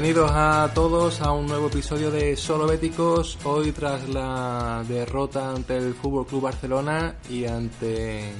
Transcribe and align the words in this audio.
Bienvenidos 0.00 0.30
a 0.32 0.70
todos 0.76 1.20
a 1.22 1.32
un 1.32 1.48
nuevo 1.48 1.66
episodio 1.66 2.12
de 2.12 2.36
Solo 2.36 2.68
Béticos. 2.68 3.36
Hoy 3.42 3.72
tras 3.72 4.08
la 4.08 4.84
derrota 4.86 5.50
ante 5.50 5.76
el 5.76 5.92
Fútbol 5.92 6.24
Club 6.24 6.42
Barcelona 6.42 7.16
y 7.28 7.46
ante 7.46 8.28
eh, 8.28 8.32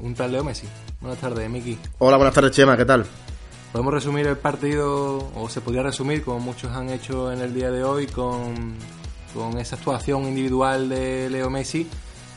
un 0.00 0.16
tal 0.16 0.32
Leo 0.32 0.42
Messi. 0.42 0.66
Buenas 1.00 1.20
tardes, 1.20 1.48
Miki. 1.48 1.78
Hola, 1.98 2.16
buenas 2.16 2.34
tardes, 2.34 2.50
Chema, 2.50 2.76
¿qué 2.76 2.84
tal? 2.84 3.06
Podemos 3.70 3.94
resumir 3.94 4.26
el 4.26 4.38
partido, 4.38 5.30
o 5.36 5.48
se 5.48 5.60
podría 5.60 5.84
resumir, 5.84 6.24
como 6.24 6.40
muchos 6.40 6.72
han 6.72 6.90
hecho 6.90 7.30
en 7.30 7.42
el 7.42 7.54
día 7.54 7.70
de 7.70 7.84
hoy, 7.84 8.08
con, 8.08 8.74
con 9.32 9.56
esa 9.56 9.76
actuación 9.76 10.24
individual 10.24 10.88
de 10.88 11.30
Leo 11.30 11.48
Messi, 11.48 11.88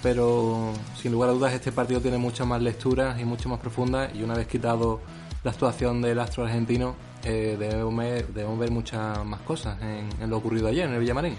pero 0.03 0.72
sin 1.02 1.12
lugar 1.14 1.31
a 1.31 1.34
dudas 1.34 1.52
este 1.53 1.72
partido 1.72 2.00
tiene 2.00 2.20
muchas 2.20 2.46
más 2.46 2.62
lecturas 2.62 3.20
y 3.20 3.25
mucho 3.25 3.50
más 3.50 3.59
profundas 3.59 4.12
y 4.14 4.22
una 4.22 4.36
vez 4.36 4.46
quitado 4.46 5.00
la 5.44 5.50
actuación 5.50 6.00
del 6.03 6.20
astro 6.20 6.44
argentino, 6.44 6.94
eh, 7.23 7.55
debemos, 7.59 8.59
ver, 8.59 8.72
muchas 8.72 9.23
más 9.25 9.41
cosas 9.41 9.77
en, 9.81 10.30
lo 10.30 10.38
ocurrido 10.38 10.67
ayer 10.67 10.86
en 10.86 10.94
el 10.94 11.00
Villamarín. 11.00 11.36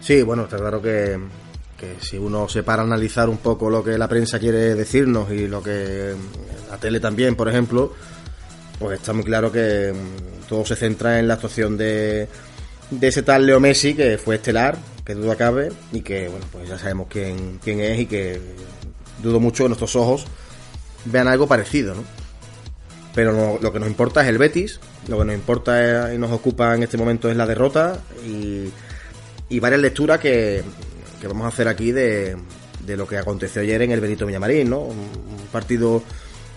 Sí, 0.00 0.22
bueno, 0.22 0.44
está 0.44 0.56
claro 0.56 0.80
que, 0.80 1.18
si 2.00 2.16
uno 2.16 2.48
se 2.48 2.62
para 2.62 2.82
a 2.82 2.84
analizar 2.84 3.28
un 3.28 3.38
poco 3.38 3.70
lo 3.70 3.84
que 3.84 3.98
la 3.98 4.08
prensa 4.08 4.38
quiere 4.38 4.74
decirnos 4.74 5.30
y 5.30 5.46
lo 5.46 5.62
que 5.62 6.14
la 6.70 6.76
tele 6.78 7.00
también, 7.00 7.36
por 7.36 7.48
ejemplo, 7.48 7.92
pues 8.78 9.00
está 9.00 9.12
muy 9.12 9.24
claro 9.24 9.52
que 9.52 9.92
mm, 9.92 10.48
todo 10.48 10.64
se 10.64 10.76
centra 10.76 11.18
en 11.18 11.28
la 11.28 11.34
actuación 11.34 11.76
de, 11.76 12.28
de 12.90 13.08
ese 13.08 13.22
tal 13.22 13.46
Leo 13.46 13.60
Messi 13.60 13.94
que 13.94 14.18
fue 14.18 14.36
estelar, 14.36 14.78
que 15.04 15.14
duda 15.14 15.36
cabe, 15.36 15.70
y 15.92 16.00
que, 16.00 16.28
bueno, 16.28 16.46
pues 16.50 16.68
ya 16.68 16.78
sabemos 16.78 17.06
quién, 17.08 17.58
quién 17.62 17.80
es 17.80 18.00
y 18.00 18.06
que 18.06 18.40
dudo 19.22 19.40
mucho 19.40 19.64
que 19.64 19.68
nuestros 19.68 19.94
ojos 19.96 20.26
vean 21.04 21.28
algo 21.28 21.46
parecido, 21.46 21.94
¿no? 21.94 22.04
Pero 23.18 23.58
lo 23.60 23.72
que 23.72 23.80
nos 23.80 23.88
importa 23.88 24.22
es 24.22 24.28
el 24.28 24.38
Betis, 24.38 24.78
lo 25.08 25.18
que 25.18 25.24
nos 25.24 25.34
importa 25.34 26.14
y 26.14 26.18
nos 26.18 26.30
ocupa 26.30 26.76
en 26.76 26.84
este 26.84 26.96
momento 26.96 27.28
es 27.28 27.36
la 27.36 27.46
derrota 27.46 27.98
y, 28.24 28.70
varias 29.58 29.80
lecturas 29.80 30.20
que, 30.20 30.62
vamos 31.24 31.46
a 31.46 31.48
hacer 31.48 31.66
aquí 31.66 31.90
de, 31.90 32.36
lo 32.86 33.08
que 33.08 33.18
aconteció 33.18 33.60
ayer 33.60 33.82
en 33.82 33.90
el 33.90 34.00
Benito 34.00 34.24
Villamarín, 34.24 34.70
¿no? 34.70 34.82
Un, 34.82 35.08
partido 35.50 36.00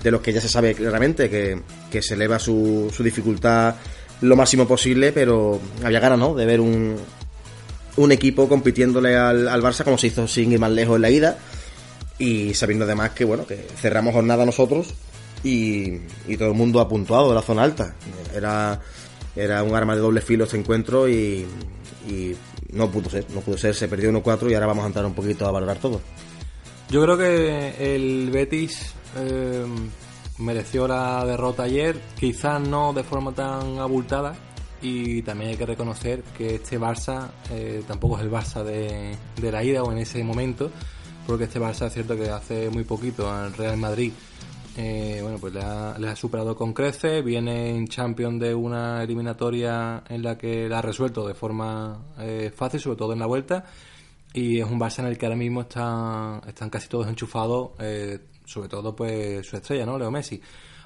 de 0.03 0.11
los 0.11 0.21
que 0.21 0.33
ya 0.33 0.39
se 0.39 0.49
sabe 0.49 0.75
claramente 0.75 1.31
que, 1.31 2.01
se 2.03 2.13
eleva 2.13 2.37
su, 2.37 2.93
dificultad 2.99 3.73
lo 4.21 4.35
máximo 4.35 4.67
posible, 4.67 5.11
pero 5.11 5.59
había 5.83 5.99
ganas, 5.99 6.19
¿no? 6.19 6.35
De 6.35 6.45
ver 6.45 6.61
un, 6.61 6.95
equipo 8.11 8.47
compitiéndole 8.47 9.17
al, 9.17 9.47
al 9.47 9.63
Barça 9.63 9.83
como 9.83 9.97
se 9.97 10.05
hizo 10.05 10.27
sin 10.27 10.51
ir 10.51 10.59
más 10.59 10.69
lejos 10.69 10.97
en 10.97 11.01
la 11.01 11.09
ida 11.09 11.39
y 12.19 12.53
sabiendo 12.53 12.85
además 12.85 13.09
que, 13.13 13.25
bueno, 13.25 13.47
que 13.47 13.65
cerramos 13.81 14.13
jornada 14.13 14.45
nosotros 14.45 14.93
y, 15.43 15.97
todo 16.37 16.49
el 16.49 16.55
mundo 16.55 16.79
ha 16.79 16.87
puntuado 16.87 17.29
de 17.29 17.35
la 17.35 17.41
zona 17.41 17.63
alta. 17.63 17.95
Era, 18.33 18.79
era 19.35 19.63
un 19.63 19.75
arma 19.75 19.95
de 19.95 20.01
doble 20.01 20.21
filo 20.21 20.45
este 20.45 20.57
encuentro 20.57 21.07
y, 21.09 21.45
no 22.73 22.89
pudo 22.89 23.09
ser, 23.09 23.25
no 23.31 23.41
pudo 23.41 23.57
ser, 23.57 23.75
se 23.75 23.87
perdió 23.87 24.11
1-4 24.11 24.49
y 24.49 24.53
ahora 24.53 24.67
vamos 24.67 24.83
a 24.85 24.87
entrar 24.87 25.05
un 25.05 25.13
poquito 25.13 25.45
a 25.45 25.51
valorar 25.51 25.77
todo. 25.77 26.01
Yo 26.89 27.01
creo 27.03 27.17
que 27.17 27.95
el 27.95 28.29
Betis 28.31 28.93
eh, 29.17 29.65
mereció 30.37 30.87
la 30.87 31.25
derrota 31.25 31.63
ayer, 31.63 31.99
quizás 32.19 32.61
no 32.61 32.93
de 32.93 33.03
forma 33.03 33.33
tan 33.33 33.79
abultada, 33.79 34.33
y 34.81 35.21
también 35.21 35.51
hay 35.51 35.57
que 35.57 35.65
reconocer 35.65 36.23
que 36.37 36.55
este 36.55 36.79
Barça 36.79 37.29
eh, 37.51 37.83
tampoco 37.87 38.17
es 38.17 38.23
el 38.23 38.31
Barça 38.31 38.63
de, 38.63 39.15
de, 39.39 39.51
la 39.51 39.63
ida 39.63 39.83
o 39.83 39.91
en 39.91 39.99
ese 39.99 40.23
momento, 40.23 40.71
porque 41.27 41.45
este 41.45 41.59
Barça 41.59 41.87
es 41.87 41.93
cierto 41.93 42.17
que 42.17 42.29
hace 42.29 42.69
muy 42.69 42.83
poquito 42.83 43.31
al 43.31 43.53
Real 43.53 43.77
Madrid 43.77 44.11
eh, 44.77 45.19
bueno, 45.21 45.37
pues 45.37 45.53
le 45.53 45.61
ha, 45.61 46.15
superado 46.15 46.55
con 46.55 46.73
crece, 46.73 47.21
viene 47.21 47.75
en 47.75 47.87
Champions 47.87 48.39
de 48.39 48.55
una 48.55 49.03
eliminatoria 49.03 50.03
en 50.07 50.23
la 50.23 50.37
que 50.37 50.69
la 50.69 50.79
ha 50.79 50.81
resuelto 50.81 51.27
de 51.27 51.33
forma 51.33 52.13
eh, 52.19 52.51
fácil, 52.55 52.79
sobre 52.79 52.97
todo 52.97 53.11
en 53.13 53.19
la 53.19 53.25
vuelta, 53.25 53.65
y 54.33 54.59
es 54.59 54.65
un 54.65 54.79
Barça 54.79 54.99
en 54.99 55.07
el 55.07 55.17
que 55.17 55.25
ahora 55.25 55.35
mismo 55.35 55.61
está, 55.61 56.41
están 56.47 56.69
casi 56.69 56.87
todos 56.87 57.07
enchufados, 57.07 57.71
eh, 57.79 58.19
sobre 58.45 58.69
todo 58.69 58.95
pues 58.95 59.45
su 59.45 59.57
estrella, 59.57 59.85
¿no? 59.85 59.97
Leo 59.97 60.09
Messi. 60.09 60.41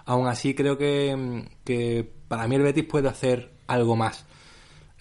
Aún 0.05 0.27
así 0.27 0.55
creo 0.55 0.77
que, 0.77 1.45
que 1.63 2.11
para 2.27 2.47
mí 2.47 2.55
el 2.55 2.63
Betis 2.63 2.85
puede 2.85 3.07
hacer 3.07 3.51
algo 3.67 3.95
más. 3.95 4.25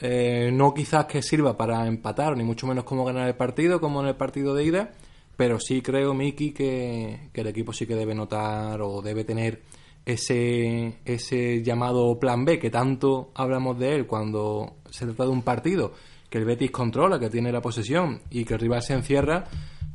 no 0.00 0.74
quizás 0.74 1.06
que 1.06 1.22
sirva 1.22 1.56
para 1.56 1.86
empatar, 1.86 2.36
ni 2.36 2.44
mucho 2.44 2.66
menos 2.66 2.84
como 2.84 3.04
ganar 3.04 3.28
el 3.28 3.34
partido, 3.34 3.80
como 3.80 4.00
en 4.02 4.08
el 4.08 4.16
partido 4.16 4.54
de 4.54 4.64
ida, 4.64 4.92
pero 5.36 5.58
sí 5.58 5.82
creo, 5.82 6.14
Miki, 6.14 6.52
que, 6.52 7.30
el 7.32 7.46
equipo 7.46 7.72
sí 7.72 7.86
que 7.86 7.96
debe 7.96 8.14
notar 8.14 8.80
o 8.82 9.02
debe 9.02 9.24
tener 9.24 9.62
ese, 10.06 10.98
ese 11.04 11.62
llamado 11.62 12.18
plan 12.18 12.44
B, 12.44 12.58
que 12.58 12.70
tanto 12.70 13.30
hablamos 13.34 13.78
de 13.78 13.94
él 13.94 14.06
cuando 14.06 14.76
se 14.90 15.06
trata 15.06 15.24
de 15.24 15.30
un 15.30 15.42
partido, 15.42 15.92
que 16.28 16.38
el 16.38 16.44
Betis 16.44 16.70
controla, 16.70 17.18
que 17.18 17.30
tiene 17.30 17.52
la 17.52 17.60
posesión 17.60 18.22
y 18.30 18.44
que 18.44 18.54
el 18.54 18.60
rival 18.60 18.82
se 18.82 18.94
encierra, 18.94 19.44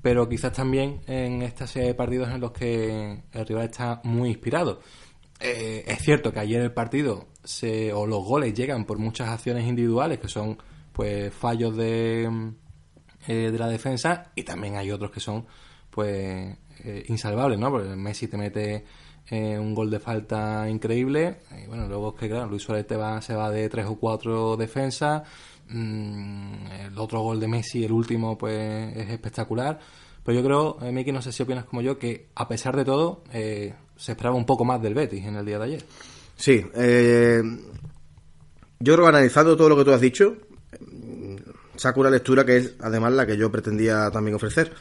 pero 0.02 0.28
quizás 0.28 0.54
también 0.54 1.02
en 1.08 1.42
esta 1.42 1.68
serie 1.68 1.90
de 1.90 1.96
partidos 1.96 2.30
en 2.30 2.42
los 2.42 2.52
que 2.52 3.22
el 3.32 3.46
rival 3.46 3.66
está 3.66 4.02
muy 4.04 4.30
inspirado. 4.30 4.80
Eh, 5.40 5.86
es 5.88 6.00
cierto 6.00 6.34
que 6.34 6.40
ayer 6.40 6.62
el 6.62 6.74
partido 6.74 7.28
se, 7.44 7.94
o 7.94 8.06
los 8.06 8.24
goles 8.26 8.54
llegan 8.54 8.86
por 8.86 8.98
muchas 8.98 9.30
acciones 9.30 9.66
individuales 9.66 10.20
que 10.20 10.28
son 10.28 10.58
pues 10.92 11.34
fallos 11.34 11.78
de 11.78 12.30
eh, 13.32 13.52
de 13.52 13.60
la 13.60 13.68
defensa 13.68 14.32
y 14.34 14.42
también 14.42 14.76
hay 14.76 14.90
otros 14.90 15.12
que 15.12 15.20
son 15.20 15.46
pues 15.92 16.58
eh, 16.84 17.04
insalvables, 17.10 17.60
¿no? 17.60 17.70
Porque 17.70 17.90
Messi 17.90 18.28
te 18.28 18.38
mete 18.38 18.84
eh, 19.30 19.60
un 19.60 19.76
gol 19.76 19.92
de 19.92 20.00
falta 20.00 20.68
increíble 20.68 21.42
y 21.64 21.68
bueno, 21.68 21.88
luego 21.88 22.16
es 22.16 22.20
que 22.20 22.28
claro, 22.28 22.48
Luis 22.48 22.64
Suárez 22.64 22.88
te 22.88 22.96
va, 22.96 23.22
se 23.22 23.36
va 23.36 23.52
de 23.52 23.70
tres 23.70 23.86
o 23.86 24.00
cuatro 24.00 24.58
defensas 24.58 25.22
mm, 25.68 26.72
el 26.88 26.98
otro 26.98 27.22
gol 27.22 27.40
de 27.40 27.48
Messi, 27.48 27.86
el 27.86 27.92
último, 27.92 28.36
pues 28.36 28.98
es 28.98 29.12
espectacular 29.12 29.80
pero 30.24 30.40
yo 30.40 30.44
creo, 30.44 30.78
Miki, 30.92 31.12
no 31.12 31.22
sé 31.22 31.32
si 31.32 31.44
opinas 31.44 31.66
como 31.66 31.84
yo, 31.84 32.00
que 32.00 32.30
a 32.34 32.48
pesar 32.48 32.76
de 32.76 32.84
todo 32.84 33.24
se 33.32 33.76
esperaba 34.12 34.36
un 34.36 34.48
poco 34.48 34.66
más 34.66 34.82
del 34.82 34.96
Betis 34.96 35.24
en 35.24 35.36
el 35.36 35.46
día 35.46 35.60
de 35.60 35.66
ayer. 35.66 35.84
Sí, 36.36 36.66
yo 38.80 38.94
creo 38.94 39.06
que 39.06 39.10
analizando 39.10 39.56
todo 39.56 39.70
lo 39.70 39.78
que 39.78 39.86
tú 39.86 39.92
has 39.92 40.02
dicho, 40.02 40.36
saco 41.80 42.02
una 42.02 42.10
lectura 42.10 42.46
que 42.46 42.58
es 42.58 42.74
además 42.80 43.14
la 43.14 43.26
que 43.26 43.38
yo 43.38 43.52
pretendía 43.52 44.12
también 44.12 44.36
ofrecer. 44.36 44.72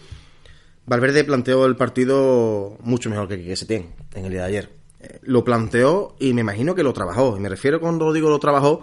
Valverde 0.87 1.25
planteó 1.25 1.67
el 1.67 1.77
partido 1.77 2.77
mucho 2.81 3.11
mejor 3.11 3.29
que 3.29 3.57
se 3.57 3.67
tiene 3.67 3.95
en 4.15 4.25
el 4.25 4.33
día 4.33 4.43
de 4.43 4.47
ayer. 4.47 4.71
Eh, 5.01 5.21
lo 5.23 5.45
planteó 5.45 6.17
y 6.19 6.33
me 6.33 6.41
imagino 6.41 6.75
que 6.75 6.83
lo 6.83 6.93
trabajó. 6.93 7.37
Y 7.37 7.41
me 7.41 7.49
refiero 7.49 7.81
cuando 7.81 8.13
digo 8.13 8.29
lo 8.29 8.39
trabajó 8.39 8.83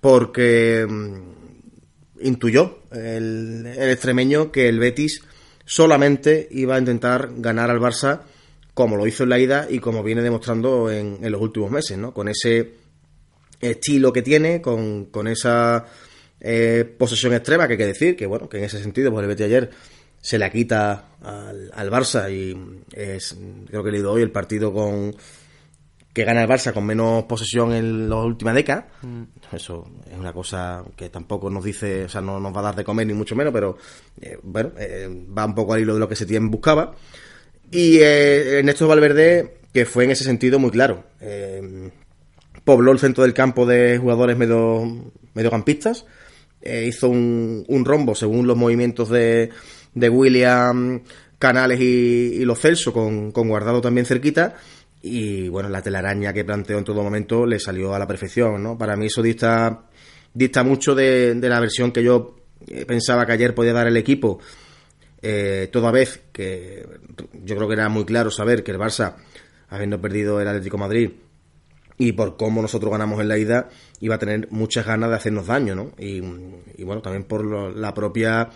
porque 0.00 0.86
mm, 0.88 2.26
intuyó 2.26 2.80
el, 2.92 3.66
extremeño 3.66 4.52
que 4.52 4.68
el 4.68 4.78
Betis 4.78 5.22
solamente 5.64 6.48
iba 6.50 6.76
a 6.76 6.78
intentar 6.78 7.30
ganar 7.36 7.70
al 7.70 7.80
Barça 7.80 8.22
como 8.74 8.96
lo 8.96 9.06
hizo 9.06 9.24
en 9.24 9.30
la 9.30 9.38
ida 9.38 9.66
y 9.68 9.80
como 9.80 10.02
viene 10.02 10.22
demostrando 10.22 10.90
en, 10.90 11.18
los 11.20 11.40
últimos 11.40 11.70
meses, 11.70 11.98
¿no? 11.98 12.12
Con 12.12 12.28
ese 12.28 12.74
estilo 13.60 14.12
que 14.12 14.22
tiene, 14.22 14.62
con, 14.62 15.06
con 15.06 15.26
esa 15.26 15.84
eh, 16.40 16.84
posesión 16.98 17.34
extrema, 17.34 17.66
que 17.66 17.74
hay 17.74 17.78
que 17.78 17.86
decir, 17.86 18.16
que 18.16 18.26
bueno, 18.26 18.48
que 18.48 18.58
en 18.58 18.64
ese 18.64 18.80
sentido, 18.80 19.10
pues 19.10 19.22
el 19.22 19.28
Betis 19.28 19.46
ayer 19.46 19.70
se 20.20 20.38
la 20.38 20.50
quita 20.50 21.04
al, 21.22 21.90
Barça 21.90 22.30
y 22.32 22.56
es, 22.92 23.36
creo 23.68 23.82
que 23.82 23.88
he 23.88 23.92
leído 23.92 24.12
hoy 24.12 24.22
el 24.22 24.30
partido 24.30 24.72
con 24.72 25.14
que 26.12 26.24
gana 26.24 26.42
el 26.42 26.48
Barça 26.48 26.72
con 26.72 26.84
menos 26.84 27.24
posesión 27.24 27.72
en 27.72 28.08
la 28.08 28.16
última 28.16 28.52
década. 28.52 28.88
Mm. 29.02 29.22
Eso 29.52 29.88
es 30.10 30.18
una 30.18 30.32
cosa 30.32 30.84
que 30.96 31.10
tampoco 31.10 31.48
nos 31.48 31.62
dice, 31.62 32.04
o 32.04 32.08
sea, 32.08 32.20
no 32.20 32.40
nos 32.40 32.54
va 32.54 32.60
a 32.60 32.64
dar 32.64 32.76
de 32.76 32.84
comer 32.84 33.06
ni 33.06 33.14
mucho 33.14 33.36
menos, 33.36 33.52
pero 33.52 33.78
eh, 34.20 34.38
bueno, 34.42 34.72
eh, 34.78 35.08
va 35.36 35.46
un 35.46 35.54
poco 35.54 35.74
al 35.74 35.80
hilo 35.80 35.94
de 35.94 36.00
lo 36.00 36.08
que 36.08 36.16
se 36.16 36.26
tiene 36.26 36.48
buscaba. 36.48 36.94
Y 37.70 37.98
eh, 37.98 38.58
Ernesto 38.58 38.88
Valverde, 38.88 39.58
que 39.72 39.84
fue 39.84 40.04
en 40.04 40.10
ese 40.10 40.24
sentido 40.24 40.58
muy 40.58 40.70
claro. 40.70 41.04
pobló 42.64 42.90
el 42.90 42.98
centro 42.98 43.22
del 43.22 43.34
campo 43.34 43.64
de 43.66 43.98
jugadores 43.98 44.36
medio, 44.36 45.12
mediocampistas 45.34 46.04
eh, 46.68 46.86
hizo 46.86 47.08
un, 47.08 47.82
rombo 47.84 48.14
según 48.14 48.46
los 48.46 48.56
movimientos 48.56 49.08
de, 49.08 49.50
de 49.94 50.08
William, 50.08 51.02
Canales 51.38 51.80
y, 51.80 52.44
Los 52.44 52.60
Celso, 52.60 52.92
con, 52.92 53.30
Guardado 53.30 53.80
también 53.80 54.06
cerquita. 54.06 54.56
y 55.02 55.48
bueno, 55.48 55.68
la 55.68 55.82
telaraña 55.82 56.32
que 56.32 56.44
planteó 56.44 56.78
en 56.78 56.84
todo 56.84 57.02
momento 57.02 57.46
le 57.46 57.58
salió 57.58 57.94
a 57.94 57.98
la 57.98 58.06
perfección, 58.06 58.62
¿no? 58.62 58.76
Para 58.76 58.96
mí 58.96 59.06
eso 59.06 59.22
dista, 59.22 59.84
dista 60.34 60.62
mucho 60.62 60.94
de, 60.94 61.34
la 61.40 61.60
versión 61.60 61.92
que 61.92 62.02
yo 62.02 62.36
eh, 62.66 62.84
pensaba 62.84 63.24
que 63.24 63.32
ayer 63.32 63.54
podía 63.54 63.72
dar 63.72 63.86
el 63.86 63.96
equipo, 63.96 64.40
eh, 65.22 65.68
toda 65.72 65.90
vez 65.90 66.20
que 66.32 66.86
yo 67.44 67.56
creo 67.56 67.68
que 67.68 67.74
era 67.74 67.88
muy 67.88 68.04
claro 68.04 68.30
saber 68.30 68.62
que 68.62 68.72
el 68.72 68.78
Barça, 68.78 69.14
habiendo 69.68 70.00
perdido 70.00 70.40
el 70.40 70.48
Atlético 70.48 70.78
Madrid, 70.78 71.10
y 71.98 72.12
por 72.12 72.36
cómo 72.36 72.62
nosotros 72.62 72.92
ganamos 72.92 73.20
en 73.20 73.28
la 73.28 73.38
ida, 73.38 73.68
iba 74.00 74.16
a 74.16 74.18
tener 74.18 74.48
muchas 74.50 74.86
ganas 74.86 75.10
de 75.10 75.16
hacernos 75.16 75.46
daño, 75.46 75.74
¿no? 75.74 75.92
Y, 75.98 76.20
bueno, 76.84 77.02
también 77.02 77.24
por 77.24 77.44
la 77.76 77.94
propia 77.94 78.50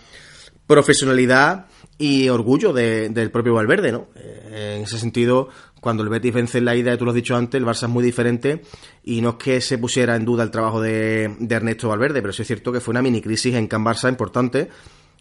profesionalidad 0.67 1.67
y 1.99 2.29
orgullo 2.29 2.73
del 2.73 3.31
propio 3.31 3.55
Valverde, 3.55 3.93
¿no? 3.93 4.09
Eh, 4.15 4.77
en 4.77 4.83
ese 4.83 4.99
sentido, 4.99 5.49
cuando 5.81 6.03
el 6.03 6.09
Betis 6.09 6.33
vence 6.33 6.59
en 6.59 6.65
la 6.65 6.77
ida, 6.77 6.97
tú 6.97 7.05
lo 7.05 7.11
has 7.11 7.17
dicho 7.17 7.35
antes, 7.35 7.59
el 7.59 7.67
Barça 7.67 7.85
es 7.85 7.89
muy 7.89 8.05
diferente 8.05 8.63
y 9.03 9.21
no 9.21 9.31
es 9.31 9.35
que 9.35 9.61
se 9.61 9.79
pusiera 9.79 10.15
en 10.15 10.25
duda 10.25 10.45
el 10.45 10.51
trabajo 10.53 10.81
de, 10.81 11.25
Ernesto 11.51 11.89
Valverde, 11.89 12.23
pero 12.23 12.33
sí 12.33 12.43
es 12.43 12.49
cierto 12.49 12.71
que 12.71 12.81
fue 12.81 12.93
una 12.93 13.03
mini 13.03 13.21
crisis 13.21 13.55
en 13.55 13.67
Can 13.67 13.85
Barça 13.85 14.09
importante 14.09 14.69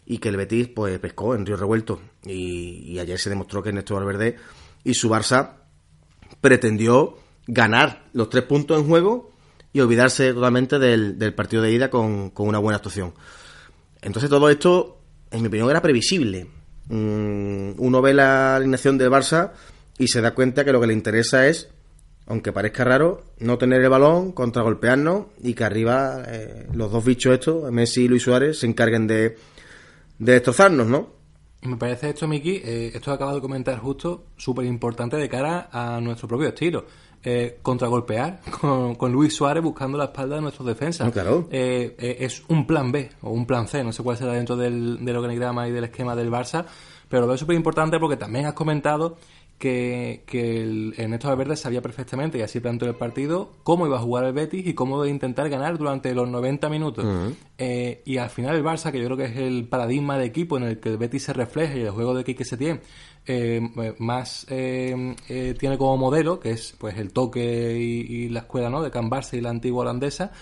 y 0.06 0.18
que 0.18 0.28
el 0.28 0.36
Betis 0.36 0.68
pues 0.68 0.98
pescó 1.00 1.34
en 1.34 1.44
Río 1.44 1.56
Revuelto 1.56 2.00
y, 2.24 2.96
ayer 2.98 3.18
se 3.18 3.28
demostró 3.28 3.60
que 3.60 3.70
Ernesto 3.70 3.96
Valverde 3.96 4.36
y 4.84 4.94
su 4.94 5.08
Barça 5.10 5.54
pretendió 6.40 7.16
ganar 7.48 8.04
los 8.12 8.28
tres 8.28 8.44
puntos 8.44 8.78
en 8.78 8.86
juego 8.86 9.31
y 9.72 9.80
olvidarse 9.80 10.34
totalmente 10.34 10.78
del, 10.78 11.34
partido 11.34 11.62
de 11.62 11.72
ida 11.72 11.90
con, 11.90 12.30
con, 12.30 12.48
una 12.48 12.58
buena 12.58 12.76
actuación. 12.76 13.14
Entonces 14.00 14.28
todo 14.28 14.48
esto, 14.50 14.98
en 15.30 15.42
mi 15.42 15.48
opinión, 15.48 15.70
era 15.70 15.80
previsible. 15.80 16.46
Mm, 16.88 17.72
uno 17.78 18.02
ve 18.02 18.12
la 18.12 18.56
alineación 18.56 18.98
del 18.98 19.10
Barça 19.10 19.52
y 19.98 20.08
se 20.08 20.20
da 20.20 20.34
cuenta 20.34 20.64
que 20.64 20.72
lo 20.72 20.80
que 20.80 20.88
le 20.88 20.92
interesa 20.92 21.46
es, 21.46 21.68
aunque 22.26 22.52
parezca 22.52 22.84
raro, 22.84 23.24
no 23.38 23.58
tener 23.58 23.82
el 23.82 23.88
balón, 23.88 24.32
contragolpearnos 24.32 25.26
y 25.42 25.54
que 25.54 25.64
arriba 25.64 26.22
eh, 26.26 26.66
los 26.72 26.90
dos 26.92 27.04
bichos 27.04 27.34
estos, 27.34 27.70
Messi 27.72 28.02
y 28.02 28.08
Luis 28.08 28.22
Suárez, 28.22 28.58
se 28.58 28.66
encarguen 28.66 29.06
de, 29.06 29.36
de 30.18 30.32
destrozarnos, 30.32 30.86
¿no? 30.86 31.22
Me 31.62 31.76
parece 31.76 32.10
esto, 32.10 32.26
Miki, 32.26 32.56
eh, 32.56 32.90
esto 32.92 33.12
que 33.12 33.14
acabas 33.14 33.36
de 33.36 33.40
comentar 33.40 33.78
justo, 33.78 34.24
súper 34.36 34.66
importante 34.66 35.16
de 35.16 35.28
cara 35.28 35.68
a 35.70 36.00
nuestro 36.00 36.26
propio 36.26 36.48
estilo. 36.48 36.84
Eh, 37.24 37.58
contragolpear 37.62 38.40
con, 38.98 39.12
Luis 39.12 39.34
Suárez 39.34 39.62
buscando 39.62 39.96
la 39.96 40.04
espalda 40.04 40.36
de 40.36 40.42
nuestros 40.42 40.66
defensas. 40.66 41.06
Ah, 41.06 41.12
claro. 41.12 41.46
Eh, 41.52 42.16
es 42.18 42.42
un 42.48 42.66
plan 42.66 42.90
B 42.90 43.10
o 43.22 43.30
un 43.30 43.46
plan 43.46 43.68
C, 43.68 43.84
no 43.84 43.92
sé 43.92 44.02
cuál 44.02 44.16
será 44.16 44.32
dentro 44.32 44.56
del, 44.56 45.04
del 45.04 45.16
organigrama 45.16 45.68
y 45.68 45.70
del 45.70 45.84
esquema 45.84 46.16
del 46.16 46.30
Barça, 46.30 46.64
pero 47.08 47.22
lo 47.22 47.28
veo 47.28 47.36
súper 47.36 47.54
importante 47.54 48.00
porque 48.00 48.16
también 48.16 48.46
has 48.46 48.54
comentado 48.54 49.18
que, 49.62 50.24
que 50.26 50.60
el 50.60 50.92
Ernesto 50.96 51.28
Valverde 51.28 51.54
sabía 51.54 51.80
perfectamente, 51.80 52.36
y 52.36 52.42
así 52.42 52.58
planteó 52.58 52.88
el 52.88 52.96
partido, 52.96 53.52
cómo 53.62 53.86
iba 53.86 53.96
a 53.96 54.00
jugar 54.00 54.24
el 54.24 54.32
Betis 54.32 54.66
y 54.66 54.74
cómo 54.74 54.96
iba 54.96 55.04
a 55.04 55.08
intentar 55.08 55.48
ganar 55.48 55.78
durante 55.78 56.12
los 56.16 56.28
90 56.28 56.68
minutos. 56.68 57.06
Eh, 57.58 58.02
y 58.04 58.16
al 58.16 58.28
final 58.28 58.56
el 58.56 58.64
Barça, 58.64 58.90
que 58.90 58.98
yo 58.98 59.04
creo 59.04 59.16
que 59.16 59.26
es 59.26 59.36
el 59.36 59.68
paradigma 59.68 60.18
de 60.18 60.24
equipo 60.24 60.56
en 60.56 60.64
el 60.64 60.80
que 60.80 60.88
el 60.88 60.98
Betis 60.98 61.22
se 61.22 61.32
refleja 61.32 61.76
y 61.76 61.82
el 61.82 61.90
juego 61.90 62.12
de 62.12 62.24
Quique 62.24 62.44
Setién 62.44 62.80
eh, 63.24 63.60
más 63.98 64.46
eh, 64.50 65.14
eh, 65.28 65.54
tiene 65.56 65.78
como 65.78 65.96
modelo, 65.96 66.40
que 66.40 66.50
es 66.50 66.74
pues 66.76 66.98
el 66.98 67.12
toque 67.12 67.78
y, 67.78 68.28
la 68.30 68.40
escuela 68.40 68.68
¿no? 68.68 68.82
de 68.82 68.90
Can 68.90 69.08
Barça 69.08 69.38
y 69.38 69.40
la 69.40 69.50
antigua 69.50 69.82
holandesa, 69.82 70.32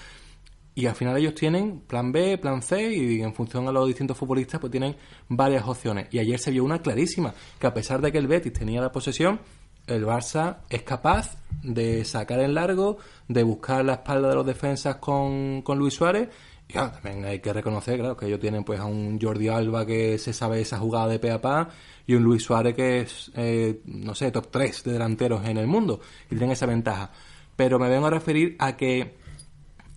y 0.80 0.86
al 0.86 0.94
final 0.94 1.16
ellos 1.18 1.34
tienen 1.34 1.80
plan 1.80 2.10
B, 2.10 2.38
plan 2.38 2.62
C 2.62 2.90
y 2.90 3.20
en 3.20 3.34
función 3.34 3.68
a 3.68 3.72
los 3.72 3.86
distintos 3.86 4.16
futbolistas 4.16 4.58
pues 4.60 4.70
tienen 4.70 4.96
varias 5.28 5.66
opciones. 5.66 6.08
Y 6.10 6.18
ayer 6.18 6.38
se 6.38 6.50
vio 6.50 6.64
una 6.64 6.80
clarísima, 6.80 7.34
que 7.58 7.66
a 7.66 7.74
pesar 7.74 8.00
de 8.00 8.10
que 8.10 8.16
el 8.16 8.26
Betis 8.26 8.54
tenía 8.54 8.80
la 8.80 8.90
posesión, 8.90 9.40
el 9.86 10.06
Barça 10.06 10.58
es 10.70 10.82
capaz 10.82 11.36
de 11.62 12.02
sacar 12.06 12.40
en 12.40 12.54
largo, 12.54 12.96
de 13.28 13.42
buscar 13.42 13.84
la 13.84 13.94
espalda 13.94 14.30
de 14.30 14.34
los 14.34 14.46
defensas 14.46 14.96
con, 14.96 15.60
con 15.60 15.78
Luis 15.78 15.92
Suárez. 15.92 16.30
Y 16.66 16.72
también 16.72 17.26
hay 17.26 17.40
que 17.40 17.52
reconocer, 17.52 17.98
claro, 17.98 18.16
que 18.16 18.26
ellos 18.26 18.40
tienen 18.40 18.64
pues 18.64 18.80
a 18.80 18.86
un 18.86 19.20
Jordi 19.20 19.48
Alba 19.48 19.84
que 19.84 20.16
se 20.16 20.32
sabe 20.32 20.62
esa 20.62 20.78
jugada 20.78 21.08
de 21.08 21.18
pe 21.18 21.30
a 21.30 21.40
pa 21.42 21.68
y 22.06 22.14
un 22.14 22.22
Luis 22.22 22.42
Suárez 22.42 22.74
que 22.74 23.00
es, 23.00 23.30
eh, 23.36 23.82
no 23.84 24.14
sé, 24.14 24.30
top 24.30 24.48
3 24.50 24.84
de 24.84 24.92
delanteros 24.92 25.44
en 25.44 25.58
el 25.58 25.66
mundo 25.66 26.00
y 26.26 26.36
tienen 26.36 26.52
esa 26.52 26.64
ventaja. 26.64 27.10
Pero 27.54 27.78
me 27.78 27.90
vengo 27.90 28.06
a 28.06 28.10
referir 28.10 28.56
a 28.58 28.76
que 28.76 29.19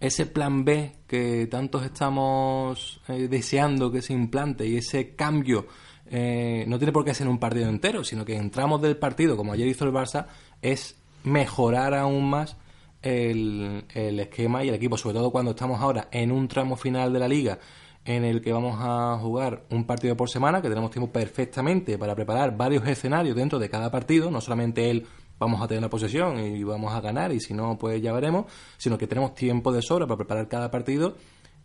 ese 0.03 0.25
plan 0.25 0.65
B 0.65 0.97
que 1.07 1.47
tantos 1.47 1.85
estamos 1.85 2.99
eh, 3.07 3.29
deseando 3.29 3.89
que 3.89 4.01
se 4.01 4.11
implante 4.11 4.67
y 4.67 4.75
ese 4.75 5.15
cambio 5.15 5.65
eh, 6.07 6.65
no 6.67 6.77
tiene 6.77 6.91
por 6.91 7.05
qué 7.05 7.13
ser 7.13 7.29
un 7.29 7.39
partido 7.39 7.69
entero, 7.69 8.03
sino 8.03 8.25
que 8.25 8.35
entramos 8.35 8.81
del 8.81 8.97
partido, 8.97 9.37
como 9.37 9.53
ayer 9.53 9.65
hizo 9.65 9.85
el 9.85 9.93
Barça, 9.93 10.27
es 10.61 10.97
mejorar 11.23 11.93
aún 11.93 12.29
más 12.29 12.57
el, 13.01 13.85
el 13.93 14.19
esquema 14.19 14.61
y 14.65 14.67
el 14.67 14.75
equipo, 14.75 14.97
sobre 14.97 15.15
todo 15.15 15.31
cuando 15.31 15.51
estamos 15.51 15.79
ahora 15.79 16.09
en 16.11 16.33
un 16.33 16.49
tramo 16.49 16.75
final 16.75 17.13
de 17.13 17.19
la 17.19 17.29
liga 17.29 17.59
en 18.03 18.25
el 18.25 18.41
que 18.41 18.51
vamos 18.51 18.75
a 18.81 19.17
jugar 19.21 19.63
un 19.69 19.85
partido 19.85 20.17
por 20.17 20.29
semana, 20.29 20.61
que 20.61 20.67
tenemos 20.67 20.91
tiempo 20.91 21.09
perfectamente 21.13 21.97
para 21.97 22.13
preparar 22.13 22.57
varios 22.57 22.85
escenarios 22.85 23.37
dentro 23.37 23.57
de 23.57 23.69
cada 23.69 23.89
partido, 23.89 24.29
no 24.29 24.41
solamente 24.41 24.89
el 24.89 25.07
vamos 25.43 25.61
a 25.61 25.67
tener 25.67 25.81
la 25.81 25.89
posesión 25.89 26.39
y 26.39 26.63
vamos 26.63 26.93
a 26.93 27.01
ganar 27.01 27.31
y 27.31 27.39
si 27.39 27.53
no, 27.53 27.77
pues 27.77 28.01
ya 28.01 28.11
veremos, 28.13 28.45
sino 28.77 28.97
que 28.97 29.07
tenemos 29.07 29.35
tiempo 29.35 29.71
de 29.71 29.81
sobra 29.81 30.07
para 30.07 30.17
preparar 30.17 30.47
cada 30.47 30.71
partido. 30.71 31.15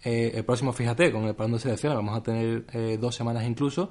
Eh, 0.04 0.32
el 0.34 0.44
próximo, 0.44 0.72
fíjate, 0.72 1.10
con 1.10 1.24
el 1.24 1.34
plan 1.34 1.50
de 1.50 1.58
selección 1.58 1.94
vamos 1.94 2.16
a 2.16 2.22
tener 2.22 2.66
eh, 2.72 2.98
dos 3.00 3.14
semanas 3.14 3.44
incluso 3.46 3.90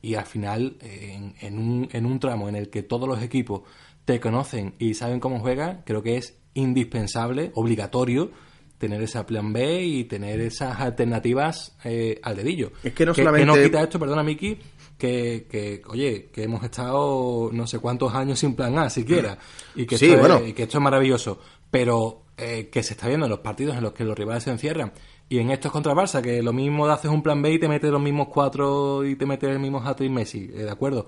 y 0.00 0.14
al 0.14 0.26
final 0.26 0.76
en, 0.80 1.34
en, 1.40 1.58
un, 1.58 1.88
en 1.90 2.06
un 2.06 2.20
tramo 2.20 2.48
en 2.48 2.56
el 2.56 2.70
que 2.70 2.82
todos 2.82 3.08
los 3.08 3.22
equipos 3.22 3.62
te 4.04 4.20
conocen 4.20 4.74
y 4.78 4.94
saben 4.94 5.18
cómo 5.18 5.40
juegan, 5.40 5.82
creo 5.84 6.02
que 6.02 6.16
es 6.16 6.36
indispensable, 6.54 7.50
obligatorio, 7.54 8.30
tener 8.78 9.02
esa 9.02 9.24
plan 9.26 9.52
B 9.52 9.82
y 9.82 10.04
tener 10.04 10.40
esas 10.40 10.78
alternativas 10.80 11.76
eh, 11.84 12.20
al 12.22 12.36
dedillo. 12.36 12.72
Es 12.82 12.92
que 12.92 13.06
no 13.06 13.14
solamente... 13.14 13.52
Que, 13.54 13.64
quita 13.64 13.82
esto, 13.82 13.98
perdona 13.98 14.22
Miki, 14.22 14.58
que, 14.98 15.46
que, 15.50 15.82
oye, 15.88 16.30
que 16.32 16.44
hemos 16.44 16.62
estado 16.62 17.50
no 17.52 17.66
sé 17.66 17.78
cuántos 17.78 18.14
años 18.14 18.38
sin 18.38 18.54
plan 18.54 18.78
A 18.78 18.90
siquiera, 18.90 19.38
y 19.74 19.86
que, 19.86 19.96
esto, 19.96 20.36
es, 20.36 20.48
y 20.48 20.52
que 20.52 20.64
esto 20.64 20.78
es 20.78 20.84
maravilloso, 20.84 21.38
pero 21.70 22.22
eh, 22.36 22.68
que 22.70 22.82
se 22.82 22.94
está 22.94 23.08
viendo 23.08 23.26
en 23.26 23.30
los 23.30 23.40
partidos 23.40 23.76
en 23.76 23.82
los 23.82 23.92
que 23.92 24.04
los 24.04 24.16
rivales 24.16 24.44
se 24.44 24.50
encierran, 24.50 24.92
y 25.28 25.38
en 25.38 25.50
estos 25.50 25.72
contra 25.72 25.94
Barça, 25.94 26.22
que 26.22 26.42
lo 26.42 26.52
mismo 26.52 26.86
haces 26.86 27.10
un 27.10 27.22
plan 27.22 27.40
B 27.42 27.52
y 27.52 27.58
te 27.58 27.68
metes 27.68 27.90
los 27.90 28.00
mismos 28.00 28.28
cuatro 28.28 29.04
y 29.04 29.16
te 29.16 29.26
metes 29.26 29.50
el 29.50 29.58
mismo 29.58 29.82
hat 29.84 30.00
Messi, 30.00 30.50
eh, 30.52 30.64
¿de 30.64 30.70
acuerdo? 30.70 31.06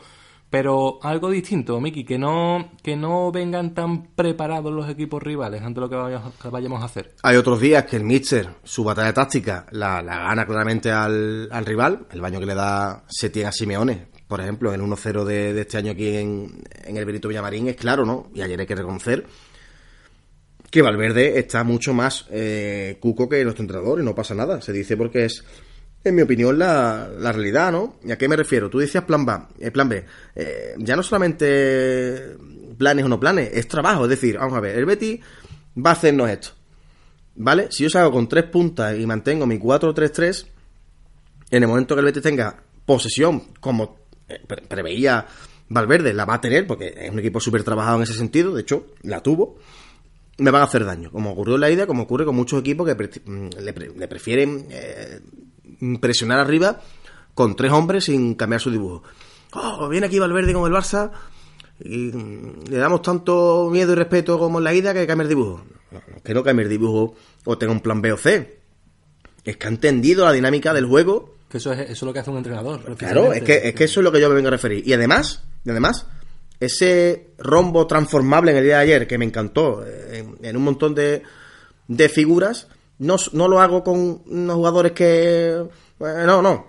Pero 0.49 1.00
algo 1.03 1.31
distinto, 1.31 1.81
Miki, 1.81 2.05
que 2.05 2.19
no, 2.19 2.71
que 2.83 2.97
no 2.97 3.33
vengan 3.33 3.75
tan 3.75 4.07
preparados 4.15 4.73
los 4.73 4.88
equipos 4.88 5.21
rivales 5.21 5.62
ante 5.62 5.81
lo 5.81 5.91
que 5.91 5.97
vayamos, 6.50 6.83
a 6.83 6.85
hacer. 6.85 7.15
Hay 7.23 7.37
otros 7.37 7.61
días 7.61 7.85
que 7.85 7.97
el 7.97 8.05
Mitcher, 8.05 8.50
su 8.62 8.85
batalla 8.85 9.12
táctica, 9.12 9.67
la, 9.73 10.03
gana 10.03 10.47
claramente 10.47 10.93
al, 10.93 11.49
rival. 11.65 12.07
El 12.12 12.21
baño 12.21 12.38
que 12.38 12.47
le 12.47 12.55
da 12.55 13.05
Setién 13.09 13.47
a 13.49 13.53
Simeone, 13.53 14.07
por 14.29 14.41
ejemplo, 14.41 14.73
en 14.73 14.81
el 14.81 14.87
1-0 14.87 15.25
de, 15.25 15.61
este 15.61 15.79
año 15.79 15.93
aquí 15.93 16.17
en, 16.17 16.62
el 16.85 17.05
Benito 17.05 17.26
Villamarín, 17.26 17.69
es 17.69 17.76
claro, 17.76 18.07
¿no? 18.07 18.31
Y 18.33 18.43
ayer 18.43 18.61
hay 18.61 18.67
que 18.67 18.76
reconocer 18.76 19.26
que 20.71 20.83
Valverde 20.83 21.38
está 21.38 21.65
mucho 21.65 21.93
más 21.93 22.26
eh, 22.31 22.99
cuco 23.00 23.29
que 23.29 23.43
nuestro 23.43 23.62
entrenador 23.62 24.00
y 24.00 24.05
no 24.05 24.15
pasa 24.15 24.35
nada. 24.35 24.61
Se 24.61 24.73
dice 24.73 24.97
porque 24.97 25.25
es 25.25 25.45
en 26.09 26.15
mi 26.15 26.23
opinión, 26.23 26.59
la, 26.59 27.09
la, 27.19 27.33
realidad, 27.33 27.73
¿no? 27.73 27.97
¿Y 28.05 28.13
a 28.13 28.19
qué 28.19 28.29
me 28.29 28.37
refiero? 28.37 28.71
Tú 28.71 28.79
decías 28.79 29.05
plan, 29.05 29.25
B, 29.25 29.33
eh, 29.61 29.71
plan 29.71 29.89
B. 29.89 30.05
Eh, 30.35 30.75
ya 30.79 30.97
no 30.97 31.03
solamente 31.03 32.37
planes 32.79 33.05
o 33.05 33.09
no 33.09 33.21
planes, 33.21 33.51
es 33.53 33.69
trabajo. 33.69 34.05
Es 34.05 34.11
decir, 34.11 34.39
vamos 34.39 34.55
a 34.57 34.61
ver, 34.61 34.77
el 34.77 34.87
Betty 34.87 35.21
va 35.85 35.91
a 35.91 35.93
hacernos 35.95 36.31
esto. 36.31 36.49
¿Vale? 37.37 37.69
Si 37.71 37.83
yo 37.83 37.91
salgo 37.91 38.13
con 38.13 38.29
tres 38.29 38.45
puntas 38.45 38.99
y 38.99 39.07
mantengo 39.07 39.47
mi 39.47 39.59
4-3-3, 39.59 40.47
en 41.51 41.63
el 41.63 41.69
momento 41.69 41.95
que 41.95 42.01
el 42.01 42.07
Betty 42.07 42.21
tenga 42.21 42.63
posesión, 42.85 43.43
como 43.61 43.99
eh, 44.29 44.41
preveía 44.69 45.27
Valverde, 45.69 46.15
la 46.15 46.25
va 46.25 46.35
a 46.35 46.41
tener, 46.41 46.67
porque 46.67 46.95
es 46.97 47.11
un 47.11 47.19
equipo 47.19 47.41
súper 47.41 47.65
trabajado 47.65 47.97
en 47.97 48.05
ese 48.05 48.15
sentido, 48.15 48.55
de 48.55 48.63
hecho, 48.63 48.87
la 49.03 49.21
tuvo, 49.21 49.59
me 50.39 50.51
van 50.51 50.63
a 50.63 50.67
hacer 50.67 50.85
daño. 50.85 51.11
Como 51.11 51.33
ocurrió 51.33 51.57
en 51.57 51.61
la 51.61 51.71
ida, 51.71 51.87
como 51.87 52.05
ocurre 52.05 52.25
con 52.25 52.37
muchos 52.37 52.61
equipos 52.61 52.87
que 52.87 53.21
mm, 53.25 53.49
le, 53.61 54.09
prefieren 54.09 54.67
presionar 56.00 56.38
arriba 56.38 56.80
con 57.35 57.56
tres 57.56 57.73
hombres 57.73 58.04
sin 58.04 58.35
cambiar 58.35 58.61
su 58.61 58.71
dibujo. 58.71 59.02
Oh, 59.52 59.88
viene 59.88 60.06
aquí 60.06 60.18
Valverde 60.18 60.52
con 60.52 60.71
el 60.71 60.76
Barça 60.76 61.11
y 61.80 62.11
le 62.11 62.78
damos 62.78 63.02
tanto 63.02 63.68
miedo 63.71 63.92
y 63.92 63.97
respeto 63.97 64.38
como 64.38 64.59
en 64.59 64.64
la 64.64 64.75
ida 64.75 64.95
que 64.95 65.06
cambia 65.06 65.25
el 65.25 65.28
dibujo. 65.28 65.62
que 66.25 66.35
no 66.35 66.42
cambie 66.42 66.64
el 66.64 66.71
dibujo 66.71 67.14
o 67.45 67.59
tenga 67.59 67.73
un 67.73 67.80
plan 67.80 68.00
B 68.00 68.12
o 68.12 68.16
C. 68.16 68.61
Es 69.45 69.56
que 69.56 69.66
ha 69.66 69.71
entendido 69.71 70.25
la 70.25 70.33
dinámica 70.33 70.75
del 70.75 70.87
juego. 70.87 71.37
Que 71.49 71.59
eso 71.59 71.73
es, 71.73 71.80
eso 71.80 71.92
es 71.92 72.02
lo 72.02 72.12
que 72.12 72.18
hace 72.18 72.30
un 72.30 72.38
entrenador. 72.38 72.97
Claro, 72.97 73.33
es 73.33 73.42
que, 73.42 73.68
es 73.68 73.75
que 73.75 73.85
eso 73.85 74.00
es 74.00 74.04
lo 74.04 74.11
que 74.11 74.21
yo 74.21 74.28
me 74.28 74.35
vengo 74.35 74.49
a 74.49 74.52
referir. 74.52 74.87
Y 74.87 74.92
además, 74.92 75.45
y 75.64 75.71
además, 75.71 76.06
ese 76.59 77.28
rombo 77.38 77.87
transformable 77.87 78.50
en 78.50 78.56
el 78.56 78.64
día 78.64 78.76
de 78.78 78.83
ayer, 78.83 79.06
que 79.06 79.18
me 79.18 79.25
encantó, 79.25 79.85
en, 79.87 80.56
un 80.56 80.64
montón 80.64 80.95
de, 80.95 81.23
de 81.87 82.09
figuras, 82.09 82.66
no, 82.99 83.17
no 83.33 83.49
lo 83.49 83.61
hago 83.61 83.83
con 83.83 84.23
unos 84.26 84.57
jugadores 84.57 84.93
que... 84.93 85.65
no, 85.99 86.43
no. 86.43 86.67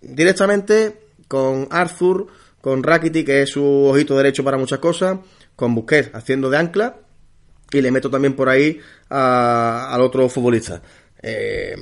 Directamente 0.00 1.00
con 1.28 1.66
Arthur, 1.70 2.26
con 2.60 2.82
Rakiti, 2.82 3.24
que 3.24 3.42
es 3.42 3.50
su 3.50 3.64
ojito 3.64 4.16
derecho 4.16 4.44
para 4.44 4.56
muchas 4.56 4.78
cosas, 4.78 5.18
con 5.56 5.74
Busquets 5.74 6.10
haciendo 6.14 6.50
de 6.50 6.58
ancla, 6.58 6.96
y 7.72 7.80
le 7.80 7.90
meto 7.90 8.10
también 8.10 8.34
por 8.34 8.48
ahí 8.48 8.78
al 9.08 10.00
otro 10.00 10.28
futbolista. 10.28 10.80
Eh, 11.20 11.74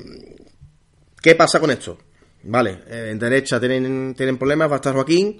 ¿Qué 1.21 1.35
pasa 1.35 1.59
con 1.59 1.71
esto? 1.71 1.97
Vale, 2.43 2.79
eh, 2.87 3.09
en 3.11 3.19
derecha 3.19 3.59
tienen, 3.59 4.13
tienen 4.15 4.37
problemas, 4.37 4.69
va 4.69 4.73
a 4.73 4.77
estar 4.77 4.93
Joaquín, 4.93 5.39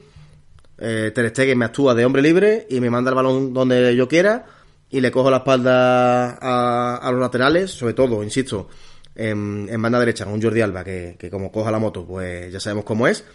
eh, 0.77 1.11
Ter 1.13 1.29
Stegen 1.29 1.57
me 1.57 1.65
actúa 1.65 1.93
de 1.93 2.05
hombre 2.05 2.21
libre 2.21 2.67
y 2.69 2.79
me 2.79 2.89
manda 2.89 3.09
el 3.09 3.15
balón 3.15 3.53
donde 3.53 3.95
yo 3.95 4.07
quiera 4.07 4.45
y 4.93 5.01
le 5.01 5.11
cojo 5.11 5.31
la 5.31 5.37
espalda 5.37 6.37
a, 6.39 7.11
los 7.11 7.19
laterales, 7.19 7.71
sobre 7.71 7.95
todo, 7.95 8.23
insisto, 8.23 8.69
en, 9.15 9.81
banda 9.81 9.97
derecha, 9.97 10.23
con 10.23 10.35
un 10.35 10.41
Jordi 10.41 10.61
Alba, 10.61 10.83
que, 10.83 11.15
que, 11.17 11.31
como 11.31 11.51
coja 11.51 11.71
la 11.71 11.79
moto, 11.79 12.05
pues 12.05 12.53
ya 12.53 12.59
sabemos 12.59 12.85
cómo 12.85 13.07
es, 13.07 13.25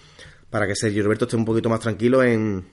para 0.50 0.68
que 0.68 0.76
Sergio 0.76 1.02
Roberto 1.02 1.24
esté 1.24 1.36
un 1.36 1.44
poquito 1.44 1.68
más 1.68 1.80
tranquilo 1.80 2.22
en, 2.22 2.64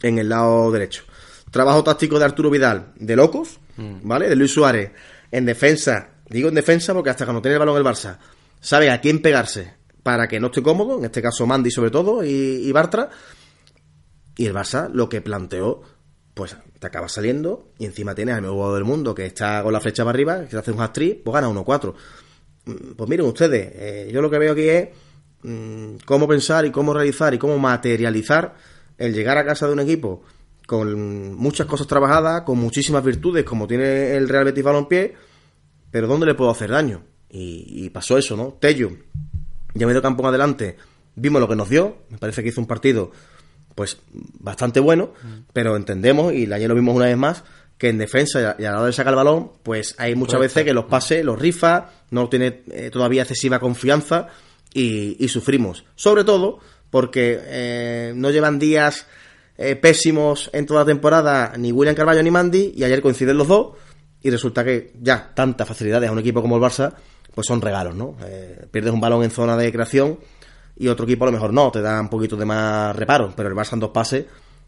en 0.00 0.18
el 0.18 0.30
lado 0.30 0.72
derecho. 0.72 1.02
Trabajo 1.50 1.84
táctico 1.84 2.18
de 2.18 2.24
Arturo 2.24 2.48
Vidal, 2.48 2.94
de 2.96 3.16
locos, 3.16 3.60
mm. 3.76 4.08
¿vale? 4.08 4.30
De 4.30 4.36
Luis 4.36 4.50
Suárez, 4.50 4.92
en 5.30 5.44
defensa, 5.44 6.08
digo 6.30 6.48
en 6.48 6.54
defensa 6.54 6.94
porque 6.94 7.10
hasta 7.10 7.26
cuando 7.26 7.42
tiene 7.42 7.56
el 7.56 7.58
balón 7.58 7.76
el 7.76 7.84
Barça, 7.84 8.16
sabe 8.62 8.90
a 8.90 8.98
quién 9.02 9.20
pegarse 9.20 9.74
para 10.02 10.26
que 10.26 10.40
no 10.40 10.46
esté 10.46 10.62
cómodo, 10.62 10.98
en 10.98 11.04
este 11.04 11.20
caso 11.20 11.46
Mandy 11.46 11.70
sobre 11.70 11.90
todo 11.90 12.24
y, 12.24 12.30
y 12.30 12.72
Bartra, 12.72 13.10
y 14.38 14.46
el 14.46 14.54
Barça 14.54 14.88
lo 14.90 15.06
que 15.10 15.20
planteó, 15.20 15.82
pues 16.36 16.54
te 16.78 16.86
acaba 16.86 17.08
saliendo 17.08 17.70
y 17.78 17.86
encima 17.86 18.14
tienes 18.14 18.34
al 18.34 18.42
mejor 18.42 18.56
jugador 18.56 18.74
del 18.74 18.84
mundo 18.84 19.14
que 19.14 19.24
está 19.24 19.62
con 19.62 19.72
la 19.72 19.80
flecha 19.80 20.04
para 20.04 20.14
arriba, 20.14 20.40
que 20.42 20.48
te 20.48 20.58
hace 20.58 20.70
un 20.70 20.78
hat-trick, 20.82 21.22
pues 21.22 21.32
gana 21.32 21.48
1-4. 21.48 21.94
Mm, 22.66 22.92
pues 22.94 23.08
miren 23.08 23.24
ustedes, 23.24 23.72
eh, 23.74 24.10
yo 24.12 24.20
lo 24.20 24.28
que 24.28 24.38
veo 24.38 24.52
aquí 24.52 24.68
es 24.68 24.88
mm, 25.44 25.96
cómo 26.04 26.28
pensar 26.28 26.66
y 26.66 26.70
cómo 26.70 26.92
realizar 26.92 27.32
y 27.32 27.38
cómo 27.38 27.58
materializar 27.58 28.54
el 28.98 29.14
llegar 29.14 29.38
a 29.38 29.46
casa 29.46 29.66
de 29.66 29.72
un 29.72 29.80
equipo 29.80 30.24
con 30.66 31.34
muchas 31.34 31.66
cosas 31.66 31.86
trabajadas, 31.86 32.42
con 32.42 32.58
muchísimas 32.58 33.02
virtudes, 33.02 33.42
como 33.42 33.66
tiene 33.66 34.14
el 34.14 34.28
Real 34.28 34.44
Betis 34.44 34.62
Balompié, 34.62 35.14
pero 35.90 36.06
¿dónde 36.06 36.26
le 36.26 36.34
puedo 36.34 36.50
hacer 36.50 36.70
daño? 36.70 37.02
Y, 37.30 37.88
pasó 37.90 38.18
eso, 38.18 38.36
¿no? 38.36 38.58
Tello, 38.60 38.90
ya 39.72 39.86
medio 39.86 40.02
campo 40.02 40.22
en 40.22 40.28
adelante, 40.28 40.76
vimos 41.14 41.40
lo 41.40 41.48
que 41.48 41.56
nos 41.56 41.70
dio, 41.70 41.96
me 42.10 42.18
parece 42.18 42.42
que 42.42 42.50
hizo 42.50 42.60
un 42.60 42.66
partido 42.66 43.10
pues 43.76 43.98
bastante 44.40 44.80
bueno, 44.80 45.12
pero 45.52 45.76
entendemos, 45.76 46.32
y 46.32 46.50
ayer 46.50 46.66
lo 46.66 46.74
vimos 46.74 46.96
una 46.96 47.04
vez 47.04 47.16
más, 47.16 47.44
que 47.76 47.90
en 47.90 47.98
defensa 47.98 48.56
y 48.58 48.64
a 48.64 48.70
la 48.70 48.78
hora 48.78 48.86
de 48.86 48.92
sacar 48.94 49.12
el 49.12 49.16
balón, 49.16 49.52
pues 49.62 49.94
hay 49.98 50.14
muchas 50.14 50.40
veces 50.40 50.64
que 50.64 50.72
los 50.72 50.86
pases 50.86 51.22
los 51.22 51.38
rifa, 51.38 51.90
no 52.10 52.28
tiene 52.30 52.62
eh, 52.72 52.88
todavía 52.90 53.22
excesiva 53.22 53.60
confianza 53.60 54.28
y, 54.72 55.28
sufrimos. 55.28 55.84
Sobre 55.94 56.24
todo 56.24 56.58
porque 56.88 57.38
eh, 57.42 58.12
no 58.16 58.30
llevan 58.30 58.58
días 58.58 59.06
eh, 59.58 59.76
pésimos 59.76 60.48
en 60.54 60.64
toda 60.64 60.80
la 60.80 60.86
temporada 60.86 61.52
ni 61.58 61.70
William 61.70 61.94
Carvalho 61.94 62.22
ni 62.22 62.30
Mandy 62.30 62.72
y 62.74 62.82
ayer 62.82 63.02
coinciden 63.02 63.36
los 63.36 63.48
dos 63.48 63.76
y 64.22 64.30
resulta 64.30 64.64
que 64.64 64.92
ya 65.02 65.32
tantas 65.34 65.68
facilidades 65.68 66.08
a 66.08 66.12
un 66.12 66.18
equipo 66.18 66.40
como 66.40 66.56
el 66.56 66.62
Barça 66.62 66.94
pues 67.34 67.46
son 67.46 67.60
regalos, 67.60 67.94
¿no? 67.94 68.16
pierdes 68.70 68.94
un 68.94 69.00
balón 69.00 69.22
en 69.22 69.30
zona 69.30 69.58
de 69.58 69.70
creación 69.70 70.18
y 70.76 70.88
otro 70.88 71.04
equipo 71.04 71.24
a 71.24 71.28
lo 71.28 71.32
mejor 71.32 71.52
no, 71.52 71.70
te 71.70 71.80
da 71.80 72.00
un 72.00 72.08
poquito 72.08 72.36
de 72.36 72.44
más 72.44 72.94
reparo, 72.94 73.32
pero 73.34 73.48
el 73.48 73.54
Barça 73.54 73.72
en 73.72 73.80
dos 73.80 73.90
pases, 73.90 74.26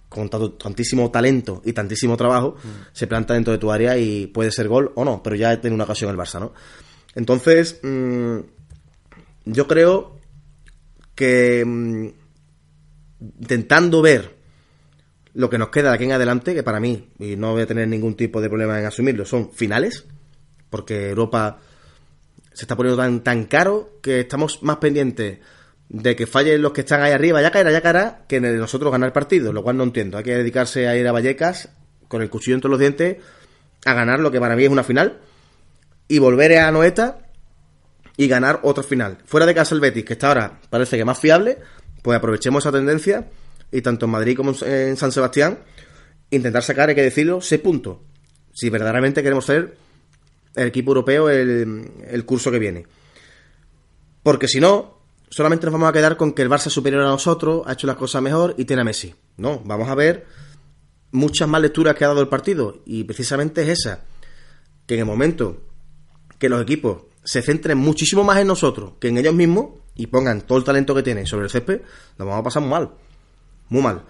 con 0.09 0.29
tantísimo 0.31 1.11
talento 1.11 1.61
y 1.65 1.73
tantísimo 1.73 2.17
trabajo, 2.17 2.57
mm. 2.62 2.69
se 2.93 3.07
planta 3.07 3.35
dentro 3.35 3.53
de 3.53 3.59
tu 3.59 3.71
área 3.71 3.97
y 3.99 4.27
puede 4.27 4.50
ser 4.50 4.69
gol 4.69 4.93
o 4.95 5.05
no, 5.05 5.23
pero 5.23 5.37
ya 5.37 5.61
tiene 5.61 5.75
una 5.75 5.85
ocasión 5.85 6.11
el 6.11 6.17
Barça, 6.17 6.41
¿no? 6.41 6.53
Entonces, 7.15 7.81
mm, 7.83 8.38
yo 9.45 9.67
creo 9.67 10.19
que 11.15 11.65
mm, 11.65 12.07
intentando 13.41 14.00
ver 14.00 14.37
lo 15.35 15.50
que 15.50 15.59
nos 15.59 15.69
queda 15.69 15.91
de 15.91 15.97
aquí 15.97 16.05
en 16.05 16.12
adelante, 16.12 16.55
que 16.55 16.62
para 16.62 16.81
mí, 16.81 17.11
y 17.19 17.37
no 17.37 17.53
voy 17.53 17.62
a 17.62 17.67
tener 17.67 17.87
ningún 17.87 18.15
tipo 18.15 18.41
de 18.41 18.49
problema 18.49 18.79
en 18.81 18.87
asumirlo, 18.87 19.25
son 19.27 19.53
finales, 19.53 20.07
porque 20.71 21.11
Europa 21.11 21.59
se 22.53 22.65
está 22.65 22.77
poniendo 22.77 23.00
tan, 23.00 23.23
tan 23.23 23.45
caro 23.45 23.99
que 24.03 24.21
estamos 24.21 24.62
más 24.62 24.79
pendientes 24.79 25.38
de 25.88 26.14
que 26.14 26.26
fallen 26.26 26.61
los 26.61 26.73
que 26.73 26.83
están 26.83 27.02
ahí 27.02 27.12
arriba, 27.12 27.40
ya 27.40 27.50
caerá, 27.50 27.73
ya 27.73 27.80
caerá, 27.80 28.25
que 28.28 28.40
nosotros 28.40 28.92
ganar 28.92 29.12
partidos, 29.12 29.54
lo 29.54 29.62
cual 29.62 29.76
no 29.76 29.85
entiendo. 29.85 30.18
Hay 30.18 30.25
que 30.25 30.37
dedicarse 30.37 30.87
a 30.87 30.97
ir 30.97 31.07
a 31.09 31.12
Vallecas 31.12 31.71
con 32.09 32.23
el 32.23 32.30
cuchillo 32.30 32.57
entre 32.57 32.71
los 32.71 32.78
dientes 32.78 33.16
a 33.85 33.95
ganar 33.95 34.21
lo 34.21 34.30
que 34.30 34.40
para 34.40 34.57
mí 34.57 34.64
es 34.64 34.71
una 34.71 34.85
final 34.85 35.21
y 36.09 36.18
volver 36.18 36.59
a 36.59 36.71
Noeta 36.71 37.18
y 38.16 38.28
ganar 38.28 38.61
otra 38.64 38.83
final. 38.83 39.18
Fuera 39.25 39.47
de 39.47 39.54
casa 39.54 39.75
el 39.75 39.80
Betis, 39.80 40.04
que 40.04 40.14
está 40.14 40.28
ahora 40.28 40.61
parece 40.68 40.97
que 40.97 41.04
más 41.04 41.18
fiable, 41.18 41.59
pues 42.02 42.18
aprovechemos 42.18 42.64
esa 42.64 42.73
tendencia 42.73 43.28
y 43.71 43.80
tanto 43.80 44.07
en 44.07 44.12
Madrid 44.12 44.37
como 44.37 44.54
en 44.62 44.97
San 44.97 45.12
Sebastián 45.12 45.59
intentar 46.30 46.62
sacar, 46.62 46.88
hay 46.88 46.95
que 46.95 47.02
decirlo, 47.02 47.40
seis 47.40 47.61
puntos. 47.61 47.99
Si 48.52 48.68
verdaderamente 48.68 49.23
queremos 49.23 49.47
ser 49.47 49.76
el 50.54 50.66
equipo 50.66 50.90
europeo 50.90 51.30
el, 51.30 51.90
el 52.09 52.25
curso 52.25 52.50
que 52.50 52.59
viene. 52.59 52.87
Porque 54.23 54.49
si 54.49 54.61
no, 54.61 54.98
solamente 55.30 55.66
nos 55.66 55.73
vamos 55.73 55.88
a 55.88 55.92
quedar 55.92 56.16
con 56.16 56.32
que 56.32 56.42
el 56.42 56.50
Barça 56.50 56.66
es 56.66 56.73
superior 56.73 57.02
a 57.02 57.08
nosotros, 57.08 57.62
ha 57.66 57.73
hecho 57.73 57.87
las 57.87 57.97
cosas 57.97 58.23
mejor 58.23 58.54
y 58.56 58.64
tiene 58.64 58.82
a 58.82 58.85
Messi. 58.85 59.14
No, 59.37 59.61
vamos 59.64 59.88
a 59.88 59.94
ver 59.94 60.26
muchas 61.11 61.49
más 61.49 61.61
lecturas 61.61 61.94
que 61.94 62.04
ha 62.04 62.08
dado 62.08 62.20
el 62.20 62.28
partido 62.28 62.82
y 62.85 63.04
precisamente 63.04 63.62
es 63.62 63.80
esa, 63.80 64.04
que 64.87 64.94
en 64.94 65.00
el 65.00 65.06
momento 65.06 65.62
que 66.38 66.49
los 66.49 66.62
equipos 66.62 67.02
se 67.25 67.42
centren 67.42 67.78
muchísimo 67.78 68.25
más 68.25 68.38
en 68.38 68.47
nosotros 68.47 68.92
que 69.00 69.08
en 69.08 69.18
ellos 69.18 69.35
mismos 69.35 69.70
y 69.94 70.06
pongan 70.06 70.42
todo 70.42 70.58
el 70.58 70.64
talento 70.64 70.94
que 70.94 71.02
tienen 71.02 71.26
sobre 71.26 71.44
el 71.44 71.50
césped, 71.50 71.80
lo 72.16 72.25
vamos 72.25 72.40
a 72.40 72.44
pasar 72.44 72.62
muy 72.62 72.70
mal, 72.70 72.90
muy 73.68 73.82
mal. 73.82 74.04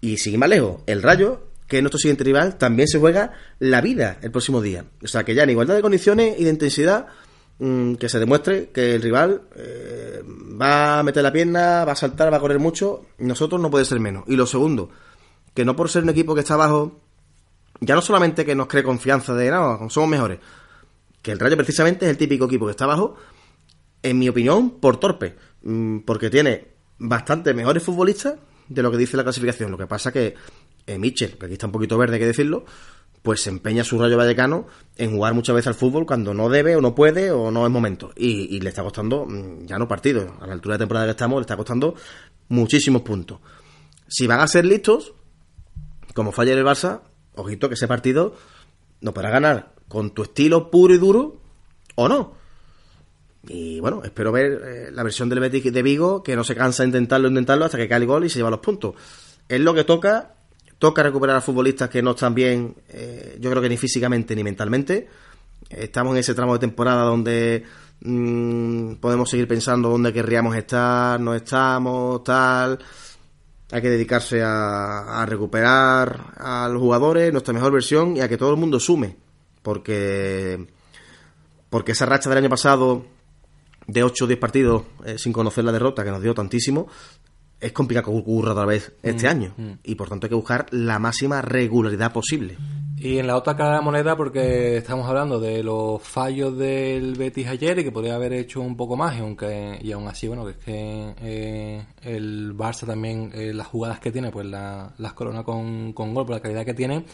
Y 0.00 0.18
sigue 0.18 0.36
más 0.36 0.48
lejos, 0.48 0.82
el 0.86 1.00
Rayo, 1.00 1.46
que 1.68 1.76
es 1.76 1.82
nuestro 1.82 1.98
siguiente 1.98 2.24
rival, 2.24 2.58
también 2.58 2.88
se 2.88 2.98
juega 2.98 3.32
la 3.60 3.80
vida 3.80 4.18
el 4.20 4.32
próximo 4.32 4.60
día. 4.60 4.84
O 5.02 5.06
sea 5.06 5.22
que 5.22 5.34
ya 5.34 5.44
en 5.44 5.50
igualdad 5.50 5.76
de 5.76 5.80
condiciones 5.82 6.38
y 6.38 6.44
de 6.44 6.50
intensidad 6.50 7.06
Mm, 7.58 7.94
que 7.94 8.08
se 8.08 8.18
demuestre 8.18 8.70
que 8.70 8.94
el 8.94 9.02
rival 9.02 9.42
eh, 9.54 10.22
va 10.60 10.98
a 10.98 11.02
meter 11.02 11.22
la 11.22 11.32
pierna, 11.32 11.84
va 11.84 11.92
a 11.92 11.96
saltar, 11.96 12.32
va 12.32 12.38
a 12.38 12.40
correr 12.40 12.58
mucho. 12.58 13.06
Nosotros 13.18 13.60
no 13.60 13.70
puede 13.70 13.84
ser 13.84 14.00
menos. 14.00 14.24
Y 14.26 14.36
lo 14.36 14.46
segundo, 14.46 14.90
que 15.54 15.64
no 15.64 15.76
por 15.76 15.88
ser 15.88 16.02
un 16.02 16.10
equipo 16.10 16.34
que 16.34 16.40
está 16.40 16.54
abajo, 16.54 17.00
ya 17.80 17.94
no 17.94 18.02
solamente 18.02 18.44
que 18.44 18.54
nos 18.54 18.66
cree 18.66 18.82
confianza 18.82 19.34
de 19.34 19.50
nada, 19.50 19.78
somos 19.90 20.10
mejores, 20.10 20.38
que 21.20 21.32
el 21.32 21.38
Rayo 21.38 21.56
precisamente 21.56 22.06
es 22.06 22.10
el 22.10 22.16
típico 22.16 22.46
equipo 22.46 22.66
que 22.66 22.72
está 22.72 22.84
abajo, 22.84 23.16
en 24.02 24.18
mi 24.18 24.28
opinión, 24.28 24.80
por 24.80 24.98
torpe, 24.98 25.36
mm, 25.62 26.00
porque 26.00 26.30
tiene 26.30 26.68
bastante 26.98 27.54
mejores 27.54 27.82
futbolistas 27.82 28.34
de 28.68 28.82
lo 28.82 28.90
que 28.90 28.96
dice 28.96 29.16
la 29.16 29.22
clasificación. 29.22 29.70
Lo 29.70 29.78
que 29.78 29.86
pasa 29.86 30.12
que 30.12 30.34
eh, 30.86 30.98
Mitchell, 30.98 31.38
que 31.38 31.46
aquí 31.46 31.52
está 31.54 31.66
un 31.66 31.72
poquito 31.72 31.96
verde, 31.96 32.14
hay 32.14 32.20
que 32.20 32.26
decirlo, 32.26 32.64
pues 33.22 33.40
se 33.40 33.50
empeña 33.50 33.84
su 33.84 33.98
Rayo 33.98 34.16
Vallecano 34.16 34.66
en 34.96 35.12
jugar 35.12 35.32
muchas 35.32 35.54
veces 35.54 35.68
al 35.68 35.74
fútbol 35.74 36.06
cuando 36.06 36.34
no 36.34 36.48
debe 36.48 36.74
o 36.76 36.80
no 36.80 36.94
puede 36.94 37.30
o 37.30 37.50
no 37.50 37.64
es 37.64 37.72
momento. 37.72 38.12
Y, 38.16 38.60
le 38.60 38.68
está 38.68 38.82
costando 38.82 39.24
mm, 39.26 39.66
ya 39.66 39.78
no 39.78 39.86
partidos. 39.86 40.30
A 40.40 40.46
la 40.46 40.54
altura 40.54 40.74
de 40.74 40.80
temporada 40.80 41.06
que 41.06 41.12
estamos 41.12 41.38
le 41.38 41.42
está 41.42 41.56
costando 41.56 41.94
muchísimos 42.48 43.02
puntos. 43.02 43.38
Si 44.08 44.26
van 44.26 44.40
a 44.40 44.48
ser 44.48 44.64
listos, 44.64 45.14
como 46.14 46.32
falla 46.32 46.52
el 46.52 46.64
Barça, 46.64 47.02
ojito 47.36 47.68
que 47.68 47.74
ese 47.74 47.86
partido 47.86 48.34
no 49.00 49.14
podrá 49.14 49.30
ganar 49.30 49.72
con 49.88 50.10
tu 50.10 50.22
estilo 50.22 50.70
puro 50.70 50.92
y 50.94 50.98
duro 50.98 51.40
o 51.94 52.08
no. 52.08 52.34
Y 53.48 53.80
bueno, 53.80 54.02
espero 54.04 54.32
ver 54.32 54.62
eh, 54.64 54.90
la 54.92 55.02
versión 55.02 55.28
del 55.28 55.40
Betis 55.40 55.72
de 55.72 55.82
Vigo 55.82 56.22
que 56.22 56.36
no 56.36 56.44
se 56.44 56.54
cansa 56.54 56.82
de 56.82 56.88
intentarlo, 56.88 57.28
intentarlo 57.28 57.64
hasta 57.64 57.78
que 57.78 57.88
cae 57.88 57.98
el 57.98 58.06
gol 58.06 58.24
y 58.24 58.28
se 58.28 58.38
lleva 58.38 58.50
los 58.50 58.60
puntos. 58.60 58.94
Es 59.48 59.60
lo 59.60 59.74
que 59.74 59.84
toca 59.84 60.34
Toca 60.82 61.00
recuperar 61.00 61.36
a 61.36 61.40
futbolistas 61.40 61.88
que 61.88 62.02
no 62.02 62.10
están 62.10 62.34
bien, 62.34 62.74
eh, 62.88 63.38
yo 63.38 63.50
creo 63.50 63.62
que 63.62 63.68
ni 63.68 63.76
físicamente 63.76 64.34
ni 64.34 64.42
mentalmente. 64.42 65.06
Estamos 65.70 66.12
en 66.14 66.18
ese 66.18 66.34
tramo 66.34 66.54
de 66.54 66.58
temporada 66.58 67.04
donde 67.04 67.62
mm, 68.00 68.94
podemos 68.94 69.30
seguir 69.30 69.46
pensando 69.46 69.90
dónde 69.90 70.12
querríamos 70.12 70.56
estar, 70.56 71.20
no 71.20 71.36
estamos, 71.36 72.24
tal. 72.24 72.80
Hay 73.70 73.80
que 73.80 73.90
dedicarse 73.90 74.42
a, 74.44 75.24
recuperar 75.24 76.32
a 76.36 76.68
los 76.68 76.82
jugadores, 76.82 77.30
nuestra 77.30 77.54
mejor 77.54 77.72
versión 77.72 78.16
y 78.16 78.20
a 78.20 78.28
que 78.28 78.36
todo 78.36 78.50
el 78.50 78.56
mundo 78.56 78.80
sume. 78.80 79.16
Porque, 79.62 80.66
porque 81.70 81.92
esa 81.92 82.06
racha 82.06 82.28
del 82.28 82.38
año 82.38 82.50
pasado 82.50 83.04
de 83.86 84.02
8 84.02 84.24
o 84.24 84.26
10 84.26 84.40
partidos 84.40 84.82
eh, 85.04 85.16
sin 85.16 85.32
conocer 85.32 85.62
la 85.62 85.70
derrota 85.70 86.02
que 86.02 86.10
nos 86.10 86.22
dio 86.22 86.34
tantísimo, 86.34 86.88
es 87.62 87.72
complicado 87.72 88.12
que 88.12 88.18
ocurra 88.18 88.52
otra 88.52 88.66
vez 88.66 88.92
este 89.02 89.26
mm, 89.26 89.30
año. 89.30 89.54
Mm. 89.56 89.72
Y 89.84 89.94
por 89.94 90.08
tanto 90.08 90.26
hay 90.26 90.30
que 90.30 90.34
buscar 90.34 90.66
la 90.70 90.98
máxima 90.98 91.40
regularidad 91.40 92.12
posible. 92.12 92.58
Y 92.98 93.18
en 93.18 93.26
la 93.26 93.36
otra 93.36 93.56
cara 93.56 93.70
de 93.70 93.76
la 93.76 93.82
moneda, 93.82 94.16
porque 94.16 94.76
estamos 94.76 95.08
hablando 95.08 95.40
de 95.40 95.62
los 95.64 96.00
fallos 96.02 96.56
del 96.56 97.14
Betis 97.14 97.48
ayer 97.48 97.78
y 97.78 97.84
que 97.84 97.90
podría 97.90 98.14
haber 98.14 98.32
hecho 98.32 98.60
un 98.60 98.76
poco 98.76 98.96
más, 98.96 99.16
y, 99.16 99.20
aunque, 99.20 99.78
y 99.80 99.90
aún 99.90 100.06
así, 100.06 100.28
bueno, 100.28 100.44
que 100.44 100.50
es 100.52 100.56
que 100.58 101.14
eh, 101.20 101.84
el 102.02 102.56
Barça 102.56 102.86
también, 102.86 103.32
eh, 103.34 103.52
las 103.52 103.66
jugadas 103.66 103.98
que 103.98 104.12
tiene, 104.12 104.30
pues 104.30 104.46
las 104.46 105.12
corona 105.14 105.42
con, 105.42 105.92
con 105.92 106.14
gol 106.14 106.26
por 106.26 106.36
la 106.36 106.42
calidad 106.42 106.64
que 106.64 106.74
tiene. 106.74 107.04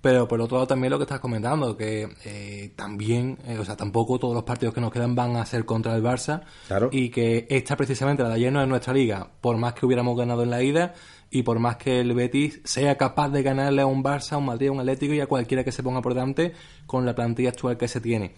Pero 0.00 0.28
por 0.28 0.40
otro 0.40 0.58
lado 0.58 0.66
también 0.68 0.92
lo 0.92 0.98
que 0.98 1.04
estás 1.04 1.18
comentando, 1.18 1.76
que 1.76 2.08
eh, 2.24 2.72
también, 2.76 3.38
eh, 3.46 3.58
o 3.58 3.64
sea, 3.64 3.76
tampoco 3.76 4.18
todos 4.18 4.34
los 4.34 4.44
partidos 4.44 4.74
que 4.74 4.80
nos 4.80 4.92
quedan 4.92 5.14
van 5.14 5.36
a 5.36 5.44
ser 5.44 5.64
contra 5.64 5.96
el 5.96 6.02
Barça. 6.02 6.42
Claro. 6.68 6.88
Y 6.92 7.10
que 7.10 7.46
esta 7.50 7.76
precisamente, 7.76 8.22
la 8.22 8.28
de 8.28 8.36
ayer 8.36 8.52
no 8.52 8.62
es 8.62 8.68
nuestra 8.68 8.92
liga, 8.92 9.28
por 9.40 9.56
más 9.56 9.74
que 9.74 9.86
hubiéramos 9.86 10.16
ganado 10.16 10.44
en 10.44 10.50
la 10.50 10.62
ida 10.62 10.94
y 11.30 11.42
por 11.42 11.58
más 11.58 11.76
que 11.76 12.00
el 12.00 12.14
Betis 12.14 12.60
sea 12.64 12.96
capaz 12.96 13.28
de 13.30 13.42
ganarle 13.42 13.82
a 13.82 13.86
un 13.86 14.02
Barça, 14.02 14.32
a 14.32 14.38
un 14.38 14.46
Madrid, 14.46 14.68
a 14.68 14.72
un 14.72 14.80
Atlético 14.80 15.14
y 15.14 15.20
a 15.20 15.26
cualquiera 15.26 15.64
que 15.64 15.72
se 15.72 15.82
ponga 15.82 16.00
por 16.00 16.14
delante 16.14 16.54
con 16.86 17.04
la 17.04 17.14
plantilla 17.14 17.50
actual 17.50 17.76
que 17.76 17.88
se 17.88 18.00
tiene. 18.00 18.34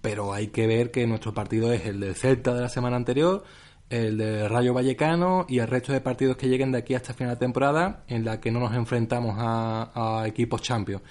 Pero 0.00 0.32
hay 0.32 0.48
que 0.48 0.66
ver 0.66 0.90
que 0.90 1.06
nuestro 1.06 1.34
partido 1.34 1.72
es 1.72 1.84
el 1.84 2.00
del 2.00 2.14
Celta 2.14 2.54
de 2.54 2.62
la 2.62 2.68
semana 2.68 2.96
anterior, 2.96 3.44
el 3.90 4.16
de 4.16 4.48
Rayo 4.48 4.72
Vallecano 4.72 5.44
y 5.48 5.58
el 5.58 5.66
resto 5.66 5.92
de 5.92 6.00
partidos 6.00 6.36
que 6.36 6.48
lleguen 6.48 6.72
de 6.72 6.78
aquí 6.78 6.94
hasta 6.94 7.12
final 7.12 7.34
de 7.34 7.40
temporada 7.40 8.04
en 8.08 8.24
la 8.24 8.40
que 8.40 8.50
no 8.50 8.60
nos 8.60 8.72
enfrentamos 8.74 9.34
a, 9.38 10.24
equipos 10.26 10.62
champions. 10.62 11.02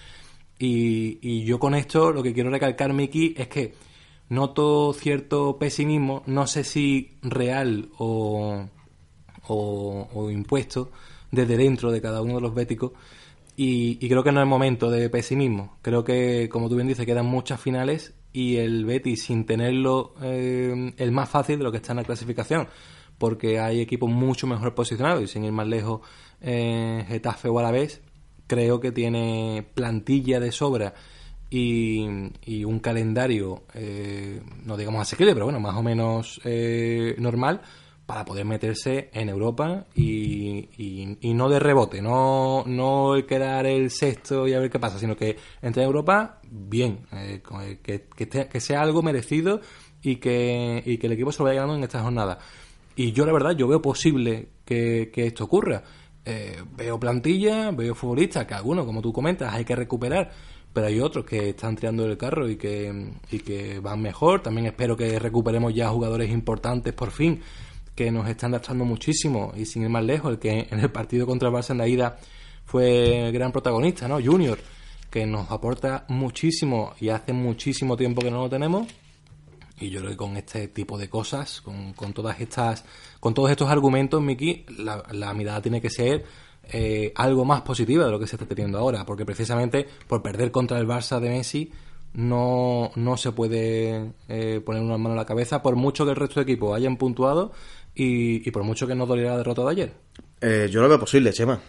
Y, 0.58 1.20
y, 1.22 1.44
yo 1.44 1.60
con 1.60 1.76
esto 1.76 2.12
lo 2.12 2.24
que 2.24 2.34
quiero 2.34 2.50
recalcar, 2.50 2.94
Miki, 2.94 3.34
es 3.38 3.48
que 3.48 3.74
noto 4.30 4.94
cierto 4.94 5.58
pesimismo, 5.58 6.24
no 6.26 6.48
sé 6.48 6.64
si 6.64 7.18
real 7.22 7.90
o, 7.98 8.66
o, 9.48 10.30
impuesto 10.32 10.92
desde 11.32 11.58
dentro 11.58 11.92
de 11.92 12.02
cada 12.02 12.22
uno 12.22 12.36
de 12.36 12.42
los 12.42 12.54
béticos. 12.54 12.94
Y, 13.56 13.98
creo 14.08 14.24
que 14.24 14.32
no 14.32 14.42
es 14.42 14.48
momento 14.48 14.90
de 14.90 15.10
pesimismo. 15.10 15.78
Creo 15.82 16.06
que, 16.06 16.48
como 16.50 16.70
tú 16.70 16.76
bien 16.76 16.88
dices, 16.88 17.06
quedan 17.06 17.26
muchas 17.26 17.60
finales 17.60 18.14
y 18.32 18.58
el 18.58 18.86
Betis 18.86 19.24
sin 19.24 19.46
tenerlo 19.46 20.14
eh, 20.22 20.94
el 20.98 21.12
más 21.12 21.30
fácil 21.30 21.58
de 21.58 21.64
lo 21.64 21.72
que 21.72 21.78
está 21.78 21.94
en 21.94 21.98
la 21.98 22.04
clasificación 22.04 22.68
porque 23.18 23.60
hay 23.60 23.82
equipos 23.82 24.10
mucho 24.10 24.48
mejor 24.48 24.74
posicionados 24.74 25.24
y 25.24 25.28
sin 25.28 25.44
ir 25.44 25.52
más 25.52 25.68
lejos 25.68 26.02
eh, 26.42 27.06
Getafe 27.08 27.50
o 27.50 27.60
Alavés 27.60 28.02
creo 28.48 28.80
que 28.80 28.92
tiene 28.92 29.66
plantilla 29.74 30.40
de 30.40 30.52
sobra 30.52 30.94
y, 31.50 32.08
y 32.46 32.64
un 32.64 32.80
calendario 32.80 33.64
eh, 33.74 34.42
no 34.66 34.78
digamos 34.78 35.02
asequible 35.02 35.34
pero 35.34 35.46
bueno 35.46 35.60
más 35.60 35.76
o 35.76 35.84
menos 35.84 36.40
eh, 36.46 37.16
normal 37.18 37.62
para 38.10 38.26
poder 38.26 38.44
meterse 38.44 39.12
en 39.14 39.30
Europa 39.30 39.86
y, 39.94 40.68
y, 41.22 41.34
no 41.36 41.48
de 41.48 41.60
rebote, 41.60 42.02
no, 42.02 42.64
no 42.66 43.14
quedar 43.28 43.68
el 43.68 43.92
sexto 43.92 44.48
y 44.48 44.54
a 44.54 44.60
ver 44.60 44.72
qué 44.72 44.80
pasa, 44.80 44.98
sino 44.98 45.16
que 45.16 45.38
entre 45.62 45.84
en 45.84 45.90
Europa, 45.90 46.40
bien, 46.50 47.06
eh, 47.12 47.44
que, 47.84 48.08
que, 48.08 48.60
sea 48.60 48.82
algo 48.82 49.04
merecido 49.04 49.62
y 50.02 50.16
que, 50.16 50.82
y 50.84 50.98
que 50.98 51.06
el 51.06 51.14
equipo 51.14 51.32
se 51.32 51.38
lo 51.38 51.50
vaya 51.50 51.60
ganando 51.60 51.78
en 51.78 51.84
esta 51.84 52.02
jornada. 52.02 52.40
Y 52.96 53.12
yo 53.12 53.28
la 53.28 53.32
verdad, 53.32 53.52
yo 53.52 53.68
veo 53.68 53.80
posible 53.80 54.54
que, 54.66 55.12
que 55.14 55.28
esto 55.28 55.44
ocurra. 55.44 55.84
Eh, 56.26 56.64
veo 56.76 57.00
plantilla, 57.00 57.70
veo 57.70 57.94
futbolistas, 57.94 58.48
que 58.48 58.56
algunos, 58.56 58.88
como 58.88 59.04
tú 59.04 59.14
comentas, 59.14 59.54
hay 59.54 59.66
que 59.66 59.76
recuperar, 59.76 60.32
pero 60.74 60.88
hay 60.88 61.00
otros 61.00 61.26
que 61.26 61.50
están 61.50 61.76
tirando 61.76 62.08
el 62.08 62.18
carro 62.18 62.50
y 62.50 62.56
que, 62.56 63.12
y 63.30 63.38
que 63.38 63.80
van 63.80 64.02
mejor. 64.02 64.42
También 64.42 64.66
espero 64.66 64.98
que 64.98 65.20
recuperemos 65.20 65.76
ya 65.76 65.90
jugadores 65.90 66.32
importantes 66.32 66.92
por 66.94 67.12
fin 67.12 67.40
que 68.00 68.12
nos 68.12 68.30
están 68.30 68.54
lastrando 68.54 68.86
muchísimo 68.86 69.52
y 69.58 69.66
sin 69.66 69.84
ir 69.84 69.90
más 69.90 70.06
lejos, 70.06 70.32
el 70.32 70.40
que 70.40 70.70
en 70.72 70.80
el 70.80 70.90
partido 70.90 71.28
contra 71.28 71.50
el 71.50 71.54
Barça 71.54 71.72
en 71.72 71.80
la 71.80 71.86
ida 71.86 72.18
fue 72.64 73.30
gran 73.34 73.52
protagonista, 73.52 74.08
¿no? 74.08 74.24
Junior, 74.24 74.58
que 75.10 75.26
nos 75.26 75.52
aporta 75.52 76.06
muchísimo 76.08 76.94
y 77.02 77.10
hace 77.10 77.34
muchísimo 77.34 77.98
tiempo 77.98 78.22
que 78.22 78.32
no 78.32 78.44
lo 78.44 78.50
tenemos. 78.50 78.88
Y 79.82 79.90
yo 79.90 80.00
creo 80.00 80.12
que 80.12 80.16
con 80.16 80.38
este 80.38 80.70
tipo 80.70 80.98
de 80.98 81.10
cosas, 81.10 81.60
con, 81.60 81.92
con 81.92 82.14
todas 82.14 82.40
estas, 82.40 82.86
con 83.20 83.34
todos 83.34 83.52
estos 83.52 83.70
argumentos, 83.70 84.22
Miki, 84.22 84.64
la, 84.78 85.04
la 85.12 85.34
mirada 85.34 85.62
tiene 85.62 85.82
que 85.82 85.90
ser 85.90 86.24
eh, 86.72 87.12
algo 87.18 87.44
más 87.44 87.64
positiva 87.64 88.06
de 88.06 88.12
lo 88.12 88.18
que 88.18 88.28
se 88.28 88.38
está 88.38 88.46
teniendo 88.46 88.78
ahora, 88.78 89.06
porque 89.06 89.26
precisamente 89.26 89.86
por 90.08 90.22
perder 90.22 90.52
contra 90.52 90.80
el 90.80 90.88
Barça 90.88 91.20
de 91.20 91.32
Messi 91.32 91.70
no, 92.14 92.92
no 92.96 93.18
se 93.18 93.32
puede 93.32 94.14
eh, 94.28 94.62
poner 94.66 94.82
una 94.82 94.98
mano 94.98 95.12
en 95.12 95.18
la 95.18 95.26
cabeza, 95.26 95.62
por 95.62 95.76
mucho 95.76 96.06
que 96.06 96.12
el 96.12 96.18
resto 96.18 96.40
de 96.40 96.44
equipos 96.44 96.76
hayan 96.76 96.98
puntuado 96.98 97.52
y, 97.96 98.50
por 98.52 98.64
mucho 98.64 98.88
que 98.88 98.96
no 98.96 99.06
doliera 99.06 99.32
la 99.32 99.38
derrota 99.38 99.64
de 99.64 99.72
ayer. 99.72 99.94
Eh, 100.42 100.70
yo 100.72 100.82
lo 100.82 100.90
veo 100.90 101.00
posible, 101.00 101.34
Chema. 101.34 101.60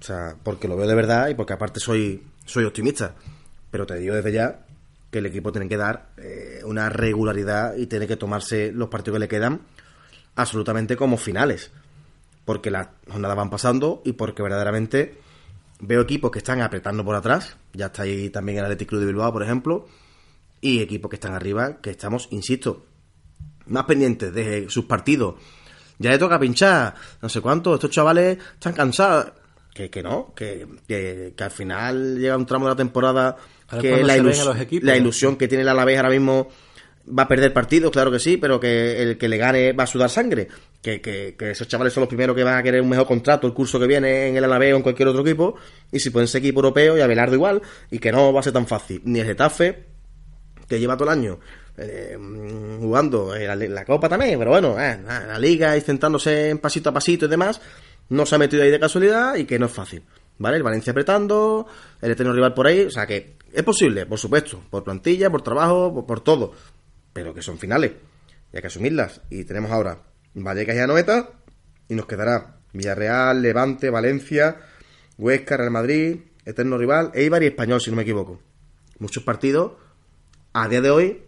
O 0.00 0.02
sea, 0.02 0.36
porque 0.42 0.68
lo 0.68 0.76
veo 0.76 0.86
de 0.86 0.94
verdad 0.94 1.28
y 1.28 1.34
porque 1.34 1.52
aparte 1.52 1.80
soy, 1.80 2.22
soy 2.44 2.64
optimista. 2.64 3.14
Pero 3.70 3.86
te 3.86 3.96
digo 3.96 4.14
desde 4.14 4.32
ya 4.32 4.66
que 5.10 5.18
el 5.18 5.26
equipo 5.26 5.52
tiene 5.52 5.68
que 5.68 5.76
dar 5.76 6.10
eh, 6.16 6.60
una 6.64 6.88
regularidad 6.88 7.76
y 7.76 7.86
tiene 7.86 8.06
que 8.06 8.16
tomarse 8.16 8.72
los 8.72 8.88
partidos 8.88 9.16
que 9.16 9.20
le 9.20 9.28
quedan 9.28 9.60
absolutamente 10.34 10.96
como 10.96 11.16
finales. 11.16 11.70
Porque 12.44 12.70
las 12.70 12.88
jornadas 13.08 13.36
van 13.36 13.50
pasando 13.50 14.02
y 14.04 14.12
porque 14.12 14.42
verdaderamente 14.42 15.16
veo 15.80 16.00
equipos 16.02 16.30
que 16.30 16.38
están 16.38 16.60
apretando 16.62 17.04
por 17.04 17.14
atrás. 17.14 17.56
Ya 17.72 17.86
está 17.86 18.02
ahí 18.02 18.30
también 18.30 18.58
el 18.58 18.64
Athletic 18.64 18.88
Club 18.88 19.00
de 19.00 19.06
Bilbao, 19.06 19.32
por 19.32 19.42
ejemplo. 19.42 19.86
Y 20.60 20.80
equipos 20.80 21.10
que 21.10 21.16
están 21.16 21.34
arriba, 21.34 21.78
que 21.82 21.90
estamos, 21.90 22.28
insisto, 22.30 22.86
más 23.66 23.84
pendientes 23.84 24.32
de 24.32 24.68
sus 24.70 24.86
partidos. 24.86 25.34
Ya 25.98 26.10
le 26.10 26.18
toca 26.18 26.38
pinchar, 26.40 26.94
no 27.22 27.28
sé 27.28 27.40
cuánto, 27.40 27.74
estos 27.74 27.90
chavales 27.90 28.38
están 28.54 28.72
cansados. 28.72 29.32
Que, 29.74 29.90
que 29.90 30.02
no, 30.02 30.32
que, 30.36 30.66
que, 30.86 31.34
que 31.36 31.44
al 31.44 31.50
final 31.50 32.18
llega 32.18 32.36
un 32.36 32.46
tramo 32.46 32.66
de 32.66 32.70
la 32.72 32.76
temporada 32.76 33.36
que 33.80 34.04
la, 34.04 34.16
ilus- 34.16 34.44
los 34.44 34.60
equipos, 34.60 34.86
la 34.86 34.92
¿no? 34.94 34.98
ilusión 35.00 35.36
que 35.36 35.48
tiene 35.48 35.62
el 35.62 35.68
Alavés 35.68 35.96
ahora 35.96 36.10
mismo 36.10 36.48
va 37.06 37.24
a 37.24 37.28
perder 37.28 37.52
partidos, 37.52 37.90
claro 37.90 38.10
que 38.12 38.20
sí, 38.20 38.36
pero 38.36 38.60
que 38.60 39.02
el 39.02 39.18
que 39.18 39.28
le 39.28 39.36
gane 39.36 39.72
va 39.72 39.82
a 39.84 39.86
sudar 39.88 40.08
sangre. 40.10 40.48
Que, 40.84 41.34
esos 41.38 41.66
chavales 41.66 41.94
son 41.94 42.02
los 42.02 42.08
primeros 42.08 42.36
que 42.36 42.44
van 42.44 42.58
a 42.58 42.62
querer 42.62 42.82
un 42.82 42.90
mejor 42.90 43.06
contrato 43.06 43.46
el 43.46 43.54
curso 43.54 43.80
que 43.80 43.86
viene 43.86 44.28
en 44.28 44.36
el 44.36 44.44
Alavés 44.44 44.74
o 44.74 44.76
en 44.76 44.82
cualquier 44.82 45.08
otro 45.08 45.22
equipo. 45.22 45.56
Y 45.90 45.98
si 45.98 46.10
pueden 46.10 46.28
ser 46.28 46.40
equipo 46.40 46.60
europeo 46.60 46.98
y 46.98 47.00
a 47.00 47.06
Belardo 47.06 47.34
igual, 47.34 47.62
y 47.90 47.98
que 47.98 48.12
no 48.12 48.34
va 48.34 48.40
a 48.40 48.42
ser 48.42 48.52
tan 48.52 48.66
fácil. 48.66 49.00
Ni 49.04 49.20
el 49.20 49.26
Getafe, 49.26 49.86
que 50.68 50.78
lleva 50.78 50.96
todo 50.96 51.10
el 51.10 51.18
año 51.18 51.40
eh, 51.78 52.18
jugando 52.80 53.34
la, 53.34 53.56
la 53.56 53.84
Copa 53.84 54.10
también, 54.10 54.38
pero 54.38 54.50
bueno, 54.50 54.78
eh, 54.78 54.92
en 54.92 55.06
la 55.06 55.38
Liga, 55.38 55.74
y 55.74 55.80
centrándose 55.80 56.50
en 56.50 56.58
pasito 56.58 56.90
a 56.90 56.92
pasito 56.92 57.24
y 57.24 57.28
demás, 57.28 57.60
no 58.10 58.26
se 58.26 58.34
ha 58.34 58.38
metido 58.38 58.62
ahí 58.62 58.70
de 58.70 58.78
casualidad 58.78 59.36
y 59.36 59.44
que 59.44 59.58
no 59.58 59.66
es 59.66 59.72
fácil. 59.72 60.02
¿Vale? 60.36 60.56
El 60.56 60.64
Valencia 60.64 60.90
apretando, 60.90 61.66
el 62.02 62.10
eterno 62.10 62.32
rival 62.32 62.52
por 62.52 62.66
ahí, 62.66 62.82
o 62.82 62.90
sea 62.90 63.06
que 63.06 63.36
es 63.52 63.62
posible, 63.62 64.04
por 64.04 64.18
supuesto, 64.18 64.62
por 64.68 64.82
plantilla, 64.82 65.30
por 65.30 65.42
trabajo, 65.42 65.94
por, 65.94 66.06
por 66.06 66.20
todo, 66.20 66.52
pero 67.12 67.32
que 67.32 67.40
son 67.40 67.56
finales, 67.56 67.92
y 68.52 68.56
hay 68.56 68.60
que 68.60 68.66
asumirlas. 68.66 69.20
Y 69.30 69.44
tenemos 69.44 69.70
ahora 69.70 69.98
Vallecas 70.34 70.76
y 70.76 70.78
Anoeta, 70.78 71.30
y 71.88 71.94
nos 71.94 72.06
quedará 72.06 72.56
Villarreal, 72.72 73.40
Levante, 73.40 73.90
Valencia, 73.90 74.56
Huesca, 75.16 75.56
Real 75.56 75.70
Madrid, 75.70 76.20
eterno 76.44 76.76
rival, 76.76 77.10
Eibar 77.14 77.42
y 77.42 77.46
Español, 77.46 77.80
si 77.80 77.90
no 77.90 77.96
me 77.96 78.02
equivoco. 78.02 78.40
Muchos 78.98 79.22
partidos, 79.22 79.72
a 80.52 80.68
día 80.68 80.80
de 80.80 80.90
hoy, 80.90 81.22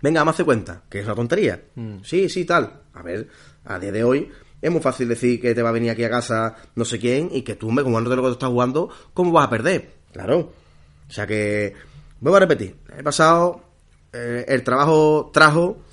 venga, 0.00 0.24
me 0.24 0.30
hace 0.30 0.44
cuenta, 0.44 0.82
que 0.88 1.00
es 1.00 1.04
una 1.06 1.14
tontería. 1.14 1.60
Sí, 2.02 2.28
sí, 2.28 2.44
tal. 2.44 2.82
A 2.92 3.02
ver, 3.02 3.28
a 3.64 3.78
día 3.78 3.92
de 3.92 4.04
hoy 4.04 4.30
es 4.60 4.70
muy 4.70 4.80
fácil 4.80 5.08
decir 5.08 5.40
que 5.40 5.54
te 5.54 5.62
va 5.62 5.68
a 5.68 5.72
venir 5.72 5.90
aquí 5.90 6.04
a 6.04 6.10
casa 6.10 6.56
no 6.74 6.84
sé 6.84 6.98
quién 6.98 7.28
y 7.30 7.42
que 7.42 7.54
tú, 7.54 7.70
me 7.70 7.82
jugando 7.82 8.14
lo 8.14 8.22
que 8.22 8.28
tú 8.28 8.32
estás 8.32 8.48
jugando, 8.48 8.88
¿cómo 9.12 9.32
vas 9.32 9.46
a 9.46 9.50
perder? 9.50 9.90
Claro. 10.12 10.52
O 11.06 11.12
sea 11.12 11.26
que, 11.26 11.74
vuelvo 12.20 12.36
a 12.36 12.40
repetir, 12.40 12.76
he 12.96 13.02
pasado, 13.02 13.62
eh, 14.12 14.44
el 14.48 14.62
trabajo 14.62 15.30
trajo 15.34 15.83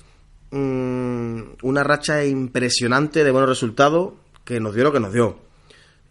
mm, 0.52 1.40
una 1.62 1.82
racha 1.82 2.24
impresionante 2.24 3.24
de 3.24 3.30
buenos 3.30 3.48
resultados 3.48 4.14
que 4.44 4.60
nos 4.60 4.74
dio 4.74 4.84
lo 4.84 4.92
que 4.92 5.00
nos 5.00 5.12
dio. 5.12 5.38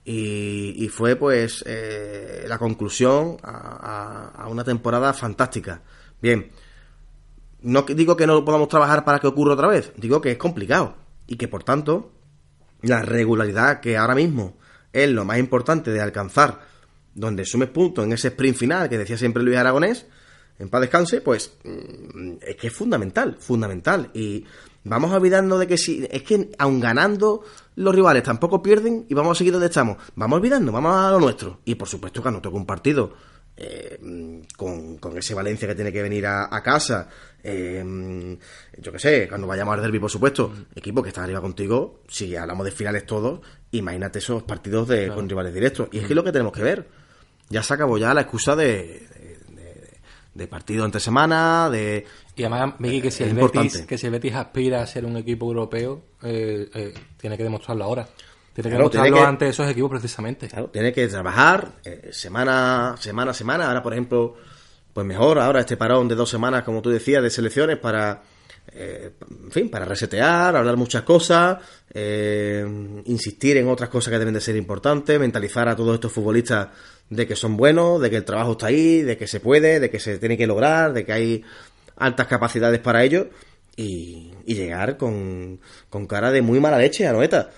Y, 0.04 0.90
fue 0.90 1.16
pues 1.16 1.64
eh, 1.68 2.46
la 2.48 2.58
conclusión 2.58 3.38
a, 3.44 4.48
una 4.50 4.64
temporada 4.64 5.14
fantástica. 5.14 5.82
Bien, 6.22 6.52
no 7.62 7.84
digo 7.84 8.18
que 8.18 8.28
no 8.28 8.44
podamos 8.44 8.68
trabajar 8.68 9.06
para 9.06 9.20
que 9.20 9.28
ocurra 9.28 9.54
otra 9.54 9.68
vez, 9.68 9.94
digo 9.96 10.20
que 10.20 10.32
es 10.32 10.38
complicado 10.38 10.96
y 11.28 11.38
que 11.38 11.48
por 11.48 11.64
tanto 11.64 12.12
la 12.82 13.04
regularidad 13.04 13.80
que 13.80 13.96
ahora 13.96 14.16
mismo 14.16 14.58
es 14.92 15.10
lo 15.10 15.24
más 15.24 15.38
importante 15.38 15.92
de 15.92 16.02
alcanzar, 16.02 16.62
donde 17.14 17.46
sumes 17.46 17.70
puntos 17.70 18.04
en 18.04 18.14
ese 18.14 18.30
sprint 18.30 18.58
final 18.58 18.90
que 18.90 18.98
decía 18.98 19.18
siempre 19.18 19.44
Luis 19.44 19.58
Aragonés, 19.58 20.08
en 20.62 20.70
paz 20.70 20.82
descanse, 20.82 21.22
pues 21.22 21.54
mm, 21.64 22.34
es 22.42 22.56
que 22.56 22.68
es 22.68 22.74
fundamental, 22.74 23.36
fundamental. 23.40 24.12
Y 24.14 24.46
vamos 24.84 25.12
a 25.12 25.18
olvidarnos 25.18 25.60
de 25.60 25.68
que 25.68 25.78
si, 25.78 26.08
es 26.10 26.22
que 26.22 26.52
aun 26.60 26.80
ganando 26.80 27.44
los 27.76 27.96
rivales 27.96 28.24
tampoco 28.24 28.62
pierden 28.62 29.06
y 29.10 29.14
vamos 29.16 29.38
a 29.38 29.40
seguir 29.40 29.54
donde 29.54 29.68
estamos. 29.68 29.98
Vamos 30.16 30.38
olvidando, 30.38 30.72
vamos 30.72 30.96
a 30.96 31.12
lo 31.12 31.20
nuestro. 31.20 31.60
Y 31.66 31.76
por 31.76 31.88
supuesto 31.88 32.22
que 32.22 32.32
nos 32.32 32.44
toca 32.44 32.58
un 32.58 32.68
partido 32.68 33.14
eh, 33.58 33.98
mm, 34.02 34.56
con, 34.56 34.98
con 34.98 35.18
ese 35.18 35.34
Valencia 35.34 35.68
que 35.68 35.76
tiene 35.76 35.92
que 35.92 36.04
venir 36.04 36.28
a, 36.28 36.56
a 36.56 36.62
casa. 36.62 37.10
eh, 37.44 37.84
mm, 37.84 38.34
yo 38.78 38.92
qué 38.92 39.00
sé, 39.00 39.28
cuando 39.28 39.48
vayamos 39.48 39.74
al 39.74 39.82
derby, 39.82 40.00
por 40.00 40.12
supuesto, 40.12 40.54
equipo 40.76 41.02
que 41.02 41.10
está 41.10 41.24
arriba 41.24 41.42
contigo, 41.42 42.02
si 42.08 42.36
hablamos 42.36 42.66
de 42.66 42.72
finales 42.72 43.06
todos, 43.08 43.42
imagínate 43.72 44.20
esos 44.20 44.44
partidos 44.44 44.88
de, 44.88 45.10
con 45.10 45.28
rivales 45.28 45.56
directos. 45.56 45.90
Y 45.92 45.98
es 45.98 46.06
que 46.06 46.14
es 46.14 46.16
lo 46.16 46.24
que 46.24 46.32
tenemos 46.32 46.54
que 46.54 46.62
ver. 46.62 46.88
Ya 47.50 47.64
se 47.64 47.74
acabó 47.74 47.98
ya 47.98 48.14
la 48.14 48.22
excusa 48.22 48.56
de, 48.56 49.08
de, 50.34 50.48
partido 50.48 50.86
entre 50.86 51.00
semana, 51.00 51.70
de... 51.70 52.06
Y 52.36 52.44
además, 52.44 52.76
Miki, 52.80 53.02
que 53.02 53.12
si, 53.12 53.24
Es 53.24 53.30
el. 53.30 53.36
Betis, 53.36 53.82
que 53.86 53.98
si 53.98 54.06
el 54.08 54.12
Betis 54.14 54.34
aspira 54.36 54.82
a 54.82 54.88
ser 54.88 55.06
un 55.06 55.18
equipo 55.18 55.46
europeo, 55.48 56.02
eh, 56.24 56.70
eh, 56.74 56.94
tiene 57.18 57.38
que 57.38 57.44
demostrarlo 57.44 57.84
ahora. 57.84 58.08
Tiene 58.54 58.70
que 58.70 58.76
Claro, 58.76 58.90
tiene 58.90 59.04
mostrarlo 59.04 59.16
que- 59.18 59.30
ante 59.30 59.50
esos 59.50 59.70
equipos 59.70 59.90
precisamente. 59.92 60.48
Claro, 60.48 60.70
tiene 60.70 60.92
que 60.92 61.08
trabajar 61.08 61.74
eh, 61.86 62.10
semana, 62.12 62.96
semana 63.00 63.32
a 63.32 63.34
semana. 63.34 63.68
Ahora, 63.68 63.84
por 63.84 63.94
ejemplo, 63.94 64.36
pues 64.94 65.06
mejor 65.06 65.40
ahora 65.40 65.62
este 65.62 65.78
parón 65.78 66.08
de 66.08 66.16
dos 66.16 66.30
semanas, 66.30 66.64
como 66.64 66.82
tú 66.82 66.90
decías, 66.90 67.22
de 67.24 67.30
selecciones 67.30 67.78
para, 67.78 68.24
eh, 68.74 69.12
en 69.20 69.52
fin, 69.52 69.70
para 69.70 69.86
resetear, 69.86 70.56
hablar 70.56 70.78
muchas 70.78 71.04
cosas, 71.04 71.58
eh, 71.94 72.66
insistir 73.06 73.58
en 73.58 73.68
otras 73.68 73.90
cosas 73.90 74.12
que 74.12 74.20
deben 74.20 74.34
de 74.34 74.42
ser 74.42 74.56
importantes, 74.56 75.20
mentalizar 75.20 75.68
a 75.68 75.76
todos 75.76 75.96
estos 75.96 76.12
futbolistas 76.12 76.70
de 77.10 77.28
que 77.28 77.36
son 77.36 77.58
buenos, 77.58 78.02
de 78.02 78.10
que 78.10 78.16
el 78.18 78.24
trabajo 78.24 78.54
está 78.54 78.68
ahí, 78.68 79.02
de 79.02 79.18
que 79.18 79.28
se 79.28 79.42
puede, 79.42 79.80
de 79.82 79.90
que 79.90 80.00
se 80.00 80.18
tiene 80.20 80.38
que 80.38 80.48
lograr, 80.48 80.94
de 80.94 81.06
que 81.06 81.12
hay 81.12 81.44
altas 81.98 82.28
capacidades 82.28 82.80
para 82.80 83.04
ello 83.04 83.30
y, 83.76 84.32
llegar 84.46 84.98
con, 84.98 85.60
con 85.90 86.08
cara 86.08 86.32
de 86.32 86.42
muy 86.42 86.60
mala 86.60 86.78
leche 86.78 87.08
a 87.08 87.14
Noeta, 87.14 87.52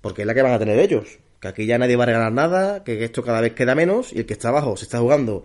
porque 0.00 0.22
es 0.22 0.26
la 0.26 0.34
que 0.34 0.42
van 0.42 0.52
a 0.52 0.58
tener 0.58 0.78
ellos. 0.78 1.18
Que 1.40 1.48
aquí 1.48 1.66
ya 1.66 1.78
nadie 1.78 1.96
va 1.96 2.04
a 2.04 2.06
regalar 2.06 2.32
nada, 2.32 2.84
que 2.84 3.02
esto 3.02 3.24
cada 3.24 3.40
vez 3.40 3.54
queda 3.54 3.74
menos 3.74 4.12
y 4.12 4.18
el 4.18 4.26
que 4.26 4.34
está 4.34 4.50
abajo 4.50 4.76
se 4.76 4.84
está 4.84 4.98
jugando 4.98 5.44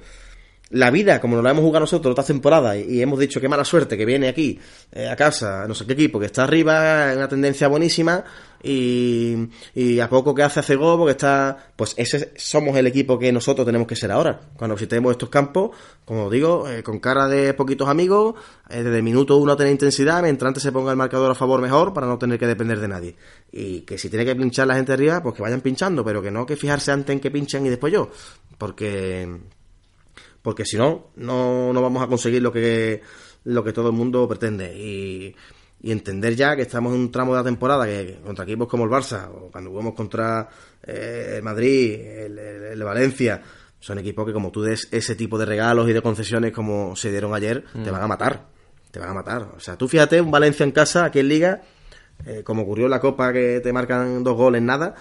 la 0.69 0.89
vida 0.91 1.21
como 1.21 1.35
nos 1.35 1.43
la 1.43 1.51
hemos 1.51 1.63
jugado 1.63 1.81
nosotros 1.81 2.11
otras 2.11 2.27
temporadas 2.27 2.77
y, 2.77 3.01
hemos 3.01 3.19
dicho 3.19 3.39
qué 3.39 3.47
mala 3.47 3.63
suerte 3.63 3.97
que 3.97 4.05
viene 4.05 4.27
aquí 4.27 4.59
eh, 4.91 5.07
a 5.07 5.15
casa, 5.15 5.67
no 5.67 5.75
sé 5.75 5.85
qué 5.85 5.93
equipo, 5.93 6.19
que 6.19 6.25
está 6.25 6.43
arriba 6.43 7.11
en 7.11 7.17
una 7.17 7.27
tendencia 7.27 7.67
buenísima 7.67 8.23
y, 8.67 9.99
a 9.99 10.09
poco 10.09 10.33
que 10.33 10.41
hace 10.41 10.59
hace 10.59 10.75
gol 10.75 10.97
porque 10.97 11.11
está, 11.11 11.55
pues 11.75 11.93
ese 11.97 12.33
somos 12.35 12.75
el 12.75 12.87
equipo 12.87 13.19
que 13.19 13.31
nosotros 13.31 13.65
tenemos 13.65 13.87
que 13.87 13.95
ser 13.95 14.11
ahora. 14.11 14.39
Cuando 14.57 14.75
visitemos 14.75 15.11
estos 15.11 15.29
campos, 15.29 15.71
como 16.03 16.29
digo, 16.29 16.67
eh, 16.67 16.81
con 16.81 16.99
cara 16.99 17.27
de 17.27 17.53
poquitos 17.53 17.87
amigos, 17.87 18.35
eh, 18.69 18.81
desde 18.81 18.97
el 18.97 19.03
minuto 19.03 19.37
uno 19.37 19.55
tener 19.55 19.71
intensidad, 19.71 20.23
mientras 20.23 20.47
antes 20.47 20.63
se 20.63 20.71
ponga 20.71 20.91
el 20.91 20.97
marcador 20.97 21.31
a 21.31 21.35
favor 21.35 21.61
mejor 21.61 21.93
para 21.93 22.07
no 22.07 22.17
tener 22.17 22.39
que 22.39 22.47
depender 22.47 22.79
de 22.79 22.87
nadie. 22.87 23.15
Y 23.51 23.81
que 23.81 23.97
si 23.99 24.09
tiene 24.09 24.25
que 24.25 24.35
pinchar 24.35 24.65
la 24.65 24.75
gente 24.75 24.93
arriba, 24.93 25.21
pues 25.21 25.35
que 25.35 25.43
vayan 25.43 25.61
pinchando, 25.61 26.03
pero 26.03 26.21
que 26.21 26.31
no 26.31 26.45
que 26.45 26.55
fijarse 26.55 26.91
antes 26.91 27.13
en 27.13 27.19
que 27.19 27.29
pinchan 27.29 27.65
y 27.65 27.69
después 27.69 27.93
yo, 27.93 28.09
porque 28.57 29.29
porque 30.45 30.63
si 30.63 30.77
no, 30.77 31.07
no, 31.17 31.73
no 31.73 31.81
vamos 31.81 32.01
a 32.03 32.07
conseguir 32.07 32.41
lo 32.41 32.51
que, 32.53 33.01
lo 33.45 33.63
que 33.63 33.73
todo 33.73 33.89
el 33.89 33.95
mundo 33.95 34.27
pretende. 34.27 34.73
Y, 34.77 35.35
y 35.81 35.91
entender 35.91 36.35
ya 36.35 36.55
que 36.55 36.61
estamos 36.61 36.93
en 36.93 36.99
un 37.01 37.11
tramo 37.11 37.33
de 37.33 37.39
la 37.39 37.43
temporada 37.43 37.85
que, 37.85 38.19
contra 38.23 38.43
equipos 38.45 38.67
como 38.67 38.85
el 38.85 38.89
Barça, 38.91 39.27
o 39.29 39.49
cuando 39.51 39.71
jugamos 39.71 39.93
contra 39.95 40.47
eh, 40.83 41.33
el 41.37 41.43
Madrid, 41.43 41.93
el, 41.95 42.37
el- 42.39 42.63
el 42.63 42.83
Valencia, 42.83 43.41
son 43.79 43.99
equipos 43.99 44.25
que 44.25 44.33
como 44.33 44.51
tú 44.51 44.61
des 44.61 44.87
ese 44.91 45.15
tipo 45.15 45.37
de 45.37 45.45
regalos 45.45 45.89
y 45.89 45.93
de 45.93 46.01
concesiones 46.01 46.51
como 46.53 46.95
se 46.95 47.11
dieron 47.11 47.33
ayer, 47.35 47.65
te 47.83 47.91
van 47.91 48.01
a 48.03 48.07
matar. 48.07 48.45
Te 48.91 48.99
van 48.99 49.09
a 49.09 49.13
matar. 49.13 49.51
O 49.57 49.59
sea, 49.59 49.75
tú 49.77 49.87
fíjate, 49.87 50.21
un 50.21 50.31
Valencia 50.31 50.63
en 50.63 50.71
casa, 50.71 51.05
aquí 51.05 51.19
en 51.19 51.27
Liga, 51.27 51.61
eh, 52.25 52.43
como 52.43 52.61
ocurrió 52.61 52.85
en 52.85 52.91
la 52.91 52.99
Copa 53.01 53.33
que 53.33 53.59
te 53.59 53.73
marcan 53.73 54.23
dos 54.23 54.37
goles, 54.37 54.61
nada, 54.61 54.95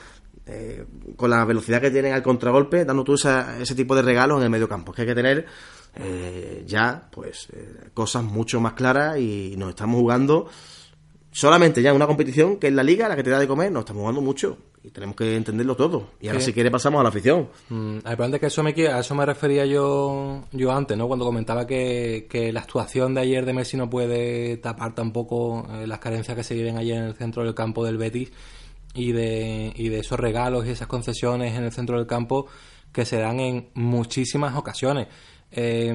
eh, 0.46 0.84
con 1.16 1.30
la 1.30 1.44
velocidad 1.44 1.80
que 1.80 1.90
tienen 1.90 2.12
al 2.12 2.22
contragolpe, 2.22 2.84
dando 2.84 3.02
tú 3.04 3.14
esa- 3.14 3.58
ese 3.60 3.74
tipo 3.74 3.94
de 3.96 4.02
regalos 4.02 4.38
en 4.38 4.44
el 4.44 4.50
medio 4.50 4.68
campo. 4.68 4.92
Es 4.92 4.96
que 4.96 5.02
hay 5.02 5.08
que 5.08 5.14
tener 5.14 5.46
eh, 5.96 6.64
ya 6.66 7.08
pues 7.10 7.48
eh, 7.52 7.88
cosas 7.94 8.24
mucho 8.24 8.60
más 8.60 8.72
claras 8.72 9.18
y 9.18 9.54
nos 9.56 9.70
estamos 9.70 10.00
jugando 10.00 10.48
solamente 11.30 11.82
ya 11.82 11.90
en 11.90 11.96
una 11.96 12.06
competición 12.06 12.56
que 12.58 12.68
es 12.68 12.72
la 12.72 12.82
liga, 12.82 13.08
la 13.08 13.16
que 13.16 13.22
te 13.22 13.30
da 13.30 13.38
de 13.38 13.48
comer, 13.48 13.70
nos 13.72 13.80
estamos 13.80 14.00
jugando 14.02 14.20
mucho 14.20 14.56
y 14.84 14.90
tenemos 14.90 15.16
que 15.16 15.34
entenderlo 15.36 15.74
todo. 15.76 16.10
Y 16.20 16.28
ahora 16.28 16.40
si 16.40 16.52
quiere 16.52 16.70
pasamos 16.70 17.00
a 17.00 17.02
la 17.04 17.08
afición. 17.08 17.48
Mm, 17.70 17.96
el 17.96 18.02
problema 18.02 18.36
es 18.36 18.40
que 18.40 18.46
eso 18.48 18.62
me, 18.62 18.70
a 18.88 18.98
eso 19.00 19.14
me 19.14 19.24
refería 19.24 19.64
yo, 19.66 20.42
yo 20.52 20.72
antes, 20.72 20.96
¿no? 20.96 21.08
Cuando 21.08 21.24
comentaba 21.24 21.66
que, 21.66 22.26
que 22.28 22.52
la 22.52 22.60
actuación 22.60 23.14
de 23.14 23.22
ayer 23.22 23.46
de 23.46 23.52
Messi 23.54 23.76
no 23.76 23.88
puede 23.88 24.58
tapar 24.58 24.94
tampoco 24.94 25.66
eh, 25.72 25.86
las 25.86 26.00
carencias 26.00 26.36
que 26.36 26.44
se 26.44 26.54
viven 26.54 26.76
ayer 26.76 26.98
en 26.98 27.04
el 27.04 27.14
centro 27.14 27.42
del 27.44 27.54
campo 27.54 27.84
del 27.84 27.96
Betis 27.96 28.30
y 28.94 29.12
de, 29.12 29.72
y 29.74 29.88
de 29.88 29.98
esos 29.98 30.18
regalos 30.18 30.66
y 30.66 30.70
esas 30.70 30.86
concesiones 30.86 31.56
en 31.56 31.64
el 31.64 31.72
centro 31.72 31.98
del 31.98 32.06
campo 32.06 32.46
que 32.92 33.04
se 33.04 33.18
dan 33.18 33.40
en 33.40 33.68
muchísimas 33.74 34.56
ocasiones. 34.56 35.08
Eh, 35.50 35.92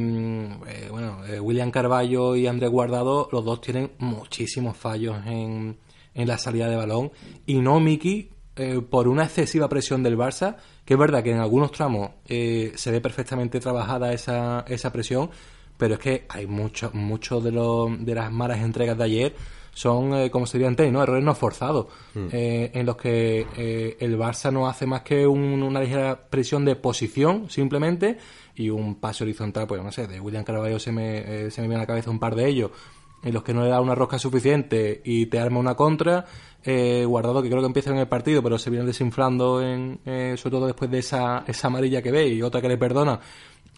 eh, 0.67 0.87
bueno, 0.91 1.25
eh, 1.25 1.39
William 1.39 1.71
Carballo 1.71 2.35
y 2.35 2.45
Andrés 2.45 2.69
Guardado, 2.69 3.29
los 3.31 3.43
dos 3.43 3.61
tienen 3.61 3.91
muchísimos 3.99 4.77
fallos 4.77 5.17
en, 5.25 5.77
en 6.13 6.27
la 6.27 6.37
salida 6.37 6.67
de 6.67 6.75
balón. 6.75 7.11
Y 7.45 7.59
no 7.59 7.79
Miki, 7.79 8.29
eh, 8.55 8.81
por 8.81 9.07
una 9.07 9.23
excesiva 9.23 9.69
presión 9.69 10.03
del 10.03 10.17
Barça, 10.17 10.57
que 10.83 10.93
es 10.93 10.99
verdad 10.99 11.23
que 11.23 11.31
en 11.31 11.39
algunos 11.39 11.71
tramos 11.71 12.11
se 12.25 12.91
ve 12.91 12.99
perfectamente 13.01 13.59
trabajada 13.59 14.11
esa, 14.11 14.65
esa 14.67 14.91
presión, 14.91 15.29
pero 15.77 15.93
es 15.93 15.99
que 15.99 16.25
hay 16.27 16.45
muchos 16.47 16.93
muchos 16.93 17.43
de, 17.43 17.51
los, 17.51 18.03
de 18.03 18.15
las 18.15 18.31
malas 18.31 18.59
entregas 18.59 18.97
de 18.97 19.03
ayer 19.03 19.35
son, 19.79 20.13
eh, 20.13 20.29
como 20.29 20.45
se 20.45 20.57
diría 20.57 20.67
antes, 20.67 20.91
¿no? 20.91 21.01
errores 21.01 21.23
no 21.23 21.33
forzados, 21.33 21.85
eh, 22.33 22.71
en 22.73 22.85
los 22.85 22.97
que 22.97 23.45
eh, 23.55 23.95
el 24.01 24.17
Barça 24.19 24.51
no 24.51 24.67
hace 24.67 24.85
más 24.85 25.03
que 25.03 25.25
un- 25.25 25.63
una 25.63 25.79
ligera 25.79 26.27
presión 26.29 26.65
de 26.65 26.75
posición, 26.75 27.49
simplemente, 27.49 28.17
y 28.55 28.69
un 28.69 28.95
pase 28.99 29.23
horizontal, 29.23 29.67
pues 29.67 29.81
no 29.81 29.89
sé, 29.91 30.05
de 30.07 30.19
William 30.19 30.43
Carvalho 30.43 30.79
se 30.79 30.91
me, 30.91 31.45
eh, 31.45 31.51
se 31.51 31.61
me 31.61 31.67
viene 31.69 31.77
a 31.77 31.83
la 31.83 31.87
cabeza 31.87 32.09
un 32.11 32.19
par 32.19 32.35
de 32.35 32.47
ellos, 32.49 32.71
en 33.23 33.33
los 33.33 33.41
que 33.43 33.53
no 33.53 33.63
le 33.63 33.69
da 33.69 33.79
una 33.79 33.95
rosca 33.95 34.19
suficiente 34.19 35.01
y 35.05 35.27
te 35.27 35.39
arma 35.39 35.59
una 35.59 35.75
contra, 35.75 36.25
eh, 36.65 37.05
guardado 37.05 37.41
que 37.41 37.47
creo 37.49 37.61
que 37.61 37.67
empieza 37.67 37.89
en 37.91 37.97
el 37.99 38.07
partido, 38.07 38.43
pero 38.43 38.57
se 38.57 38.69
viene 38.69 38.85
desinflando, 38.85 39.61
en, 39.61 39.99
eh, 40.05 40.35
sobre 40.37 40.51
todo 40.57 40.65
después 40.67 40.91
de 40.91 40.99
esa, 40.99 41.45
esa 41.47 41.67
amarilla 41.67 42.01
que 42.01 42.11
ve 42.11 42.27
y 42.27 42.41
otra 42.41 42.59
que 42.61 42.67
le 42.67 42.77
perdona, 42.77 43.19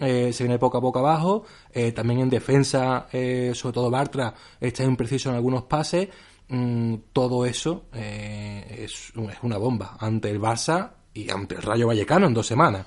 eh, 0.02 0.34
se 0.34 0.44
viene 0.44 0.60
poco 0.60 0.80
a 0.80 0.82
poco 0.82 1.00
abajo. 1.00 1.46
Eh, 1.72 1.92
también 1.92 2.22
en 2.22 2.30
defensa, 2.30 3.08
eh, 3.12 3.52
sobre 3.54 3.74
todo 3.74 3.90
Bartra, 3.90 4.34
está 4.60 4.84
impreciso 4.84 5.30
en 5.30 5.36
algunos 5.36 5.64
pases. 5.64 6.10
Mm, 6.50 6.96
todo 7.14 7.46
eso 7.46 7.86
eh, 7.94 8.84
es, 8.84 9.14
es 9.16 9.38
una 9.44 9.58
bomba 9.58 9.96
ante 10.00 10.30
el 10.30 10.42
Barça 10.42 10.92
y 11.14 11.30
ante 11.30 11.56
el 11.56 11.62
Rayo 11.62 11.88
Vallecano 11.88 12.28
en 12.28 12.34
dos 12.34 12.48
semanas. 12.48 12.86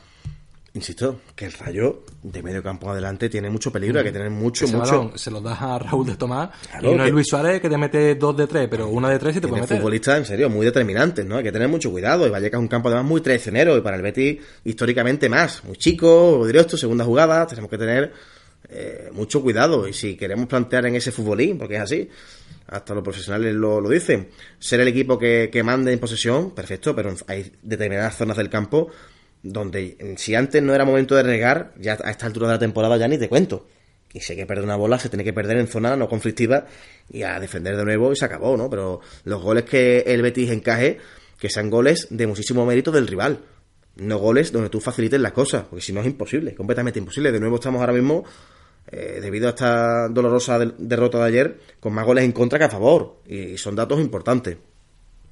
Insisto, 0.76 1.20
que 1.36 1.44
el 1.46 1.52
rayo 1.52 2.02
de 2.20 2.42
medio 2.42 2.60
campo 2.60 2.90
adelante 2.90 3.28
tiene 3.28 3.48
mucho 3.48 3.70
peligro, 3.70 4.00
hay 4.00 4.06
que 4.06 4.10
tener 4.10 4.28
mucho, 4.30 4.64
Ese 4.64 4.76
mucho. 4.76 4.90
balón 4.90 5.16
se 5.18 5.30
lo 5.30 5.40
das 5.40 5.62
a 5.62 5.78
Raúl 5.78 6.04
de 6.04 6.16
Tomás 6.16 6.50
Claro, 6.68 6.92
y 6.92 6.96
no 6.96 7.04
es 7.04 7.12
Luis 7.12 7.28
Suárez 7.28 7.60
que 7.60 7.68
te 7.68 7.78
mete 7.78 8.16
dos 8.16 8.36
de 8.36 8.48
tres, 8.48 8.66
pero 8.68 8.88
una 8.88 9.08
de 9.08 9.20
tres 9.20 9.36
y 9.36 9.40
te 9.40 9.46
puede 9.46 9.62
meter. 9.62 9.76
futbolistas, 9.76 10.18
en 10.18 10.24
serio, 10.24 10.50
muy 10.50 10.66
determinantes, 10.66 11.24
¿no? 11.24 11.36
Hay 11.36 11.44
que 11.44 11.52
tener 11.52 11.68
mucho 11.68 11.92
cuidado. 11.92 12.26
Y 12.26 12.30
Vallecas 12.30 12.58
es 12.58 12.62
un 12.62 12.66
campo 12.66 12.88
además 12.88 13.06
muy 13.06 13.20
traicionero 13.20 13.76
y 13.76 13.82
para 13.82 13.96
el 13.96 14.02
Betis 14.02 14.40
históricamente 14.64 15.28
más. 15.28 15.62
Muy 15.62 15.76
chico, 15.76 16.44
directo, 16.44 16.76
segunda 16.76 17.04
jugada. 17.04 17.46
Tenemos 17.46 17.70
que 17.70 17.78
tener 17.78 18.12
eh, 18.68 19.10
mucho 19.12 19.42
cuidado. 19.42 19.86
Y 19.86 19.92
si 19.92 20.16
queremos 20.16 20.48
plantear 20.48 20.86
en 20.86 20.96
ese 20.96 21.12
futbolín, 21.12 21.56
porque 21.56 21.76
es 21.76 21.82
así, 21.82 22.08
hasta 22.66 22.94
los 22.94 23.04
profesionales 23.04 23.54
lo, 23.54 23.80
lo 23.80 23.88
dicen, 23.88 24.28
ser 24.58 24.80
el 24.80 24.88
equipo 24.88 25.16
que, 25.20 25.50
que 25.52 25.62
mande 25.62 25.92
en 25.92 26.00
posesión, 26.00 26.50
perfecto, 26.50 26.96
pero 26.96 27.14
hay 27.28 27.52
determinadas 27.62 28.16
zonas 28.16 28.36
del 28.36 28.50
campo 28.50 28.90
donde 29.44 29.96
eh, 29.98 30.14
si 30.16 30.34
antes 30.34 30.60
no 30.62 30.74
era 30.74 30.84
momento 30.84 31.14
de 31.14 31.22
regar, 31.22 31.72
ya 31.78 31.96
a 32.02 32.10
esta 32.10 32.26
altura 32.26 32.48
de 32.48 32.54
la 32.54 32.58
temporada 32.58 32.96
ya 32.96 33.06
ni 33.06 33.18
te 33.18 33.28
cuento. 33.28 33.68
Y 34.12 34.20
hay 34.28 34.36
que 34.36 34.46
perder 34.46 34.64
una 34.64 34.76
bola, 34.76 34.98
se 34.98 35.08
tiene 35.08 35.24
que 35.24 35.32
perder 35.32 35.58
en 35.58 35.66
zona 35.66 35.96
no 35.96 36.08
conflictiva 36.08 36.66
y 37.10 37.22
a 37.22 37.38
defender 37.40 37.76
de 37.76 37.84
nuevo 37.84 38.12
y 38.12 38.16
se 38.16 38.24
acabó, 38.24 38.56
¿no? 38.56 38.70
Pero 38.70 39.00
los 39.24 39.42
goles 39.42 39.64
que 39.64 39.98
el 40.06 40.22
Betis 40.22 40.50
encaje, 40.50 40.98
que 41.38 41.50
sean 41.50 41.68
goles 41.68 42.06
de 42.10 42.26
muchísimo 42.26 42.64
mérito 42.64 42.90
del 42.90 43.06
rival. 43.06 43.40
No 43.96 44.18
goles 44.18 44.50
donde 44.50 44.70
tú 44.70 44.80
facilites 44.80 45.20
las 45.20 45.32
cosas, 45.32 45.64
porque 45.68 45.84
si 45.84 45.92
no 45.92 46.00
es 46.00 46.06
imposible, 46.06 46.54
completamente 46.54 46.98
imposible. 46.98 47.32
De 47.32 47.40
nuevo 47.40 47.56
estamos 47.56 47.80
ahora 47.80 47.92
mismo, 47.92 48.24
eh, 48.90 49.18
debido 49.20 49.48
a 49.48 49.50
esta 49.50 50.08
dolorosa 50.08 50.58
derrota 50.58 51.18
de 51.18 51.24
ayer, 51.24 51.60
con 51.80 51.92
más 51.92 52.06
goles 52.06 52.24
en 52.24 52.32
contra 52.32 52.58
que 52.58 52.64
a 52.66 52.70
favor. 52.70 53.20
Y 53.26 53.58
son 53.58 53.74
datos 53.74 54.00
importantes. 54.00 54.56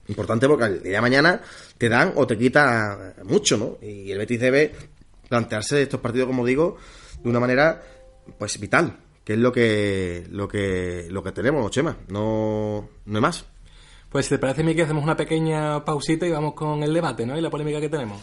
Importante 0.09 0.49
porque 0.49 0.65
el 0.65 0.83
día 0.83 0.97
de 0.97 1.01
mañana 1.01 1.41
te 1.79 1.89
dan 1.89 2.13
o 2.17 2.27
te 2.27 2.37
quita 2.37 3.15
mucho, 3.25 3.57
¿no? 3.57 3.79
Y 3.81 4.11
el 4.11 4.19
Betis 4.19 4.41
debe 4.41 4.73
plantearse 5.29 5.83
estos 5.83 6.01
partidos, 6.01 6.27
como 6.27 6.45
digo, 6.45 6.77
de 7.23 7.31
una 7.31 7.41
manera 7.41 7.83
pues 8.39 8.59
vital, 8.59 8.99
que 9.25 9.35
es 9.35 9.39
lo 9.39 9.53
que 9.53 10.27
lo 10.31 10.49
que 10.49 11.07
lo 11.11 11.23
que 11.23 11.33
tenemos, 11.33 11.71
Chema, 11.71 11.97
no 12.09 12.89
no 13.07 13.17
hay 13.17 13.23
más. 13.23 13.45
Pues 14.11 14.27
si 14.27 14.31
te 14.31 14.39
parece, 14.39 14.63
Miki, 14.63 14.83
hacemos 14.83 15.03
una 15.03 15.17
pequeña 15.17 15.83
pausita 15.85 16.27
y 16.27 16.31
vamos 16.31 16.53
con 16.53 16.83
el 16.83 16.93
debate, 16.93 17.25
¿no? 17.25 17.39
Y 17.39 17.41
la 17.41 17.49
polémica 17.49 17.81
que 17.81 17.89
tenemos. 17.89 18.21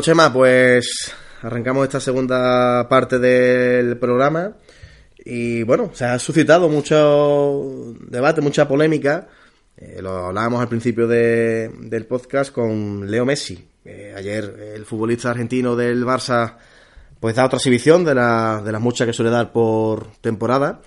Bueno, 0.00 0.12
Chema, 0.14 0.32
pues 0.32 1.12
arrancamos 1.42 1.84
esta 1.84 2.00
segunda 2.00 2.88
parte 2.88 3.18
del 3.18 3.98
programa 3.98 4.56
y 5.22 5.62
bueno, 5.64 5.90
se 5.92 6.06
ha 6.06 6.18
suscitado 6.18 6.70
mucho 6.70 7.92
debate, 8.08 8.40
mucha 8.40 8.66
polémica. 8.66 9.28
Eh, 9.76 9.98
lo 10.00 10.28
hablábamos 10.28 10.62
al 10.62 10.68
principio 10.68 11.06
de- 11.06 11.70
del 11.80 12.06
podcast 12.06 12.50
con 12.50 13.10
Leo 13.10 13.26
Messi. 13.26 13.62
Ayer 14.16 14.72
el 14.74 14.86
futbolista 14.86 15.32
argentino 15.32 15.76
del 15.76 16.02
Barça 16.06 16.56
pues 17.20 17.36
da 17.36 17.44
otra 17.44 17.58
exhibición 17.58 18.02
de, 18.02 18.14
la- 18.14 18.62
de 18.64 18.72
las 18.72 18.80
muchas 18.80 19.06
que 19.06 19.12
suele 19.12 19.30
dar 19.30 19.52
por 19.52 20.06
temporada. 20.22 20.80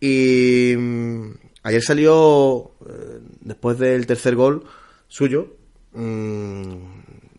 Y 0.00 0.74
mm, 0.76 1.30
ayer 1.62 1.80
salió, 1.82 2.72
eh, 2.90 3.20
después 3.40 3.78
del 3.78 4.04
tercer 4.06 4.34
gol, 4.36 4.64
suyo, 5.08 5.56
mm, 5.94 6.93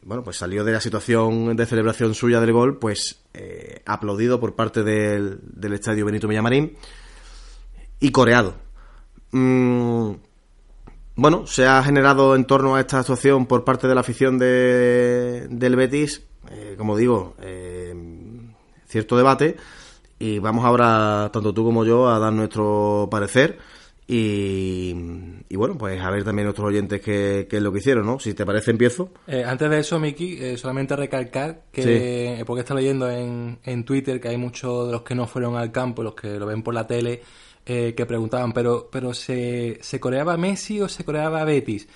bueno, 0.06 0.24
pues 0.24 0.38
salió 0.38 0.64
de 0.64 0.72
la 0.72 0.80
situación 0.80 1.56
de 1.56 1.66
celebración 1.66 2.14
suya 2.14 2.40
del 2.40 2.54
gol, 2.54 2.78
pues 2.78 3.24
eh, 3.34 3.82
aplaudido 3.88 4.40
por 4.40 4.56
parte 4.56 4.84
del, 4.84 5.40
del 5.42 5.74
estadio 5.74 6.06
Benito 6.06 6.28
Villamarín 6.28 6.78
y 8.00 8.12
coreado. 8.12 8.54
Mm, 9.32 10.12
bueno, 11.16 11.48
se 11.48 11.66
ha 11.66 11.82
generado 11.82 12.36
en 12.36 12.46
torno 12.46 12.76
a 12.76 12.82
esta 12.82 13.00
actuación 13.00 13.48
por 13.48 13.64
parte 13.64 13.88
de 13.88 13.96
la 13.96 14.02
afición 14.02 14.38
de, 14.38 15.48
del 15.50 15.76
Betis, 15.76 16.22
eh, 16.52 16.76
como 16.78 16.96
digo, 16.96 17.36
eh, 17.42 17.96
cierto 18.88 19.18
debate 19.18 19.58
y 20.20 20.38
vamos 20.38 20.66
ahora, 20.66 21.32
tanto 21.34 21.52
tú 21.52 21.64
como 21.64 21.84
yo, 21.84 22.10
a 22.10 22.20
dar 22.20 22.32
nuestro 22.32 23.08
parecer 23.10 23.58
y, 24.08 24.94
y 25.50 25.56
bueno, 25.56 25.78
pues 25.78 26.00
a 26.00 26.12
ver 26.12 26.24
también 26.24 26.46
nuestros 26.46 26.68
oyentes 26.68 27.02
qué, 27.02 27.48
qué 27.50 27.58
es 27.58 27.64
lo 27.64 27.72
que 27.72 27.80
hicieron, 27.80 28.06
¿no? 28.06 28.20
Si 28.20 28.34
te 28.36 28.46
parece, 28.46 28.72
empiezo. 28.72 29.10
Eh, 29.26 29.44
antes 29.44 29.70
de 29.70 29.80
eso, 29.80 30.00
Miki, 30.00 30.38
eh, 30.40 30.58
solamente 30.58 30.96
recalcar 30.96 31.64
que, 31.72 32.44
porque 32.46 32.62
está 32.62 32.76
leyendo 32.76 33.10
en, 33.10 33.58
en 33.64 33.84
Twitter 33.84 34.22
que 34.22 34.30
hay 34.30 34.38
muchos 34.38 34.88
de 34.88 34.92
los 34.92 35.02
que 35.02 35.16
no 35.16 35.26
fueron 35.26 35.56
al 35.56 35.72
campo, 35.72 36.04
los 36.04 36.14
que 36.14 36.38
lo 36.38 36.46
ven 36.46 36.62
por 36.62 36.76
la 36.76 36.86
tele, 36.86 37.22
eh, 37.66 37.96
que 37.98 38.06
preguntaban, 38.06 38.54
pero, 38.54 38.90
pero 38.92 39.12
¿se, 39.14 39.80
¿se 39.82 40.00
coreaba 40.00 40.38
Messi 40.38 40.82
o 40.82 40.88
se 40.88 41.04
coreaba 41.04 41.44
Betis? 41.44 41.88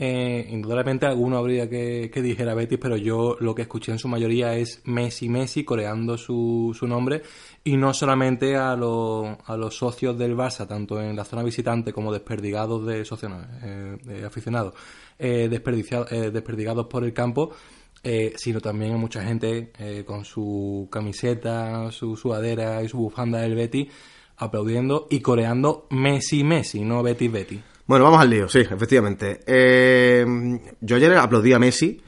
Eh, 0.00 0.46
indudablemente 0.50 1.06
alguno 1.06 1.38
habría 1.38 1.68
que, 1.68 2.08
que 2.12 2.22
dijera 2.22 2.54
Betis, 2.54 2.78
pero 2.80 2.96
yo 2.96 3.36
lo 3.40 3.52
que 3.52 3.62
escuché 3.62 3.90
en 3.90 3.98
su 3.98 4.06
mayoría 4.06 4.54
es 4.54 4.80
Messi, 4.84 5.28
Messi, 5.28 5.64
coreando 5.64 6.16
su, 6.16 6.72
su 6.78 6.86
nombre, 6.86 7.22
y 7.64 7.76
no 7.76 7.92
solamente 7.92 8.54
a, 8.56 8.76
los 8.76 9.26
a 9.44 9.56
los 9.56 9.76
socios 9.76 10.16
del 10.16 10.36
Barça, 10.36 10.68
tanto 10.68 11.02
en 11.02 11.16
la 11.16 11.24
zona 11.24 11.42
visitante 11.42 11.92
como 11.92 12.12
desperdigados 12.12 12.86
de 12.86 13.04
socios, 13.04 13.32
eh, 13.64 14.22
aficionados, 14.24 14.74
eh, 15.18 15.50
eh, 15.50 16.30
desperdigados 16.30 16.86
por 16.86 17.02
el 17.02 17.12
campo, 17.12 17.50
eh, 18.04 18.34
sino 18.36 18.60
también 18.60 18.94
a 18.94 18.98
mucha 18.98 19.24
gente 19.24 19.72
con 20.06 20.24
su 20.24 20.86
camiseta, 20.92 21.90
su 21.90 22.16
sudadera 22.16 22.84
y 22.84 22.88
su 22.88 22.98
bufanda 22.98 23.40
del 23.40 23.56
Betis, 23.56 23.88
aplaudiendo 24.36 25.08
y 25.10 25.18
coreando 25.18 25.88
Messi, 25.90 26.44
Messi, 26.44 26.82
no 26.82 27.02
Betis, 27.02 27.32
Betis. 27.32 27.77
Bueno, 27.88 28.04
vamos 28.04 28.20
al 28.20 28.28
lío, 28.28 28.50
sí, 28.50 28.58
efectivamente. 28.58 29.40
Eh, 29.46 30.22
yo 30.78 30.96
ayer 30.96 31.14
aplaudí 31.14 31.54
a 31.54 31.58
Messi, 31.58 31.98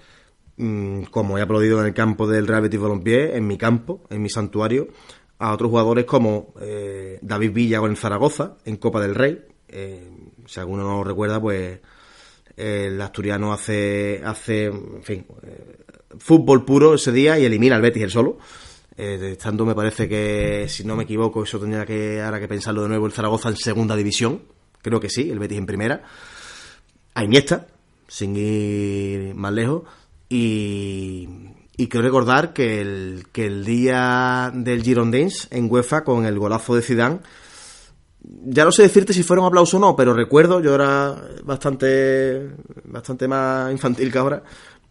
mm, 0.59 1.05
como 1.05 1.38
he 1.38 1.40
aplaudido 1.40 1.81
en 1.81 1.87
el 1.87 1.95
campo 1.95 2.29
del 2.29 2.47
Real 2.47 2.61
Betis 2.61 2.79
Balompié, 2.79 3.35
en 3.35 3.47
mi 3.47 3.57
campo, 3.57 4.03
en 4.11 4.21
mi 4.21 4.29
santuario, 4.29 4.88
a 5.38 5.55
otros 5.55 5.71
jugadores 5.71 6.05
como 6.05 6.53
eh, 6.61 7.19
David 7.23 7.53
Villa 7.53 7.81
con 7.81 7.90
el 7.90 7.97
Zaragoza, 7.97 8.59
en 8.66 8.77
Copa 8.77 9.01
del 9.01 9.14
Rey. 9.14 9.40
Eh, 9.69 10.07
si 10.45 10.61
alguno 10.61 10.83
no 10.83 10.99
lo 10.99 11.05
recuerda, 11.05 11.40
pues 11.40 11.81
el 12.59 13.01
asturiano 13.01 13.51
hace, 13.51 14.21
hace 14.23 14.66
en 14.66 15.03
fin, 15.03 15.25
eh, 15.45 15.79
fútbol 16.19 16.62
puro 16.62 16.93
ese 16.93 17.11
día 17.11 17.38
y 17.38 17.47
elimina 17.47 17.77
al 17.77 17.81
Betis 17.81 18.03
el 18.03 18.11
solo. 18.11 18.37
Eh, 18.99 19.31
estando, 19.33 19.64
me 19.64 19.75
parece 19.75 20.07
que, 20.07 20.66
si 20.69 20.85
no 20.85 20.95
me 20.95 21.05
equivoco, 21.05 21.43
eso 21.43 21.59
tendría 21.59 21.87
que 21.87 22.21
ahora 22.21 22.38
que 22.38 22.49
pensarlo 22.49 22.83
de 22.83 22.88
nuevo, 22.88 23.07
el 23.07 23.12
Zaragoza 23.12 23.49
en 23.49 23.57
segunda 23.57 23.97
división. 23.97 24.60
Creo 24.83 25.01
que 25.01 25.11
sí, 25.11 25.31
el 25.31 25.38
Betis 25.38 25.59
en 25.59 25.66
primera. 25.66 26.03
A 27.14 27.25
Iniesta, 27.25 27.66
sin 28.09 28.37
ir 28.37 29.35
más 29.35 29.53
lejos. 29.53 29.83
Y, 30.29 31.29
y 31.77 31.88
creo 31.88 32.03
recordar 32.03 32.53
que 32.53 32.81
el, 32.81 33.27
que 33.33 33.47
el 33.47 33.64
día 33.64 34.53
del 34.55 34.83
Girondins 34.83 35.49
en 35.51 35.71
UEFA 35.71 36.05
con 36.05 36.25
el 36.25 36.38
golazo 36.38 36.75
de 36.75 36.83
Zidane 36.83 37.21
ya 38.23 38.64
no 38.64 38.73
sé 38.73 38.83
decirte 38.83 39.12
si 39.12 39.23
fuera 39.23 39.40
un 39.40 39.49
aplauso 39.49 39.79
o 39.79 39.81
no, 39.81 39.97
pero 39.97 40.12
recuerdo, 40.12 40.61
yo 40.61 40.75
era 40.75 41.16
bastante 41.45 42.51
bastante 42.85 43.27
más 43.27 43.73
infantil 43.73 44.12
que 44.12 44.19
ahora. 44.19 44.43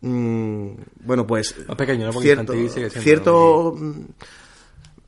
mm, 0.02 0.69
bueno, 1.06 1.28
pues 1.28 1.56
Más 1.67 1.78
pequeño, 1.78 2.08
¿no? 2.08 2.12
Porque 2.12 2.28
cierto, 2.28 2.54
infantil 2.54 2.69
sigue 2.69 2.89
siendo 2.89 3.04
cierto 3.04 3.75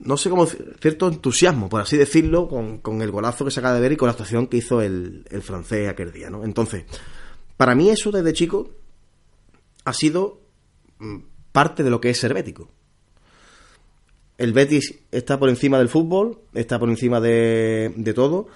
no 0.04 0.18
sé 0.18 0.30
cómo 0.30 0.46
cierto 0.46 1.08
entusiasmo, 1.08 1.70
por 1.70 1.82
así 1.82 1.98
decirlo, 1.98 2.48
con, 2.48 2.80
con 2.80 3.02
el 3.02 3.12
golazo 3.12 3.46
que 3.46 3.52
se 3.52 3.60
acaba 3.60 3.76
de 3.76 3.82
ver 3.82 3.92
y 3.94 3.98
con 3.98 4.08
la 4.08 4.12
actuación 4.12 4.48
que 4.48 4.58
hizo 4.58 4.82
el, 4.82 5.26
el 5.30 5.42
francés 5.42 5.90
aquel 5.90 6.12
día, 6.12 6.30
¿no? 6.30 6.44
Entonces, 6.44 6.86
para 7.58 7.76
mí 7.76 7.90
eso 7.90 8.12
desde 8.12 8.34
chico 8.34 8.72
ha 9.86 9.94
sido 9.94 10.42
mm, 11.00 11.18
parte 11.52 11.84
de 11.84 11.90
lo 11.90 12.02
que 12.02 12.10
es 12.10 12.20
ser 12.20 12.34
bético. 12.34 12.70
El 14.38 14.54
Betis 14.54 15.00
está 15.12 15.38
por 15.38 15.50
encima 15.50 15.78
del 15.78 15.90
fútbol, 15.90 16.40
está 16.54 16.80
por 16.80 16.90
encima 16.90 17.20
de, 17.20 17.94
de 17.96 18.14
todo, 18.14 18.48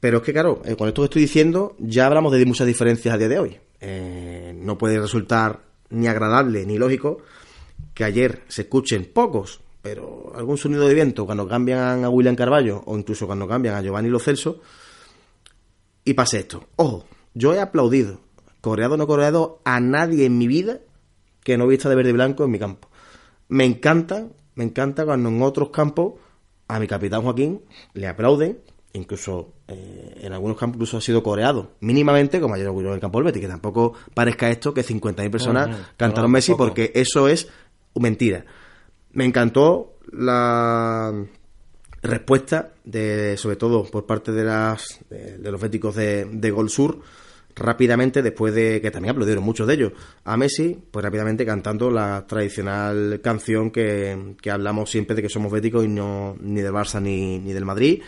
pero 0.00 0.18
es 0.18 0.22
que, 0.22 0.32
claro, 0.32 0.62
eh, 0.64 0.76
con 0.76 0.88
esto 0.88 1.02
que 1.02 1.06
estoy 1.06 1.22
diciendo, 1.22 1.76
ya 1.78 2.06
hablamos 2.06 2.32
de 2.32 2.44
muchas 2.46 2.66
diferencias 2.66 3.14
a 3.14 3.18
día 3.18 3.28
de 3.28 3.38
hoy. 3.38 3.58
Eh, 3.80 4.54
no 4.58 4.78
puede 4.78 4.98
resultar 4.98 5.62
ni 5.90 6.06
agradable 6.06 6.64
ni 6.64 6.78
lógico 6.78 7.18
que 7.92 8.04
ayer 8.04 8.42
se 8.48 8.62
escuchen 8.62 9.10
pocos, 9.12 9.60
pero 9.84 10.32
algún 10.34 10.56
sonido 10.56 10.88
de 10.88 10.94
viento 10.94 11.26
cuando 11.26 11.46
cambian 11.46 12.04
a 12.04 12.08
William 12.08 12.34
Carballo 12.34 12.82
o 12.86 12.96
incluso 12.96 13.26
cuando 13.26 13.46
cambian 13.46 13.74
a 13.74 13.82
Giovanni 13.82 14.08
Lo 14.08 14.18
Celso 14.18 14.62
y 16.06 16.14
pase 16.14 16.38
esto. 16.38 16.64
Ojo, 16.76 17.04
yo 17.34 17.52
he 17.52 17.60
aplaudido, 17.60 18.20
coreado 18.62 18.94
o 18.94 18.96
no 18.96 19.06
coreado, 19.06 19.60
a 19.62 19.80
nadie 19.80 20.24
en 20.24 20.38
mi 20.38 20.48
vida 20.48 20.80
que 21.42 21.58
no 21.58 21.66
vista 21.66 21.90
de 21.90 21.96
verde 21.96 22.10
y 22.10 22.12
blanco 22.14 22.44
en 22.44 22.50
mi 22.50 22.58
campo. 22.58 22.88
Me 23.48 23.66
encanta, 23.66 24.26
me 24.54 24.64
encanta 24.64 25.04
cuando 25.04 25.28
en 25.28 25.42
otros 25.42 25.68
campos 25.68 26.14
a 26.66 26.80
mi 26.80 26.86
capitán 26.86 27.20
Joaquín 27.20 27.60
le 27.92 28.08
aplauden, 28.08 28.60
incluso 28.94 29.52
eh, 29.68 30.20
en 30.22 30.32
algunos 30.32 30.56
campos 30.56 30.76
incluso 30.76 30.96
ha 30.96 31.02
sido 31.02 31.22
coreado, 31.22 31.72
mínimamente 31.80 32.40
como 32.40 32.54
ayer 32.54 32.68
ocurrió 32.68 32.88
en 32.88 32.94
el 32.94 33.00
campo 33.02 33.18
del 33.18 33.26
Betis, 33.26 33.42
que 33.42 33.48
tampoco 33.48 33.92
parezca 34.14 34.48
esto 34.48 34.72
que 34.72 34.82
50.000 34.82 35.30
personas 35.30 35.76
cantaron 35.98 36.30
no, 36.30 36.36
Messi 36.36 36.54
porque 36.54 36.90
eso 36.94 37.28
es 37.28 37.48
mentira. 37.94 38.46
Me 39.14 39.24
encantó 39.24 39.94
la 40.12 41.12
respuesta 42.02 42.72
de 42.84 43.36
sobre 43.38 43.56
todo 43.56 43.84
por 43.84 44.06
parte 44.06 44.32
de 44.32 44.44
las 44.44 45.00
de, 45.08 45.50
los 45.50 45.60
béticos 45.60 45.94
de, 45.94 46.26
de 46.26 46.50
Gol 46.50 46.68
Sur 46.68 47.00
rápidamente 47.56 48.22
después 48.22 48.54
de 48.54 48.80
que 48.80 48.90
también 48.90 49.12
aplaudieron 49.12 49.44
muchos 49.44 49.66
de 49.66 49.74
ellos. 49.74 49.92
A 50.24 50.36
Messi 50.36 50.76
pues 50.90 51.04
rápidamente 51.04 51.46
cantando 51.46 51.90
la 51.90 52.26
tradicional 52.26 53.20
canción 53.22 53.70
que, 53.70 54.36
que 54.40 54.50
hablamos 54.50 54.90
siempre 54.90 55.16
de 55.16 55.22
que 55.22 55.28
somos 55.28 55.52
béticos 55.52 55.84
y 55.84 55.88
no 55.88 56.36
ni 56.40 56.60
del 56.60 56.72
Barça 56.72 57.00
ni, 57.00 57.38
ni 57.38 57.52
del 57.52 57.64
Madrid 57.64 58.02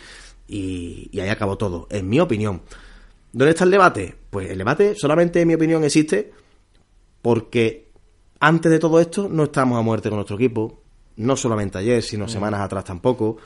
y, 0.48 1.08
y 1.12 1.20
ahí 1.20 1.28
acabó 1.28 1.56
todo 1.56 1.86
en 1.90 2.08
mi 2.08 2.20
opinión. 2.20 2.62
¿dónde 3.32 3.50
está 3.50 3.64
el 3.64 3.70
debate? 3.70 4.14
pues 4.30 4.50
el 4.50 4.58
debate 4.58 4.94
solamente 4.96 5.40
en 5.40 5.48
mi 5.48 5.54
opinión 5.54 5.84
existe 5.84 6.32
porque 7.22 7.90
antes 8.40 8.70
de 8.70 8.78
todo 8.78 9.00
esto 9.00 9.28
no 9.28 9.44
estamos 9.44 9.78
a 9.78 9.82
muerte 9.82 10.08
con 10.08 10.16
nuestro 10.16 10.36
equipo, 10.36 10.82
no 11.16 11.36
solamente 11.36 11.78
ayer, 11.78 12.02
sino 12.02 12.28
semanas 12.28 12.60
atrás 12.60 12.84
tampoco, 12.84 13.38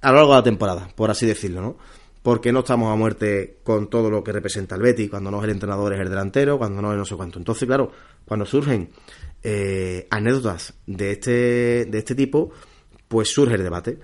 a 0.00 0.10
lo 0.10 0.16
largo 0.16 0.32
de 0.32 0.38
la 0.38 0.44
temporada, 0.44 0.88
por 0.94 1.10
así 1.10 1.26
decirlo, 1.26 1.60
¿no? 1.60 1.76
Porque 2.22 2.52
no 2.52 2.60
estamos 2.60 2.92
a 2.92 2.96
muerte 2.96 3.58
con 3.62 3.88
todo 3.88 4.10
lo 4.10 4.22
que 4.22 4.32
representa 4.32 4.74
el 4.74 4.82
Betty, 4.82 5.08
cuando 5.08 5.30
no 5.30 5.38
es 5.38 5.44
el 5.44 5.50
entrenador 5.50 5.94
es 5.94 6.00
el 6.00 6.10
delantero, 6.10 6.58
cuando 6.58 6.82
no 6.82 6.92
es 6.92 6.98
no 6.98 7.04
sé 7.04 7.16
cuánto. 7.16 7.38
Entonces, 7.38 7.66
claro, 7.66 7.90
cuando 8.26 8.44
surgen 8.44 8.90
eh, 9.42 10.06
anécdotas 10.10 10.74
de 10.86 11.12
este, 11.12 11.30
de 11.86 11.98
este 11.98 12.14
tipo, 12.14 12.50
pues 13.08 13.32
surge 13.32 13.54
el 13.54 13.62
debate. 13.62 13.98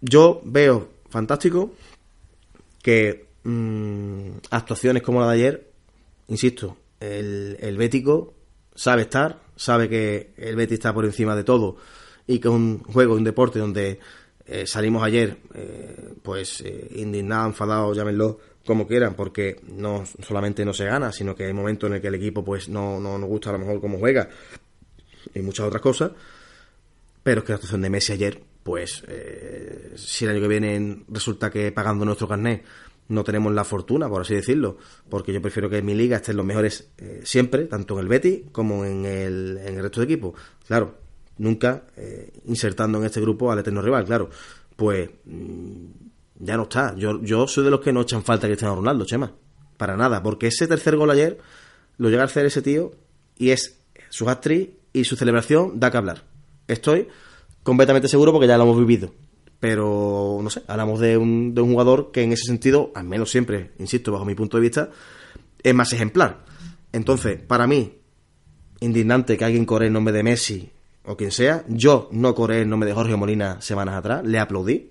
Yo 0.00 0.40
veo 0.44 0.88
fantástico 1.10 1.74
que 2.82 3.28
mm, 3.44 4.30
actuaciones 4.50 5.02
como 5.02 5.20
la 5.20 5.28
de 5.28 5.34
ayer, 5.34 5.70
insisto, 6.28 6.76
el, 7.00 7.58
el 7.60 7.76
bético 7.76 8.34
sabe 8.74 9.02
estar, 9.02 9.43
sabe 9.56 9.88
que 9.88 10.32
el 10.36 10.56
Betis 10.56 10.74
está 10.74 10.92
por 10.92 11.04
encima 11.04 11.36
de 11.36 11.44
todo 11.44 11.76
y 12.26 12.38
que 12.38 12.48
es 12.48 12.54
un 12.54 12.82
juego, 12.82 13.14
un 13.14 13.24
deporte 13.24 13.58
donde 13.58 13.98
eh, 14.46 14.66
salimos 14.66 15.02
ayer, 15.02 15.38
eh, 15.54 16.14
pues 16.22 16.60
eh, 16.60 16.88
indignados, 16.96 17.48
enfadados, 17.48 17.96
llámenlo 17.96 18.38
como 18.66 18.86
quieran, 18.86 19.14
porque 19.14 19.60
no 19.68 20.04
solamente 20.26 20.64
no 20.64 20.72
se 20.72 20.86
gana, 20.86 21.12
sino 21.12 21.34
que 21.34 21.44
hay 21.44 21.52
momentos 21.52 21.88
en 21.88 21.96
el 21.96 22.00
que 22.00 22.08
el 22.08 22.14
equipo 22.14 22.44
pues 22.44 22.68
no, 22.68 22.98
no 22.98 23.18
nos 23.18 23.28
gusta 23.28 23.50
a 23.50 23.52
lo 23.54 23.58
mejor 23.58 23.80
cómo 23.80 23.98
juega 23.98 24.28
y 25.34 25.40
muchas 25.40 25.66
otras 25.66 25.82
cosas. 25.82 26.12
Pero 27.22 27.40
es 27.40 27.46
que 27.46 27.52
la 27.52 27.56
actuación 27.56 27.82
de 27.82 27.90
Messi 27.90 28.12
ayer, 28.12 28.42
pues 28.62 29.02
eh, 29.08 29.92
si 29.96 30.24
el 30.24 30.32
año 30.32 30.40
que 30.40 30.48
viene 30.48 31.04
resulta 31.08 31.50
que 31.50 31.72
pagando 31.72 32.04
nuestro 32.04 32.28
carnet 32.28 32.64
no 33.08 33.24
tenemos 33.24 33.52
la 33.52 33.64
fortuna, 33.64 34.08
por 34.08 34.22
así 34.22 34.34
decirlo, 34.34 34.78
porque 35.08 35.32
yo 35.32 35.42
prefiero 35.42 35.68
que 35.68 35.78
en 35.78 35.86
mi 35.86 35.94
liga 35.94 36.16
estén 36.16 36.36
los 36.36 36.46
mejores 36.46 36.90
eh, 36.98 37.20
siempre, 37.24 37.64
tanto 37.64 37.94
en 37.94 38.00
el 38.00 38.08
Betis 38.08 38.42
como 38.52 38.84
en 38.84 39.04
el, 39.04 39.58
en 39.58 39.76
el 39.76 39.82
resto 39.82 40.00
de 40.00 40.04
equipos. 40.04 40.34
Claro, 40.66 40.94
nunca 41.38 41.84
eh, 41.96 42.32
insertando 42.46 42.98
en 42.98 43.04
este 43.04 43.20
grupo 43.20 43.52
al 43.52 43.58
eterno 43.58 43.82
rival, 43.82 44.04
claro. 44.04 44.30
Pues 44.76 45.10
mm, 45.24 45.84
ya 46.40 46.56
no 46.56 46.64
está. 46.64 46.94
Yo, 46.96 47.20
yo 47.22 47.46
soy 47.46 47.64
de 47.64 47.70
los 47.70 47.80
que 47.80 47.92
no 47.92 48.02
echan 48.02 48.22
falta 48.22 48.46
a 48.46 48.74
Ronaldo, 48.74 49.04
Chema. 49.04 49.32
Para 49.76 49.96
nada, 49.96 50.22
porque 50.22 50.46
ese 50.46 50.66
tercer 50.66 50.96
gol 50.96 51.10
ayer 51.10 51.38
lo 51.98 52.08
llega 52.08 52.22
a 52.22 52.26
hacer 52.26 52.46
ese 52.46 52.62
tío 52.62 52.92
y 53.36 53.50
es 53.50 53.80
su 54.08 54.28
actriz 54.30 54.70
y 54.92 55.04
su 55.04 55.16
celebración 55.16 55.80
da 55.80 55.90
que 55.90 55.96
hablar. 55.96 56.22
Estoy 56.68 57.08
completamente 57.62 58.08
seguro 58.08 58.32
porque 58.32 58.46
ya 58.46 58.56
lo 58.56 58.64
hemos 58.64 58.78
vivido. 58.78 59.12
Pero, 59.64 60.40
no 60.42 60.50
sé, 60.50 60.60
hablamos 60.66 61.00
de 61.00 61.16
un, 61.16 61.54
de 61.54 61.62
un 61.62 61.70
jugador 61.70 62.10
que 62.12 62.22
en 62.22 62.34
ese 62.34 62.44
sentido, 62.44 62.92
al 62.94 63.04
menos 63.04 63.30
siempre, 63.30 63.70
insisto, 63.78 64.12
bajo 64.12 64.26
mi 64.26 64.34
punto 64.34 64.58
de 64.58 64.60
vista, 64.60 64.90
es 65.62 65.74
más 65.74 65.90
ejemplar. 65.94 66.44
Entonces, 66.92 67.40
para 67.40 67.66
mí, 67.66 67.94
indignante 68.80 69.38
que 69.38 69.44
alguien 69.46 69.64
coree 69.64 69.86
el 69.86 69.94
nombre 69.94 70.12
de 70.12 70.22
Messi 70.22 70.70
o 71.06 71.16
quien 71.16 71.30
sea. 71.30 71.64
Yo 71.66 72.10
no 72.12 72.34
coré 72.34 72.60
el 72.60 72.68
nombre 72.68 72.90
de 72.90 72.94
Jorge 72.94 73.16
Molina 73.16 73.58
semanas 73.62 73.94
atrás, 73.94 74.22
le 74.22 74.38
aplaudí. 74.38 74.90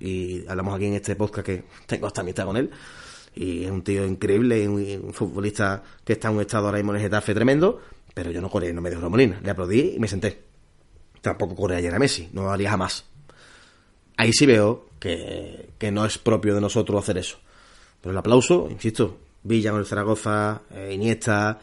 Y 0.00 0.48
hablamos 0.48 0.74
aquí 0.74 0.86
en 0.86 0.94
este 0.94 1.14
podcast 1.14 1.44
que 1.44 1.64
tengo 1.84 2.06
hasta 2.06 2.22
amistad 2.22 2.46
con 2.46 2.56
él. 2.56 2.70
Y 3.34 3.64
es 3.64 3.70
un 3.70 3.82
tío 3.82 4.06
increíble, 4.06 4.66
un, 4.66 5.12
futbolista 5.12 5.82
que 6.06 6.14
está 6.14 6.28
en 6.28 6.36
un 6.36 6.40
estado 6.40 6.64
ahora 6.64 6.78
mismo 6.78 6.92
en 6.92 6.96
el 6.96 7.02
Getafe 7.02 7.34
tremendo. 7.34 7.82
Pero 8.14 8.30
yo 8.30 8.40
no 8.40 8.48
coré 8.48 8.70
el 8.70 8.74
nombre 8.74 8.92
de 8.92 8.96
Jorge 8.96 9.10
Molina, 9.10 9.38
le 9.44 9.50
aplaudí 9.50 9.92
y 9.96 9.98
me 9.98 10.08
senté. 10.08 10.42
Tampoco 11.20 11.54
coré 11.54 11.76
ayer 11.76 11.94
a 11.94 11.98
Messi, 11.98 12.30
no 12.32 12.44
lo 12.44 12.50
haría 12.50 12.70
jamás. 12.70 13.04
Ahí 14.18 14.32
sí 14.34 14.44
veo 14.44 14.84
que, 15.00 15.70
que 15.78 15.90
no 15.90 16.04
es 16.04 16.18
propio 16.18 16.54
de 16.54 16.60
nosotros 16.60 17.02
hacer 17.02 17.16
eso. 17.16 17.38
Pero 18.00 18.12
el 18.12 18.18
aplauso, 18.18 18.68
insisto, 18.70 19.16
Villa 19.42 19.70
con 19.70 19.80
el 19.80 19.86
Zaragoza, 19.86 20.60
eh, 20.70 20.92
Iniesta, 20.92 21.58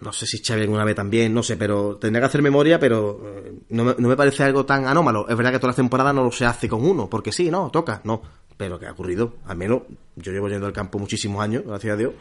no 0.00 0.12
sé 0.12 0.26
si 0.26 0.42
Xavi 0.42 0.62
alguna 0.62 0.84
vez 0.84 0.94
también, 0.94 1.32
no 1.34 1.42
sé, 1.42 1.56
pero 1.56 1.96
tendría 1.96 2.20
que 2.20 2.26
hacer 2.26 2.42
memoria, 2.42 2.78
pero 2.78 3.20
eh, 3.24 3.52
no, 3.70 3.84
me, 3.84 3.94
no 3.98 4.08
me 4.08 4.16
parece 4.16 4.44
algo 4.44 4.64
tan 4.64 4.86
anómalo. 4.86 5.28
Es 5.28 5.36
verdad 5.36 5.52
que 5.52 5.58
toda 5.58 5.72
la 5.72 5.76
temporada 5.76 6.12
no 6.12 6.24
lo 6.24 6.32
se 6.32 6.44
hace 6.44 6.68
con 6.68 6.84
uno, 6.84 7.08
porque 7.08 7.32
sí, 7.32 7.50
no, 7.50 7.70
toca, 7.70 8.00
no. 8.04 8.22
Pero 8.56 8.78
que 8.78 8.86
ha 8.86 8.92
ocurrido, 8.92 9.36
al 9.46 9.56
menos 9.56 9.82
yo 10.16 10.32
llevo 10.32 10.48
yendo 10.48 10.66
al 10.66 10.72
campo 10.72 10.98
muchísimos 10.98 11.42
años, 11.42 11.62
gracias 11.64 11.94
a 11.94 11.96
Dios, 11.96 12.14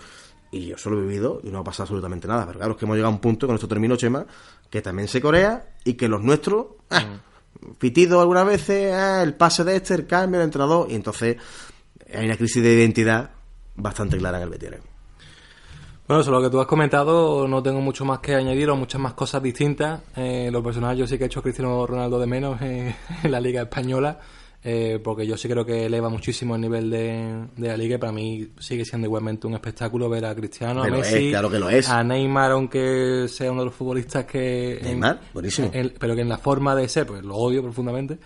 y 0.52 0.68
yo 0.68 0.78
solo 0.78 1.00
he 1.00 1.02
vivido 1.02 1.42
y 1.44 1.50
no 1.50 1.60
ha 1.60 1.64
pasado 1.64 1.84
absolutamente 1.84 2.28
nada. 2.28 2.46
Pero 2.46 2.60
claro, 2.60 2.78
que 2.78 2.86
hemos 2.86 2.96
llegado 2.96 3.12
a 3.12 3.16
un 3.16 3.22
punto, 3.22 3.48
con 3.48 3.56
esto 3.56 3.68
termino, 3.68 3.96
Chema, 3.96 4.26
que 4.70 4.82
también 4.82 5.08
se 5.08 5.22
corea 5.22 5.74
y 5.84 5.94
que 5.94 6.08
los 6.08 6.22
nuestros, 6.22 6.68
ah, 6.92 7.20
pitido 7.80 8.22
algunas 8.22 8.46
veces, 8.46 8.94
ah, 8.94 9.22
el 9.24 9.36
pase 9.36 9.64
de 9.64 9.76
este, 9.76 9.94
el 9.94 10.08
cambio, 10.08 10.40
el 10.40 10.46
entrenador, 10.46 10.88
y 10.90 10.96
entonces 10.96 11.38
hay 12.14 12.26
una 12.26 12.38
crisis 12.38 12.64
de 12.64 12.74
identidad 12.74 13.32
bastante 13.76 14.18
clara 14.18 14.38
en 14.38 14.44
el 14.44 14.50
Betis. 14.50 14.72
Bueno, 16.08 16.24
sobre 16.24 16.38
lo 16.38 16.44
que 16.44 16.50
tú 16.50 16.62
has 16.62 16.68
comentado, 16.68 17.48
no 17.50 17.62
tengo 17.62 17.82
mucho 17.82 18.06
más 18.06 18.20
que 18.20 18.34
añadir 18.34 18.70
o 18.70 18.78
muchas 18.78 19.02
más 19.02 19.14
cosas 19.14 19.44
distintas. 19.44 20.02
Eh, 20.16 20.50
lo 20.52 20.64
personal, 20.64 20.96
yo 20.96 21.06
sí 21.06 21.18
que 21.18 21.26
he 21.26 21.28
hecho 21.28 21.42
Cristiano 21.42 21.86
Ronaldo 21.86 22.18
de 22.18 22.28
menos 22.28 22.62
en, 22.62 22.96
en 23.24 23.32
la 23.32 23.42
Liga 23.42 23.64
Española, 23.64 24.18
eh, 24.70 25.00
porque 25.02 25.26
yo 25.26 25.38
sí 25.38 25.48
creo 25.48 25.66
que 25.66 25.86
eleva 25.86 26.10
muchísimo 26.10 26.56
el 26.56 26.60
nivel 26.60 26.90
de, 26.90 27.46
de, 27.56 27.68
la 27.70 27.78
Liga 27.78 27.96
y 27.96 28.00
para 28.00 28.12
mí 28.12 28.50
sigue 28.60 28.84
siendo 28.84 29.08
igualmente 29.08 29.48
un 29.48 29.54
espectáculo 29.54 30.10
ver 30.10 30.26
a 30.26 30.36
Cristiano, 30.36 30.82
Pero 30.84 30.96
a 30.96 31.00
Messi, 31.00 31.28
es, 31.28 31.30
claro 31.30 31.50
que 31.50 31.58
lo 31.58 31.70
es. 31.70 31.88
a 31.88 32.04
Neymar, 32.04 32.52
aunque 32.52 33.28
sea 33.30 33.50
uno 33.50 33.62
de 33.62 33.68
los 33.68 33.74
futbolistas 33.74 34.26
que... 34.26 34.78
Neymar, 34.84 35.22
en, 35.22 35.34
buenísimo. 35.34 35.70
En, 35.72 35.94
pero 35.98 36.16
que 36.16 36.22
en 36.22 36.28
la 36.28 36.38
forma 36.38 36.76
de 36.76 36.90
ser, 36.90 37.08
pues 37.08 37.24
lo 37.24 37.38
odio 37.38 37.64
profundamente. 37.64 38.20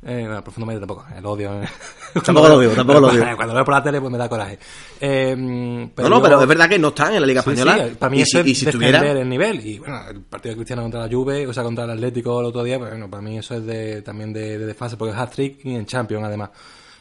Eh, 0.00 0.24
bueno, 0.26 0.42
profundamente 0.44 0.80
tampoco, 0.80 1.06
el 1.16 1.26
odio. 1.26 1.60
tampoco 2.24 2.48
lo 2.48 2.60
digo, 2.60 2.72
tampoco 2.72 3.00
lo 3.00 3.10
digo. 3.10 3.24
Cuando 3.36 3.48
lo 3.48 3.54
veo 3.54 3.64
por 3.64 3.74
la 3.74 3.82
tele, 3.82 4.00
pues 4.00 4.12
me 4.12 4.18
da 4.18 4.28
coraje. 4.28 4.58
Eh, 5.00 5.90
pero 5.94 6.08
no, 6.08 6.16
no, 6.16 6.20
yo, 6.20 6.22
pero 6.22 6.40
es 6.40 6.48
verdad 6.48 6.68
que 6.68 6.78
no 6.78 6.88
están 6.88 7.14
en 7.14 7.20
la 7.20 7.26
Liga 7.26 7.42
sí, 7.42 7.50
Española. 7.50 7.88
Sí, 7.88 7.94
para 7.96 8.10
mí 8.10 8.18
y 8.18 8.22
eso 8.22 8.30
si, 8.30 8.38
es 8.38 8.46
y 8.46 8.54
si 8.54 8.64
defender 8.66 9.00
tuviera... 9.00 9.20
el 9.20 9.28
nivel. 9.28 9.66
Y 9.66 9.78
bueno, 9.80 10.00
el 10.08 10.20
partido 10.22 10.52
de 10.52 10.56
Cristiano 10.56 10.82
contra 10.82 11.00
la 11.00 11.08
Juve, 11.12 11.46
o 11.46 11.52
sea, 11.52 11.64
contra 11.64 11.84
el 11.84 11.90
Atlético 11.90 12.40
el 12.40 12.46
otro 12.46 12.62
día, 12.62 12.78
pues 12.78 12.90
bueno, 12.90 13.10
para 13.10 13.22
mí 13.22 13.38
eso 13.38 13.56
es 13.56 13.66
de, 13.66 14.02
también 14.02 14.32
de, 14.32 14.58
de 14.58 14.66
desfase, 14.66 14.96
porque 14.96 15.12
es 15.14 15.18
hat-trick 15.18 15.64
y 15.64 15.74
en 15.74 15.84
Champions 15.86 16.24
además. 16.24 16.50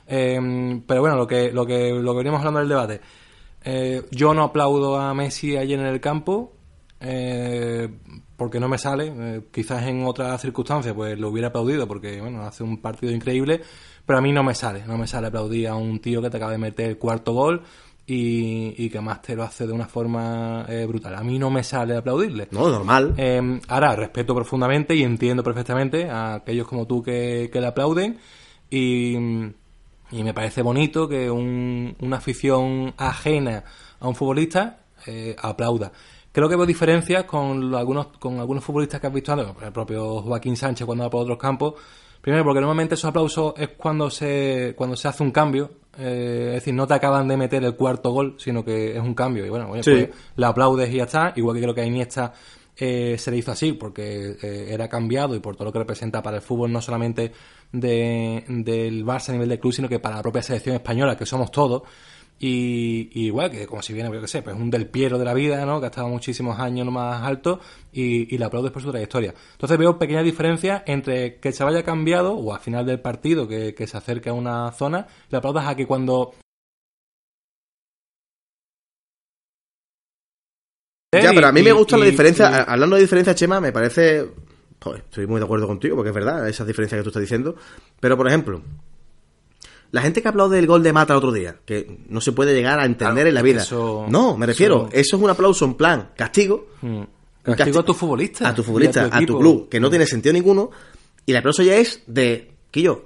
Eh, 0.07 0.81
pero 0.87 1.01
bueno, 1.01 1.17
lo 1.17 1.27
que, 1.27 1.51
lo 1.51 1.65
que, 1.65 1.91
lo 1.91 2.13
que 2.13 2.17
veníamos 2.17 2.39
hablando 2.39 2.59
del 2.59 2.69
debate. 2.69 3.01
Eh, 3.63 4.03
yo 4.11 4.33
no 4.33 4.43
aplaudo 4.43 4.97
a 4.97 5.13
Messi 5.13 5.57
ayer 5.57 5.79
en 5.79 5.85
el 5.85 5.99
campo. 5.99 6.53
Eh, 6.99 7.89
porque 8.37 8.59
no 8.59 8.69
me 8.69 8.77
sale. 8.77 9.13
Eh, 9.17 9.41
quizás 9.51 9.83
en 9.87 10.05
otras 10.05 10.39
circunstancias 10.41 10.93
pues 10.93 11.19
lo 11.19 11.29
hubiera 11.29 11.49
aplaudido 11.49 11.87
porque 11.87 12.21
bueno 12.21 12.43
hace 12.43 12.63
un 12.63 12.77
partido 12.77 13.11
increíble, 13.11 13.61
pero 14.05 14.19
a 14.19 14.21
mí 14.21 14.31
no 14.31 14.43
me 14.43 14.55
sale, 14.55 14.85
no 14.85 14.97
me 14.97 15.07
sale 15.07 15.27
aplaudir 15.27 15.67
a 15.67 15.75
un 15.75 15.99
tío 15.99 16.21
que 16.21 16.29
te 16.29 16.37
acaba 16.37 16.53
de 16.53 16.59
meter 16.59 16.89
el 16.91 16.97
cuarto 16.97 17.33
gol 17.33 17.63
y, 18.05 18.73
y 18.77 18.89
que 18.89 19.01
más 19.01 19.21
te 19.21 19.35
lo 19.35 19.43
hace 19.43 19.67
de 19.67 19.73
una 19.73 19.87
forma 19.87 20.65
eh, 20.69 20.85
brutal. 20.85 21.15
A 21.15 21.23
mí 21.23 21.37
no 21.37 21.49
me 21.49 21.63
sale 21.63 21.97
aplaudirle. 21.97 22.47
No, 22.51 22.69
normal. 22.69 23.13
Eh, 23.17 23.59
ahora 23.67 23.95
respeto 23.97 24.33
profundamente 24.33 24.95
y 24.95 25.03
entiendo 25.03 25.43
perfectamente 25.43 26.09
a 26.09 26.35
aquellos 26.35 26.67
como 26.67 26.87
tú 26.87 27.03
que, 27.03 27.49
que 27.51 27.59
le 27.59 27.67
aplauden 27.67 28.17
y, 28.69 29.15
y 29.15 30.23
me 30.23 30.33
parece 30.33 30.61
bonito 30.61 31.09
que 31.09 31.29
un, 31.29 31.95
una 31.99 32.17
afición 32.17 32.93
ajena 32.97 33.65
a 33.99 34.07
un 34.07 34.15
futbolista 34.15 34.79
eh, 35.05 35.35
aplauda. 35.41 35.91
Creo 36.37 36.47
que 36.47 36.55
veo 36.55 36.67
diferencias 36.67 37.23
con 37.23 37.73
algunos, 37.73 38.09
con 38.19 38.39
algunos 38.39 38.63
futbolistas 38.63 39.01
que 39.01 39.07
has 39.07 39.13
visto 39.13 39.31
antes, 39.33 39.47
el 39.59 39.71
propio 39.71 40.21
Joaquín 40.21 40.55
Sánchez 40.55 40.85
cuando 40.85 41.05
va 41.05 41.09
por 41.09 41.23
otros 41.23 41.39
campos. 41.39 41.73
Primero, 42.21 42.43
porque 42.43 42.59
normalmente 42.59 42.93
esos 42.93 43.09
aplausos 43.09 43.55
es 43.57 43.69
cuando 43.69 44.11
se, 44.11 44.75
cuando 44.77 44.95
se 44.95 45.07
hace 45.07 45.23
un 45.23 45.31
cambio. 45.31 45.71
Eh, 45.97 46.49
es 46.49 46.53
decir, 46.57 46.75
no 46.75 46.85
te 46.85 46.93
acaban 46.93 47.27
de 47.27 47.37
meter 47.37 47.63
el 47.63 47.75
cuarto 47.75 48.11
gol, 48.11 48.35
sino 48.37 48.63
que 48.63 48.95
es 48.95 49.01
un 49.01 49.15
cambio. 49.15 49.47
Y 49.47 49.49
bueno, 49.49 49.71
oye, 49.71 49.81
Sí. 49.81 49.89
pues 49.89 50.09
le 50.35 50.45
aplaudes 50.45 50.91
y 50.91 50.97
ya 50.97 51.05
está. 51.05 51.33
Igual 51.35 51.55
que 51.55 51.61
creo 51.63 51.73
que 51.73 51.81
a 51.81 51.85
Iniesta 51.87 52.31
eh, 52.77 53.15
se 53.17 53.31
le 53.31 53.37
hizo 53.37 53.51
así, 53.51 53.73
porque 53.73 54.35
eh, 54.39 54.67
era 54.69 54.87
cambiado 54.87 55.33
y 55.33 55.39
por 55.39 55.55
todo 55.55 55.65
lo 55.65 55.71
que 55.73 55.79
representa 55.79 56.21
para 56.21 56.37
el 56.37 56.43
fútbol, 56.43 56.71
no 56.71 56.81
solamente 56.83 57.31
de, 57.71 58.43
del 58.47 59.03
Barça 59.03 59.29
a 59.29 59.31
nivel 59.31 59.49
de 59.49 59.59
club, 59.59 59.73
sino 59.73 59.89
que 59.89 59.97
para 59.97 60.17
la 60.17 60.21
propia 60.21 60.43
selección 60.43 60.75
española, 60.75 61.17
que 61.17 61.25
somos 61.25 61.49
todos. 61.49 61.81
Y, 62.39 63.09
y 63.13 63.25
igual 63.27 63.49
que 63.49 63.65
como 63.65 63.81
si 63.81 63.93
viene, 63.93 64.11
yo 64.13 64.21
que 64.21 64.27
sé, 64.27 64.43
pues 64.43 64.55
un 64.55 64.69
del 64.69 64.87
Piero 64.87 65.17
de 65.17 65.25
la 65.25 65.33
vida, 65.33 65.65
¿no? 65.65 65.79
Que 65.79 65.87
ha 65.87 65.89
estado 65.89 66.07
muchísimos 66.07 66.59
años 66.59 66.85
más 66.91 67.23
alto 67.23 67.59
y, 67.91 68.33
y 68.33 68.37
le 68.37 68.45
aplaudes 68.45 68.71
por 68.71 68.81
su 68.83 68.91
trayectoria. 68.91 69.33
Entonces 69.53 69.77
veo 69.77 69.97
pequeñas 69.97 70.23
diferencias 70.23 70.83
entre 70.85 71.37
que 71.39 71.51
se 71.51 71.63
vaya 71.63 71.81
cambiado 71.83 72.33
o 72.35 72.53
al 72.53 72.59
final 72.59 72.85
del 72.85 72.99
partido 72.99 73.47
que, 73.47 73.73
que 73.73 73.87
se 73.87 73.97
acerque 73.97 74.29
a 74.29 74.33
una 74.33 74.71
zona, 74.71 75.07
le 75.29 75.37
aplaudas 75.37 75.67
a 75.67 75.75
que 75.75 75.87
cuando 75.87 76.33
Ya, 81.13 81.31
pero 81.33 81.47
a 81.47 81.51
mí 81.51 81.61
y- 81.61 81.63
me 81.63 81.71
gusta 81.71 81.97
la 81.97 82.05
diferencia. 82.05 82.49
y- 82.67 82.71
Hablando 82.71 82.95
de 82.95 83.01
diferencia, 83.01 83.33
Chema, 83.33 83.59
me 83.59 83.71
parece. 83.71 84.29
Estoy 84.95 85.25
muy 85.25 85.39
de 85.39 85.45
acuerdo 85.45 85.65
contigo, 85.67 85.95
porque 85.95 86.09
es 86.09 86.15
verdad, 86.15 86.47
esas 86.47 86.67
diferencias 86.67 86.99
que 86.99 87.03
tú 87.03 87.09
estás 87.09 87.21
diciendo. 87.21 87.55
Pero, 87.99 88.15
por 88.15 88.27
ejemplo, 88.27 88.61
la 89.91 90.01
gente 90.01 90.21
que 90.21 90.27
aplaude 90.27 90.59
el 90.59 90.67
gol 90.67 90.83
de 90.83 90.91
Mata 90.93 91.13
el 91.13 91.17
otro 91.17 91.31
día, 91.31 91.57
que 91.65 91.99
no 92.09 92.19
se 92.21 92.31
puede 92.33 92.53
llegar 92.53 92.79
a 92.79 92.85
entender 92.85 93.13
Claro, 93.13 93.29
en 93.29 93.35
la 93.35 93.41
vida. 93.41 93.61
eso- 93.61 94.05
no, 94.09 94.37
me 94.37 94.45
refiero, 94.45 94.87
eso- 94.91 94.99
eso... 94.99 95.15
es 95.17 95.23
un 95.23 95.29
aplauso 95.29 95.65
en 95.65 95.73
plan 95.75 96.09
castigo. 96.15 96.67
Mm. 96.81 96.87
un 96.97 97.07
Castigo 97.55 97.77
casti- 97.79 97.83
a 97.83 97.85
tu 97.85 97.93
futbolista. 97.93 98.49
A 98.49 98.53
tu 98.55 98.63
futbolista, 98.63 99.05
a 99.11 99.19
tu, 99.25 99.39
club, 99.39 99.69
que 99.69 99.79
no 99.79 99.89
tiene 99.89 100.05
sentido 100.05 100.33
ninguno. 100.33 100.69
Y 101.25 101.31
el 101.31 101.37
aplauso 101.37 101.63
ya 101.63 101.75
es 101.77 102.03
de. 102.07 102.51
Quillo, 102.71 103.05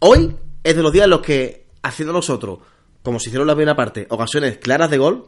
hoy 0.00 0.36
es 0.62 0.76
de 0.76 0.82
los 0.82 0.92
días 0.92 1.04
en 1.04 1.10
los 1.10 1.20
que, 1.22 1.66
haciendo 1.82 2.12
nosotros, 2.12 2.58
como 3.02 3.18
se 3.18 3.30
hicieron 3.30 3.46
la 3.46 3.54
primera 3.54 3.74
parte, 3.74 4.06
ocasiones 4.10 4.58
claras 4.58 4.90
de 4.90 4.98
gol, 4.98 5.24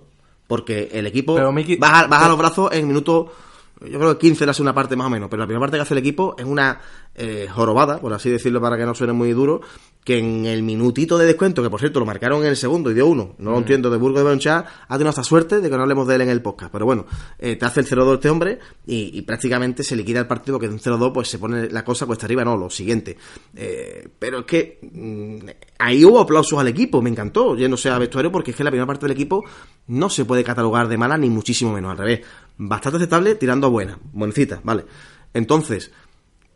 porque 0.47 0.91
el 0.93 1.07
equipo 1.07 1.35
Pero, 1.35 1.53
Miki- 1.53 1.79
baja, 1.79 2.07
baja 2.07 2.29
los 2.29 2.37
brazos 2.39 2.71
en 2.73 2.87
minuto, 2.87 3.33
yo 3.81 3.99
creo 3.99 4.13
que 4.19 4.27
15 4.27 4.45
la 4.47 4.53
segunda 4.53 4.75
parte 4.75 4.95
más 4.95 5.07
o 5.07 5.11
menos, 5.11 5.29
pero 5.31 5.41
la 5.41 5.47
primera 5.47 5.61
parte 5.61 5.79
que 5.79 5.83
hace 5.83 5.95
el 5.95 5.99
equipo 5.99 6.37
es 6.39 6.45
una 6.45 6.79
eh, 7.15 7.47
jorobada, 7.51 8.01
por 8.01 8.13
así 8.13 8.31
decirlo 8.31 8.61
para 8.61 8.77
que 8.77 8.85
no 8.85 8.95
suene 8.95 9.13
muy 9.13 9.33
duro, 9.33 9.61
que 10.05 10.19
en 10.19 10.45
el 10.45 10.63
minutito 10.63 11.17
de 11.17 11.27
descuento, 11.27 11.63
que 11.63 11.71
por 11.71 11.81
cierto 11.81 11.99
lo 11.99 12.07
marcaron 12.07 12.43
en 12.43 12.49
el 12.49 12.57
segundo 12.57 12.91
y 12.91 12.95
dio 12.95 13.07
uno, 13.07 13.35
no 13.39 13.53
lo 13.53 13.59
entiendo, 13.59 13.89
de 13.89 13.97
Burgo 13.97 14.19
de 14.19 14.25
Bonchá, 14.25 14.65
ha 14.87 14.95
tenido 14.97 15.09
hasta 15.09 15.25
suerte 15.25 15.61
de 15.61 15.71
que 15.71 15.77
no 15.77 15.83
hablemos 15.83 16.07
de 16.07 16.17
él 16.17 16.21
en 16.21 16.29
el 16.29 16.43
podcast, 16.43 16.71
pero 16.71 16.85
bueno, 16.85 17.07
eh, 17.39 17.57
te 17.57 17.65
hace 17.65 17.81
el 17.81 17.87
0-2 17.87 18.15
este 18.15 18.29
hombre 18.29 18.59
y, 18.87 19.17
y 19.19 19.23
prácticamente 19.23 19.83
se 19.83 19.97
liquida 19.97 20.21
el 20.21 20.27
partido 20.27 20.59
porque 20.59 20.67
en 20.67 20.79
0-2 20.79 21.13
pues 21.13 21.29
se 21.29 21.39
pone 21.39 21.71
la 21.71 21.85
cosa 21.85 22.05
cuesta 22.05 22.27
arriba, 22.27 22.45
no, 22.45 22.57
lo 22.57 22.69
siguiente. 22.69 23.17
Eh, 23.55 24.09
pero 24.19 24.41
es 24.41 24.45
que 24.45 24.79
mm, 24.83 25.49
ahí 25.79 26.05
hubo 26.05 26.21
aplausos 26.21 26.59
al 26.59 26.69
equipo, 26.69 27.01
me 27.01 27.11
encantó, 27.11 27.57
yéndose 27.57 27.89
a 27.89 27.99
vestuario 27.99 28.31
porque 28.31 28.51
es 28.51 28.57
que 28.57 28.65
la 28.65 28.71
primera 28.71 28.87
parte 28.87 29.07
del 29.07 29.13
equipo 29.13 29.43
no 29.87 30.11
se 30.11 30.25
puede 30.27 30.45
catalogar 30.45 30.89
de 30.89 30.99
mala 30.99 31.17
ni 31.17 31.31
muchísimo 31.31 31.73
menos, 31.73 31.93
al 31.93 31.99
revés. 31.99 32.21
Bastante 32.59 32.99
aceptable 32.99 33.37
tirando 33.37 33.69
a 33.69 33.71
buena, 33.71 33.99
buenecita, 34.13 34.61
vale. 34.65 34.85
Entonces, 35.33 35.91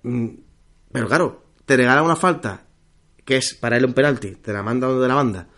mm, 0.03 0.29
pero 0.93 1.07
claro, 1.09 1.43
te 1.65 1.77
regala 1.77 2.03
una 2.03 2.17
falta 2.17 2.65
que 3.25 3.37
es 3.37 3.55
para 3.55 3.77
él 3.77 3.85
un 3.85 3.93
penalti, 3.93 4.37
te 4.37 4.53
la 4.53 4.63
manda 4.63 4.89
donde 4.89 5.07
la 5.07 5.15
manda. 5.15 5.49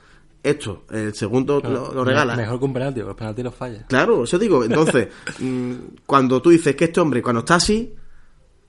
Esto, 0.42 0.84
el 0.90 1.14
segundo 1.14 1.60
lo, 1.60 1.92
lo 1.92 2.04
regala. 2.04 2.34
Mejor 2.34 2.58
que 2.58 2.64
un 2.64 2.72
penalti, 2.72 3.00
porque 3.00 3.08
los 3.08 3.16
penaltis 3.16 3.44
los 3.44 3.54
falla. 3.54 3.86
Claro, 3.86 4.24
eso 4.24 4.38
digo. 4.38 4.64
Entonces, 4.64 5.08
mm, 5.38 5.74
cuando 6.06 6.40
tú 6.40 6.50
dices 6.50 6.74
que 6.74 6.86
este 6.86 7.00
hombre, 7.00 7.22
cuando 7.22 7.40
está 7.40 7.56
así, 7.56 7.94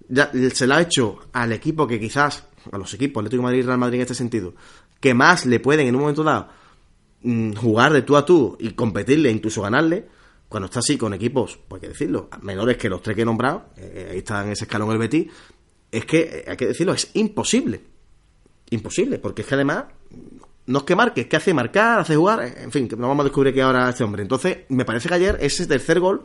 ya 0.09 0.29
se 0.53 0.67
la 0.67 0.77
ha 0.77 0.81
hecho 0.81 1.19
al 1.31 1.53
equipo 1.53 1.87
que 1.87 1.99
quizás, 1.99 2.43
a 2.71 2.77
los 2.77 2.93
equipos, 2.93 3.21
Atlético 3.21 3.41
de 3.41 3.45
Madrid 3.45 3.59
y 3.59 3.61
Real 3.63 3.77
Madrid 3.77 3.95
en 3.95 4.01
este 4.01 4.15
sentido, 4.15 4.53
que 4.99 5.13
más 5.13 5.45
le 5.45 5.59
pueden 5.59 5.87
en 5.87 5.95
un 5.95 6.01
momento 6.01 6.23
dado 6.23 6.49
mm, 7.23 7.53
jugar 7.53 7.93
de 7.93 8.01
tú 8.01 8.17
a 8.17 8.25
tú 8.25 8.57
y 8.59 8.71
competirle, 8.71 9.31
incluso 9.31 9.61
ganarle, 9.61 10.07
cuando 10.49 10.65
está 10.65 10.79
así 10.79 10.97
con 10.97 11.13
equipos, 11.13 11.57
pues 11.65 11.81
hay 11.81 11.87
que 11.87 11.93
decirlo, 11.93 12.29
menores 12.41 12.75
que 12.75 12.89
los 12.89 13.01
tres 13.01 13.15
que 13.15 13.21
he 13.21 13.25
nombrado, 13.25 13.69
eh, 13.77 14.09
ahí 14.11 14.17
está 14.17 14.43
en 14.43 14.51
ese 14.51 14.65
escalón 14.65 14.91
el 14.91 14.97
Betis, 14.97 15.27
es 15.91 16.05
que, 16.05 16.45
hay 16.47 16.57
que 16.57 16.67
decirlo, 16.67 16.93
es 16.93 17.11
imposible. 17.13 17.81
Imposible, 18.69 19.19
porque 19.19 19.41
es 19.41 19.47
que 19.47 19.55
además 19.55 19.85
no 20.67 20.79
es 20.79 20.85
que 20.85 20.95
marque, 20.95 21.21
es 21.21 21.27
que 21.27 21.37
hace 21.37 21.53
marcar, 21.53 21.99
hace 21.99 22.15
jugar, 22.15 22.53
en 22.57 22.71
fin, 22.71 22.87
no 22.97 23.07
vamos 23.07 23.23
a 23.23 23.25
descubrir 23.25 23.53
que 23.53 23.61
ahora 23.61 23.89
este 23.89 24.03
hombre. 24.03 24.21
Entonces, 24.21 24.59
me 24.69 24.85
parece 24.85 25.09
que 25.09 25.15
ayer 25.15 25.37
ese 25.41 25.65
tercer 25.65 25.99
gol, 25.99 26.23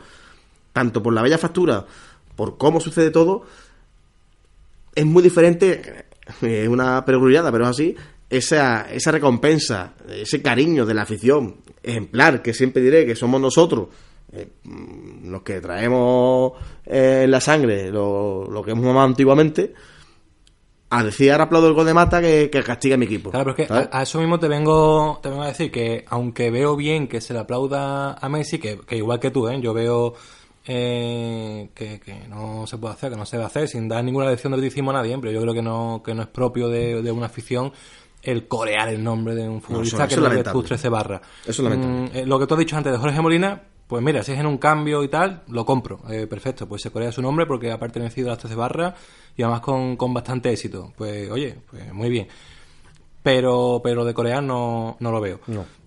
tanto 0.73 1.03
por 1.03 1.13
la 1.13 1.23
bella 1.23 1.39
factura, 1.39 1.85
por 2.37 2.57
cómo 2.57 2.81
sucede 2.81 3.11
todo, 3.11 3.45
es 4.95 5.05
muy 5.05 5.23
diferente, 5.23 6.07
eh, 6.43 6.63
es 6.63 6.69
una 6.69 7.05
perogrullada, 7.05 7.51
pero 7.51 7.65
es 7.65 7.71
así, 7.71 7.97
esa, 8.31 8.83
esa 8.93 9.11
recompensa, 9.11 9.95
ese 10.09 10.43
cariño 10.43 10.87
de 10.87 10.95
la 10.95 11.03
afición 11.03 11.57
ejemplar, 11.83 12.43
que 12.43 12.55
siempre 12.55 12.83
diré 12.83 13.07
que 13.07 13.17
somos 13.17 13.41
nosotros, 13.41 13.89
eh, 14.33 14.49
mm, 14.65 15.31
los 15.31 15.43
que 15.43 15.61
traemos 15.61 16.53
eh, 16.85 17.23
en 17.25 17.31
la 17.31 17.41
sangre 17.41 17.91
lo, 17.91 18.51
lo 18.51 18.63
que 18.63 18.73
hemos 18.73 18.85
mamado 18.85 19.07
antiguamente, 19.07 19.75
a 20.91 21.03
decir 21.03 21.33
ahora 21.33 21.45
aplaudo 21.45 21.69
el 21.69 21.75
gol 21.75 21.87
de 21.87 21.95
mata 21.95 22.21
que, 22.21 22.49
que 22.51 22.63
castiga 22.63 22.95
a 22.95 22.99
mi 22.99 23.07
equipo. 23.07 23.31
Claro, 23.31 23.45
pero 23.45 23.63
es 23.63 23.69
que 23.69 23.73
a, 23.73 24.01
a 24.01 24.03
eso 24.03 24.19
mismo 24.19 24.39
te 24.39 24.49
vengo, 24.49 25.19
te 25.23 25.29
vengo 25.29 25.43
a 25.43 25.49
decir 25.49 25.71
que 25.71 26.05
aunque 26.09 26.51
veo 26.51 26.77
bien 26.77 27.09
que 27.09 27.21
se 27.21 27.33
le 27.33 27.41
aplauda 27.41 28.15
a 28.15 28.29
Messi, 28.29 28.59
que, 28.59 28.79
que 28.79 28.97
igual 28.97 29.19
que 29.19 29.31
tú, 29.31 29.49
¿eh? 29.49 29.61
yo 29.61 29.75
veo 29.75 30.15
eh, 30.67 31.71
que, 31.75 32.01
que 32.01 32.29
no 32.29 32.67
se 32.67 32.79
puede 32.79 32.95
hacer, 32.95 33.11
que 33.11 33.17
no 33.17 33.27
se 33.27 33.37
debe 33.37 33.47
hacer, 33.47 33.69
sin 33.69 33.89
dar 33.89 34.03
ninguna 34.05 34.31
lección 34.31 34.53
de 34.53 34.59
beticismo 34.59 34.91
a 34.91 34.95
nadie, 34.95 35.17
pero 35.19 35.33
yo 35.33 35.41
creo 35.41 35.55
que 35.55 35.63
no, 35.63 36.03
que 36.05 36.15
no 36.15 36.23
es 36.23 36.29
propio 36.29 36.69
de, 36.69 37.03
de 37.03 37.13
una 37.13 37.27
afición 37.27 37.73
el 38.23 38.49
corear 38.49 38.89
el 38.89 39.03
nombre 39.03 39.35
de 39.35 39.49
un 39.49 39.63
futbolista 39.63 40.05
eso 40.05 40.17
que 40.17 40.29
no 40.29 40.35
le 40.35 40.43
tus 40.43 40.65
13 40.65 40.89
barras. 40.89 41.21
Eso 41.43 41.51
es 41.51 41.61
lamentable. 41.61 42.11
Mm, 42.11 42.17
eh, 42.17 42.27
lo 42.27 42.39
que 42.39 42.47
tú 42.47 42.55
has 42.55 42.59
dicho 42.59 42.77
antes 42.77 42.93
de 42.93 42.99
Jorge 42.99 43.21
Molina, 43.21 43.63
pues 43.87 44.03
mira, 44.03 44.23
si 44.23 44.33
es 44.33 44.39
en 44.39 44.47
un 44.47 44.59
cambio 44.59 45.03
y 45.05 45.09
tal, 45.09 45.43
lo 45.49 45.65
compro. 45.65 46.01
Eh, 46.11 46.27
perfecto, 46.27 46.69
pues 46.69 46.83
se 46.83 46.91
corea 46.91 47.13
su 47.13 47.23
nombre 47.23 47.47
porque 47.47 47.71
ha 47.71 47.79
pertenecido 47.79 48.29
a 48.29 48.33
las 48.33 48.39
13 48.39 48.57
barras 48.57 48.95
y 49.37 49.43
además 49.43 49.61
con, 49.61 49.97
con 49.97 50.13
bastante 50.13 50.51
éxito. 50.51 50.93
Pues 50.97 51.31
oye, 51.31 51.57
pues 51.71 51.93
muy 51.93 52.11
bien. 52.11 52.27
Pero, 53.23 53.81
pero 53.83 54.05
de 54.05 54.15
corear 54.15 54.43
no, 54.43 54.97
no 54.99 55.11
lo 55.11 55.21
veo. 55.21 55.41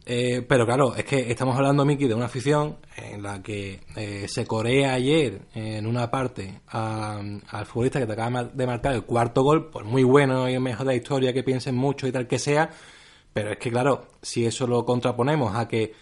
Eh, 0.05 0.43
pero 0.47 0.65
claro, 0.65 0.95
es 0.95 1.05
que 1.05 1.29
estamos 1.29 1.55
hablando, 1.55 1.85
Miki, 1.85 2.07
de 2.07 2.15
una 2.15 2.25
afición 2.25 2.77
en 2.97 3.21
la 3.21 3.43
que 3.43 3.81
eh, 3.95 4.25
se 4.27 4.45
corea 4.45 4.93
ayer 4.93 5.41
en 5.53 5.85
una 5.85 6.09
parte 6.09 6.61
al 6.67 7.65
futbolista 7.65 7.99
que 7.99 8.07
te 8.07 8.13
acaba 8.13 8.45
de 8.45 8.65
marcar 8.65 8.93
el 8.93 9.03
cuarto 9.03 9.43
gol, 9.43 9.69
pues 9.69 9.85
muy 9.85 10.03
bueno 10.03 10.49
y 10.49 10.53
el 10.53 10.61
mejor 10.61 10.87
de 10.87 10.93
la 10.93 10.95
historia, 10.95 11.31
que 11.31 11.43
piensen 11.43 11.75
mucho 11.75 12.07
y 12.07 12.11
tal 12.11 12.27
que 12.27 12.39
sea. 12.39 12.71
Pero 13.33 13.51
es 13.51 13.59
que, 13.59 13.69
claro, 13.69 14.07
si 14.21 14.45
eso 14.45 14.65
lo 14.65 14.83
contraponemos 14.83 15.55
a 15.55 15.67
que 15.67 15.93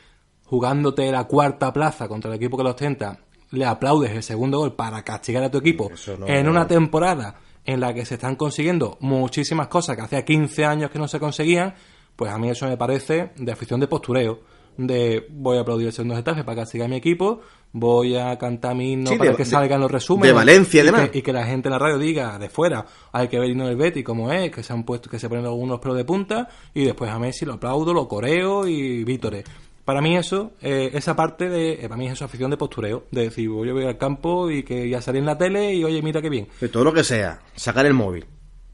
jugándote 0.47 1.11
la 1.11 1.25
cuarta 1.25 1.71
plaza 1.71 2.07
contra 2.07 2.31
el 2.31 2.37
equipo 2.37 2.57
que 2.57 2.63
lo 2.63 2.71
ostenta, 2.71 3.19
le 3.51 3.65
aplaudes 3.65 4.11
el 4.11 4.23
segundo 4.23 4.59
gol 4.59 4.73
para 4.73 5.03
castigar 5.03 5.43
a 5.43 5.51
tu 5.51 5.59
equipo 5.59 5.89
no- 6.19 6.27
en 6.27 6.49
una 6.49 6.67
temporada 6.67 7.35
en 7.65 7.79
la 7.79 7.93
que 7.93 8.05
se 8.05 8.15
están 8.15 8.35
consiguiendo 8.35 8.97
muchísimas 9.01 9.67
cosas 9.67 9.95
que 9.95 10.01
hacía 10.01 10.23
15 10.25 10.65
años 10.65 10.89
que 10.89 10.99
no 10.99 11.07
se 11.07 11.19
conseguían, 11.19 11.75
pues 12.15 12.31
a 12.31 12.37
mí 12.37 12.49
eso 12.49 12.65
me 12.67 12.77
parece 12.77 13.31
de 13.37 13.51
afición 13.51 13.79
de 13.79 13.87
postureo. 13.87 14.39
De 14.77 15.25
voy 15.31 15.57
a 15.57 15.61
aplaudir 15.61 15.87
el 15.87 15.93
segundo 15.93 16.15
Getafe 16.15 16.43
para 16.43 16.57
castigar 16.57 16.85
a 16.85 16.89
mi 16.89 16.97
equipo, 16.97 17.41
voy 17.71 18.15
a 18.15 18.37
cantar 18.37 18.75
mi 18.75 18.91
himno 18.93 19.09
Sí, 19.09 19.17
para 19.17 19.31
de- 19.31 19.37
que 19.37 19.43
salgan 19.45 19.81
los 19.81 19.89
resúmenes. 19.89 20.29
de 20.29 20.33
Valencia, 20.33 20.77
y 20.83 20.87
además. 20.87 21.09
que- 21.09 21.17
y 21.17 21.21
que 21.23 21.33
la 21.33 21.45
gente 21.47 21.67
en 21.67 21.71
la 21.73 21.79
radio 21.79 21.97
diga 21.97 22.37
de 22.37 22.47
fuera, 22.49 22.85
hay 23.11 23.27
que 23.27 23.39
ver 23.39 23.49
el 23.49 23.75
Betty 23.75 24.03
como 24.03 24.31
es, 24.31 24.51
que 24.51 24.61
se 24.61 24.73
han 24.73 24.83
puesto, 24.83 25.09
que 25.09 25.17
se 25.17 25.27
ponen 25.29 25.45
algunos 25.45 25.79
pelos 25.79 25.97
de 25.97 26.05
punta, 26.05 26.47
y 26.75 26.85
después 26.85 27.09
a 27.09 27.17
Messi 27.17 27.43
lo 27.43 27.53
aplaudo, 27.53 27.91
lo 27.91 28.07
coreo 28.07 28.67
y 28.67 29.03
vítores. 29.03 29.45
Para 29.87 30.01
mí 30.01 30.17
eso, 30.17 30.51
eh, 30.59 30.89
esa 30.95 31.15
parte 31.15 31.47
de, 31.47 31.75
eh, 31.75 31.83
para 31.83 31.95
mí 31.95 32.07
es 32.07 32.11
eso 32.11 32.25
afición 32.25 32.51
de 32.51 32.57
postureo, 32.57 33.05
de 33.09 33.21
decir, 33.21 33.47
voy 33.47 33.69
a 33.69 33.73
ver 33.73 33.87
al 33.87 33.97
campo 33.97 34.51
y 34.51 34.63
que 34.63 34.89
ya 34.89 35.01
salí 35.01 35.19
en 35.19 35.25
la 35.25 35.37
tele 35.37 35.73
y 35.73 35.81
oye, 35.85 36.01
mira 36.01 36.21
qué 36.21 36.29
bien. 36.29 36.49
De 36.59 36.67
todo 36.67 36.83
lo 36.83 36.91
que 36.91 37.05
sea, 37.05 37.39
sacar 37.55 37.85
el 37.85 37.93
móvil 37.93 38.25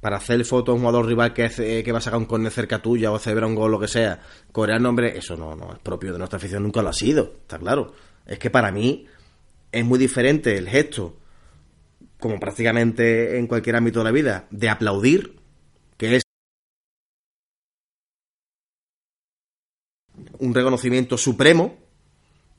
para 0.01 0.17
hacer 0.17 0.43
foto 0.43 0.71
a 0.71 0.73
un 0.73 0.79
jugador 0.81 1.05
rival 1.05 1.31
que 1.31 1.91
va 1.91 1.99
a 1.99 2.01
sacar 2.01 2.17
un 2.17 2.25
córner 2.25 2.51
cerca 2.51 2.81
tuya 2.81 3.11
o 3.11 3.19
celebrar 3.19 3.47
un 3.47 3.53
gol, 3.53 3.69
lo 3.69 3.79
que 3.79 3.87
sea, 3.87 4.21
corear 4.51 4.81
nombre, 4.81 5.15
eso 5.15 5.37
no, 5.37 5.55
no 5.55 5.73
es 5.73 5.79
propio 5.81 6.13
de 6.13 6.17
nuestra 6.17 6.37
afición, 6.37 6.63
nunca 6.63 6.81
lo 6.81 6.89
ha 6.89 6.93
sido, 6.93 7.33
está 7.41 7.59
claro. 7.59 7.93
Es 8.25 8.39
que 8.39 8.49
para 8.49 8.71
mí 8.71 9.05
es 9.71 9.85
muy 9.85 9.99
diferente 9.99 10.57
el 10.57 10.67
gesto, 10.67 11.17
como 12.19 12.39
prácticamente 12.39 13.37
en 13.37 13.45
cualquier 13.45 13.75
ámbito 13.75 13.99
de 13.99 14.05
la 14.05 14.11
vida, 14.11 14.47
de 14.49 14.67
aplaudir, 14.67 15.35
que 15.95 16.15
es 16.15 16.23
un 20.39 20.53
reconocimiento 20.53 21.17
supremo, 21.17 21.77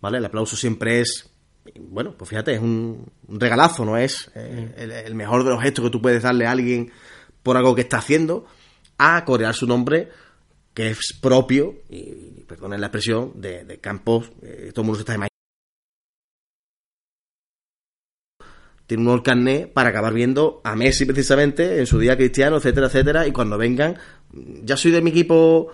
¿vale? 0.00 0.18
El 0.18 0.24
aplauso 0.24 0.56
siempre 0.56 1.00
es, 1.00 1.30
bueno, 1.78 2.14
pues 2.16 2.28
fíjate, 2.28 2.54
es 2.54 2.60
un, 2.60 3.10
regalazo, 3.28 3.84
no 3.84 3.96
es 3.96 4.30
eh, 4.34 5.02
el, 5.06 5.14
mejor 5.14 5.44
de 5.44 5.50
los 5.50 5.62
gestos 5.62 5.84
que 5.84 5.90
tú 5.90 6.00
puedes 6.00 6.22
darle 6.22 6.46
a 6.46 6.52
alguien 6.52 6.90
por 7.42 7.56
algo 7.56 7.74
que 7.74 7.82
está 7.82 7.98
haciendo, 7.98 8.46
a 8.98 9.24
corear 9.24 9.54
su 9.54 9.66
nombre, 9.66 10.10
que 10.72 10.90
es 10.90 11.18
propio, 11.20 11.74
y, 11.88 12.42
perdonen 12.46 12.80
la 12.80 12.88
expresión, 12.88 13.32
de, 13.40 13.78
campos, 13.80 14.30
eh, 14.42 14.70
todo 14.72 14.82
el 14.82 14.86
mundo 14.86 15.04
se. 15.04 15.28
Tiene 18.86 19.10
un 19.10 19.20
carnet 19.20 19.72
para 19.72 19.88
acabar 19.88 20.12
viendo 20.12 20.60
a 20.62 20.76
Messi 20.76 21.06
precisamente 21.06 21.78
en 21.78 21.86
su 21.86 21.98
día 21.98 22.16
cristiano, 22.16 22.58
etcétera, 22.58 22.88
etcétera, 22.88 23.26
y 23.26 23.32
cuando 23.32 23.56
vengan, 23.56 23.96
ya 24.62 24.76
soy 24.76 24.90
de 24.90 25.00
mi 25.00 25.10
equipo 25.10 25.72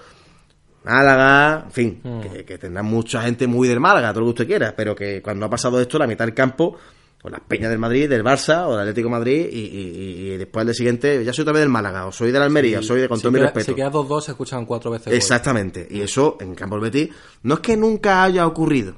Málaga, 0.84 1.64
en 1.66 1.72
fin, 1.72 2.00
que, 2.22 2.44
que 2.44 2.58
tendrá 2.58 2.82
mucha 2.82 3.22
gente 3.22 3.46
muy 3.46 3.68
del 3.68 3.80
Málaga, 3.80 4.10
todo 4.12 4.20
lo 4.20 4.26
que 4.26 4.30
usted 4.42 4.46
quiera, 4.46 4.74
pero 4.74 4.94
que 4.96 5.20
cuando 5.22 5.46
ha 5.46 5.50
pasado 5.50 5.80
esto, 5.80 5.98
la 5.98 6.06
mitad 6.06 6.24
del 6.24 6.34
campo, 6.34 6.76
o 7.22 7.28
las 7.28 7.40
peñas 7.40 7.68
del 7.68 7.78
Madrid, 7.78 8.08
del 8.08 8.24
Barça, 8.24 8.66
o 8.66 8.70
del 8.72 8.80
Atlético 8.80 9.08
de 9.08 9.12
Madrid, 9.12 9.48
y, 9.52 9.58
y- 9.58 10.32
y 10.32 10.36
después 10.38 10.64
día 10.64 10.72
siguiente, 10.72 11.22
ya 11.22 11.34
soy 11.34 11.42
otra 11.42 11.52
vez 11.52 11.60
del 11.60 11.68
Málaga, 11.68 12.06
o 12.06 12.12
soy 12.12 12.30
del 12.32 12.40
Almería, 12.42 12.78
o 12.78 12.82
soy 12.82 13.02
de 13.02 13.08
con 13.10 13.20
todo 13.20 13.30
mi 13.30 13.38
queda, 13.38 13.48
respeto. 13.48 13.72
Si 13.72 13.74
queda 13.74 13.90
2-2 13.92 14.20
se 14.22 14.30
escuchan 14.30 14.64
cuatro 14.64 14.90
veces. 14.90 15.06
gol. 15.08 15.14
Exactamente, 15.14 15.86
y 15.90 16.00
eso 16.00 16.38
en 16.40 16.54
campo 16.54 16.76
del 16.76 16.84
Betis 16.90 17.10
no 17.42 17.54
es 17.54 17.60
que 17.60 17.76
nunca 17.76 18.22
haya 18.24 18.46
ocurrido, 18.46 18.94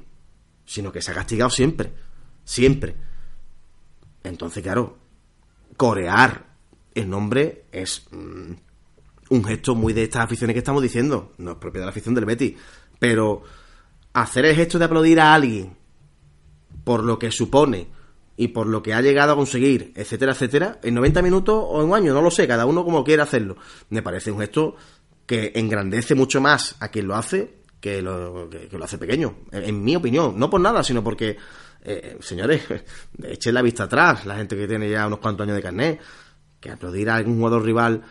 sino 0.65 0.89
que 0.91 1.01
se 1.01 1.11
ha 1.11 1.13
castigado 1.15 1.49
siempre, 1.49 1.91
siempre. 2.45 2.95
Entonces, 4.23 4.63
claro, 4.63 4.97
corear 5.75 6.45
el 6.95 7.09
nombre 7.09 7.65
es 7.73 8.05
mm, 8.11 8.53
un 9.33 9.43
gesto 9.43 9.73
muy 9.73 9.93
de 9.93 10.03
estas 10.03 10.23
aficiones 10.23 10.53
que 10.53 10.59
estamos 10.59 10.81
diciendo, 10.81 11.33
no 11.39 11.51
es 11.51 11.57
propio 11.57 11.81
de 11.81 11.85
la 11.85 11.91
afición 11.91 12.13
del 12.13 12.25
Betis, 12.25 12.53
pero 12.99 13.41
hacer 14.13 14.45
el 14.45 14.55
gesto 14.55 14.77
de 14.77 14.85
aplaudir 14.85 15.19
a 15.19 15.33
alguien 15.33 15.75
por 16.83 17.03
lo 17.03 17.17
que 17.17 17.31
supone 17.31 17.87
y 18.37 18.49
por 18.49 18.67
lo 18.67 18.83
que 18.83 18.93
ha 18.93 19.01
llegado 19.01 19.33
a 19.33 19.35
conseguir, 19.35 19.91
etcétera, 19.95 20.33
etcétera, 20.33 20.79
en 20.83 20.93
90 20.93 21.21
minutos 21.23 21.63
o 21.67 21.81
en 21.81 21.89
un 21.89 21.95
año, 21.95 22.13
no 22.13 22.21
lo 22.21 22.29
sé, 22.29 22.47
cada 22.47 22.65
uno 22.65 22.83
como 22.83 23.03
quiera 23.03 23.23
hacerlo. 23.23 23.57
Me 23.89 24.03
parece 24.03 24.31
un 24.31 24.39
gesto 24.39 24.75
que 25.25 25.51
engrandece 25.55 26.13
mucho 26.13 26.39
más 26.39 26.75
a 26.79 26.89
quien 26.89 27.07
lo 27.07 27.15
hace 27.15 27.63
que 27.79 28.01
lo, 28.01 28.49
que, 28.49 28.69
lo 28.71 28.85
hace 28.85 28.97
pequeño, 28.97 29.35
en, 29.51 29.63
en 29.63 29.83
mi 29.83 29.95
opinión. 29.95 30.37
No 30.37 30.49
por 30.49 30.61
nada, 30.61 30.83
sino 30.83 31.03
porque, 31.03 31.37
eh, 31.83 32.17
señores, 32.21 32.63
echen 33.23 33.53
la 33.53 33.61
vista 33.61 33.83
atrás, 33.83 34.25
la 34.25 34.35
gente 34.35 34.55
que 34.55 34.67
tiene 34.67 34.89
ya 34.89 35.07
unos 35.07 35.19
cuantos 35.19 35.45
años 35.45 35.55
de 35.55 35.63
carnet, 35.63 35.99
que 36.59 36.71
aplaudir 36.71 37.09
a 37.09 37.15
algún 37.15 37.37
jugador 37.37 37.63
rival 37.63 38.03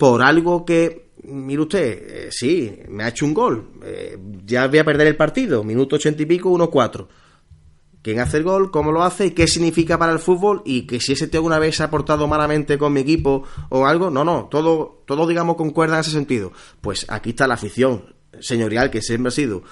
por 0.00 0.22
algo 0.22 0.64
que, 0.64 1.10
mire 1.24 1.60
usted, 1.60 1.82
eh, 2.08 2.28
sí, 2.30 2.74
me 2.88 3.04
ha 3.04 3.08
hecho 3.08 3.26
un 3.26 3.34
gol, 3.34 3.72
eh, 3.84 4.16
ya 4.46 4.66
voy 4.66 4.78
a 4.78 4.84
perder 4.86 5.08
el 5.08 5.16
partido, 5.16 5.62
minuto 5.62 5.96
ochenta 5.96 6.22
y 6.22 6.26
pico, 6.26 6.50
1-4 6.50 7.06
quién 8.02 8.18
hace 8.18 8.38
el 8.38 8.44
gol, 8.44 8.70
cómo 8.70 8.92
lo 8.92 9.02
hace 9.02 9.34
qué 9.34 9.46
significa 9.46 9.98
para 9.98 10.12
el 10.12 10.20
fútbol 10.20 10.62
y 10.64 10.86
que 10.86 11.00
si 11.00 11.12
ese 11.12 11.28
tío 11.28 11.40
alguna 11.40 11.58
vez 11.58 11.76
se 11.76 11.82
ha 11.82 11.90
portado 11.90 12.26
malamente 12.26 12.78
con 12.78 12.94
mi 12.94 13.00
equipo 13.00 13.44
o 13.68 13.84
algo, 13.84 14.08
no, 14.08 14.24
no, 14.24 14.46
todo, 14.50 15.02
todo 15.06 15.26
digamos 15.26 15.56
concuerda 15.56 15.96
en 15.96 16.00
ese 16.00 16.12
sentido. 16.12 16.50
Pues 16.80 17.04
aquí 17.10 17.30
está 17.30 17.46
la 17.46 17.54
afición 17.54 18.14
señorial 18.40 18.90
que 18.90 19.02
siempre 19.02 19.28
ha 19.28 19.32
sido 19.32 19.62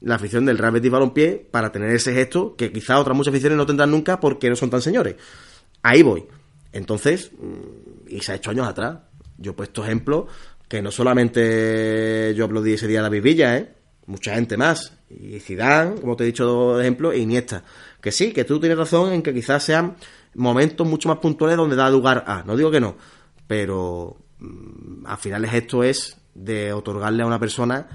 la 0.00 0.14
afición 0.14 0.46
del 0.46 0.56
Real 0.56 0.72
Betis 0.72 0.90
Balompié 0.90 1.46
para 1.50 1.72
tener 1.72 1.90
ese 1.90 2.14
gesto 2.14 2.56
que 2.56 2.72
quizá 2.72 2.98
otras 2.98 3.14
muchas 3.14 3.32
aficiones 3.32 3.58
no 3.58 3.66
tendrán 3.66 3.90
nunca 3.90 4.18
porque 4.18 4.48
no 4.48 4.56
son 4.56 4.70
tan 4.70 4.80
señores. 4.80 5.16
Ahí 5.82 6.02
voy. 6.02 6.24
Entonces, 6.72 7.30
mm, 7.38 8.08
y 8.08 8.20
se 8.20 8.32
ha 8.32 8.34
hecho 8.36 8.50
años 8.50 8.66
atrás. 8.66 8.98
Yo 9.38 9.52
he 9.52 9.54
puesto 9.54 9.84
ejemplos 9.84 10.26
que 10.68 10.82
no 10.82 10.90
solamente 10.90 12.34
yo 12.34 12.46
aplaudí 12.46 12.72
ese 12.72 12.88
día 12.88 13.00
a 13.00 13.02
David 13.04 13.22
Villa, 13.22 13.56
¿eh? 13.56 13.74
Mucha 14.06 14.34
gente 14.34 14.56
más. 14.56 14.98
Y 15.08 15.38
Zidane, 15.40 16.00
como 16.00 16.16
te 16.16 16.24
he 16.24 16.26
dicho 16.26 16.80
ejemplo, 16.80 17.12
e 17.12 17.18
Iniesta. 17.18 17.64
Que 18.00 18.12
sí, 18.12 18.32
que 18.32 18.44
tú 18.44 18.60
tienes 18.60 18.76
razón 18.76 19.12
en 19.12 19.22
que 19.22 19.32
quizás 19.32 19.62
sean 19.62 19.96
momentos 20.34 20.86
mucho 20.86 21.08
más 21.08 21.18
puntuales 21.18 21.56
donde 21.56 21.76
da 21.76 21.88
lugar 21.90 22.24
a. 22.26 22.42
No 22.42 22.56
digo 22.56 22.70
que 22.70 22.80
no. 22.80 22.96
Pero 23.46 24.16
mm, 24.40 25.06
al 25.06 25.18
final 25.18 25.44
esto 25.46 25.82
es 25.84 26.18
de 26.34 26.72
otorgarle 26.72 27.22
a 27.22 27.26
una 27.26 27.38
persona 27.38 27.86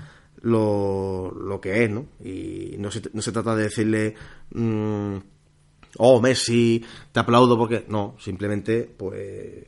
lo, 0.42 1.32
lo 1.32 1.60
que 1.60 1.84
es, 1.84 1.90
¿no? 1.90 2.08
Y 2.24 2.76
no 2.80 2.92
se, 2.92 3.02
no 3.14 3.22
se 3.22 3.32
trata 3.32 3.56
de 3.56 3.64
decirle... 3.64 4.16
mm, 4.52 5.18
oh, 5.98 6.22
Messi, 6.22 6.84
te 7.12 7.20
aplaudo 7.20 7.58
porque... 7.58 7.86
No, 7.88 8.16
simplemente, 8.20 8.84
pues, 8.84 9.20
eh, 9.20 9.68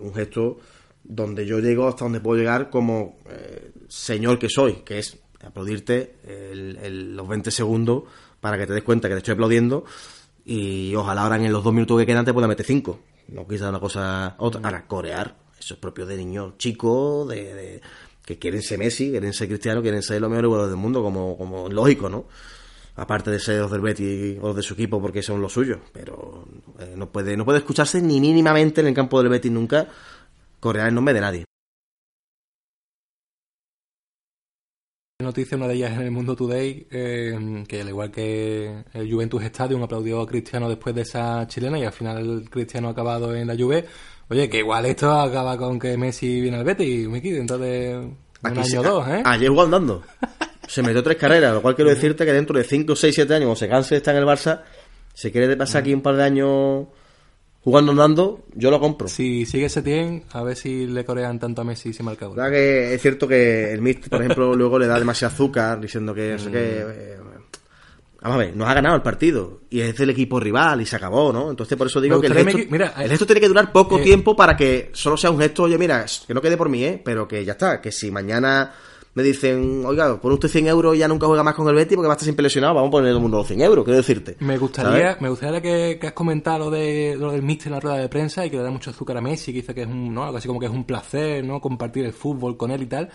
un 0.00 0.14
gesto 0.14 0.58
donde 1.04 1.46
yo 1.46 1.58
llego 1.58 1.88
hasta 1.88 2.04
donde 2.04 2.20
puedo 2.20 2.38
llegar 2.38 2.70
como 2.70 3.18
eh, 3.28 3.72
señor 3.88 4.38
que 4.38 4.48
soy, 4.48 4.76
que 4.84 4.98
es 4.98 5.18
aplaudirte 5.44 6.16
el- 6.24 6.78
el- 6.82 7.16
los 7.16 7.26
20 7.28 7.50
segundos 7.50 8.04
para 8.40 8.56
que 8.58 8.66
te 8.66 8.72
des 8.72 8.82
cuenta 8.82 9.08
que 9.08 9.14
te 9.14 9.18
estoy 9.18 9.32
aplaudiendo 9.34 9.84
y 10.44 10.94
ojalá 10.94 11.22
ahora 11.22 11.36
en 11.36 11.52
los 11.52 11.62
dos 11.64 11.72
minutos 11.72 11.98
que 11.98 12.06
quedan 12.06 12.24
te 12.24 12.32
pueda 12.32 12.46
meter 12.48 12.66
cinco. 12.66 13.00
No 13.28 13.46
quizá 13.46 13.68
una 13.68 13.80
cosa 13.80 14.34
otra. 14.38 14.60
Ahora, 14.64 14.86
corear, 14.86 15.36
eso 15.58 15.74
es 15.74 15.80
propio 15.80 16.06
de 16.06 16.16
niños 16.16 16.54
chicos, 16.58 17.28
de, 17.28 17.54
de- 17.54 17.80
que 18.24 18.38
quieren 18.38 18.62
ser 18.62 18.78
Messi, 18.78 19.10
quieren 19.10 19.32
ser 19.32 19.48
Cristiano, 19.48 19.82
quieren 19.82 20.02
ser 20.02 20.20
los 20.20 20.30
mejores 20.30 20.46
jugadores 20.48 20.70
del 20.72 20.80
mundo, 20.80 21.02
como, 21.02 21.36
como 21.36 21.68
lógico, 21.68 22.08
¿no? 22.08 22.26
aparte 22.94 23.30
de 23.30 23.40
ser 23.40 23.58
los 23.60 23.70
del 23.70 23.80
Betis 23.80 24.38
o 24.42 24.48
los 24.48 24.56
de 24.56 24.62
su 24.62 24.74
equipo 24.74 25.00
porque 25.00 25.22
son 25.22 25.40
los 25.40 25.52
suyos, 25.54 25.78
pero 25.94 26.46
eh, 26.78 26.92
no 26.94 27.10
puede 27.10 27.38
no 27.38 27.44
puede 27.46 27.58
escucharse 27.60 28.02
ni 28.02 28.20
mínimamente 28.20 28.82
en 28.82 28.86
el 28.88 28.92
campo 28.94 29.18
del 29.22 29.30
Betis 29.30 29.50
nunca 29.50 29.88
corear 30.62 30.88
el 30.88 30.94
nombre 30.94 31.12
de 31.12 31.20
nadie. 31.20 31.44
noticia, 35.20 35.56
una 35.56 35.68
de 35.68 35.74
ellas 35.74 35.92
en 35.92 36.00
el 36.02 36.10
Mundo 36.10 36.34
Today, 36.34 36.88
eh, 36.90 37.64
que 37.68 37.80
al 37.80 37.88
igual 37.88 38.10
que 38.10 38.82
el 38.92 39.12
Juventus 39.12 39.40
Stadium 39.44 39.80
aplaudió 39.84 40.20
a 40.20 40.26
Cristiano 40.26 40.68
después 40.68 40.96
de 40.96 41.02
esa 41.02 41.46
chilena 41.46 41.78
y 41.78 41.84
al 41.84 41.92
final 41.92 42.18
el 42.18 42.50
Cristiano 42.50 42.88
ha 42.88 42.90
acabado 42.90 43.32
en 43.34 43.46
la 43.46 43.56
Juve. 43.56 43.84
Oye, 44.28 44.48
que 44.50 44.58
igual 44.58 44.84
esto 44.86 45.12
acaba 45.12 45.56
con 45.56 45.78
que 45.78 45.96
Messi 45.96 46.40
viene 46.40 46.56
al 46.56 46.64
Betis, 46.64 47.06
Miki, 47.06 47.30
dentro 47.30 47.56
de 47.56 47.98
un 47.98 48.16
Aquí 48.42 48.58
año 48.58 48.64
se- 48.66 48.78
o 48.80 48.82
dos, 48.82 49.08
¿eh? 49.08 49.22
Ayer 49.24 49.48
jugó 49.48 49.62
andando. 49.62 50.02
Se 50.66 50.82
metió 50.82 51.04
tres 51.04 51.16
carreras, 51.18 51.54
lo 51.54 51.62
cual 51.62 51.76
quiero 51.76 51.90
decirte 51.90 52.24
que 52.24 52.32
dentro 52.32 52.58
de 52.58 52.64
5, 52.64 52.96
6, 52.96 53.14
7 53.14 53.34
años, 53.34 53.46
cuando 53.46 53.56
se 53.60 53.68
canse 53.68 53.94
de 53.94 53.98
estar 53.98 54.16
en 54.16 54.22
el 54.22 54.26
Barça, 54.28 54.62
si 55.14 55.30
quiere 55.30 55.56
pasar 55.56 55.82
aquí 55.82 55.94
un 55.94 56.02
par 56.02 56.16
de 56.16 56.24
años 56.24 56.86
jugando 57.64 57.92
andando, 57.92 58.44
yo 58.54 58.70
lo 58.70 58.80
compro. 58.80 59.08
Si 59.08 59.46
sigue 59.46 59.68
Setién, 59.68 60.24
a 60.32 60.42
ver 60.42 60.56
si 60.56 60.86
le 60.86 61.04
corean 61.04 61.38
tanto 61.38 61.62
a 61.62 61.64
Messi 61.64 61.92
si 61.92 62.02
marca 62.02 62.26
gol. 62.26 62.36
La 62.36 62.44
verdad 62.44 62.56
que 62.58 62.94
es 62.94 63.00
cierto 63.02 63.28
que 63.28 63.72
el 63.72 63.80
Mist, 63.80 64.08
por 64.08 64.20
ejemplo, 64.22 64.54
luego 64.56 64.78
le 64.78 64.86
da 64.86 64.98
demasiado 64.98 65.32
azúcar 65.34 65.80
diciendo 65.80 66.12
que 66.14 66.32
no 66.32 66.38
sé 66.38 66.48
Mm. 66.48 66.52
qué. 66.52 66.58
eh, 66.88 67.18
Vamos 68.24 68.36
a 68.36 68.38
ver, 68.38 68.56
nos 68.56 68.68
ha 68.68 68.74
ganado 68.74 68.94
el 68.94 69.02
partido 69.02 69.62
y 69.68 69.80
es 69.80 69.96
del 69.96 70.10
equipo 70.10 70.38
rival 70.38 70.80
y 70.80 70.86
se 70.86 70.94
acabó, 70.94 71.32
¿no? 71.32 71.50
Entonces 71.50 71.76
por 71.76 71.88
eso 71.88 72.00
digo 72.00 72.20
que 72.20 72.28
el 72.28 72.34
gesto, 72.34 72.58
mira, 72.70 72.94
el 72.98 73.10
gesto 73.10 73.26
tiene 73.26 73.40
que 73.40 73.48
durar 73.48 73.72
poco 73.72 73.98
eh, 73.98 74.02
tiempo 74.02 74.36
para 74.36 74.56
que 74.56 74.90
solo 74.92 75.16
sea 75.16 75.32
un 75.32 75.40
gesto, 75.40 75.64
oye, 75.64 75.76
mira, 75.76 76.06
que 76.24 76.32
no 76.32 76.40
quede 76.40 76.56
por 76.56 76.68
mí, 76.68 76.84
¿eh? 76.84 77.02
Pero 77.04 77.26
que 77.26 77.44
ya 77.44 77.52
está, 77.54 77.80
que 77.80 77.90
si 77.90 78.12
mañana 78.12 78.72
me 79.14 79.22
dicen, 79.22 79.84
oiga, 79.84 80.20
pone 80.20 80.34
usted 80.34 80.48
100 80.48 80.68
euros 80.68 80.94
y 80.96 80.98
ya 81.00 81.08
nunca 81.08 81.26
juega 81.26 81.42
más 81.42 81.54
con 81.54 81.68
el 81.68 81.74
Betis 81.74 81.96
porque 81.96 82.06
va 82.08 82.14
a 82.14 82.16
estar 82.16 82.24
siempre 82.24 82.42
lesionado, 82.42 82.74
vamos 82.74 82.88
a 82.88 82.90
poner 82.92 83.08
todo 83.10 83.16
el 83.18 83.22
mundo 83.22 83.36
los 83.38 83.46
100 83.46 83.60
euros, 83.60 83.84
quiero 83.84 83.96
decirte. 83.98 84.36
Me 84.40 84.56
gustaría, 84.56 84.90
¿sabes? 85.08 85.20
me 85.20 85.28
gustaría 85.28 85.60
que, 85.60 85.98
que 86.00 86.06
has 86.06 86.12
comentado 86.14 86.58
lo, 86.58 86.70
de, 86.70 87.14
lo 87.18 87.30
del 87.32 87.42
Mister 87.42 87.66
en 87.68 87.72
la 87.74 87.80
rueda 87.80 87.96
de 87.98 88.08
prensa 88.08 88.46
y 88.46 88.50
que 88.50 88.56
le 88.56 88.62
da 88.62 88.70
mucho 88.70 88.90
azúcar 88.90 89.18
a 89.18 89.20
Messi, 89.20 89.52
que 89.52 89.60
dice 89.60 89.74
que 89.74 89.82
es 89.82 89.88
un, 89.88 90.14
¿no? 90.14 90.24
algo 90.24 90.38
así 90.38 90.48
como 90.48 90.58
que 90.60 90.66
es 90.66 90.72
un 90.72 90.84
placer, 90.84 91.44
¿no? 91.44 91.60
Compartir 91.60 92.04
el 92.06 92.12
fútbol 92.12 92.56
con 92.56 92.70
él 92.70 92.82
y 92.82 92.86
tal. 92.86 93.10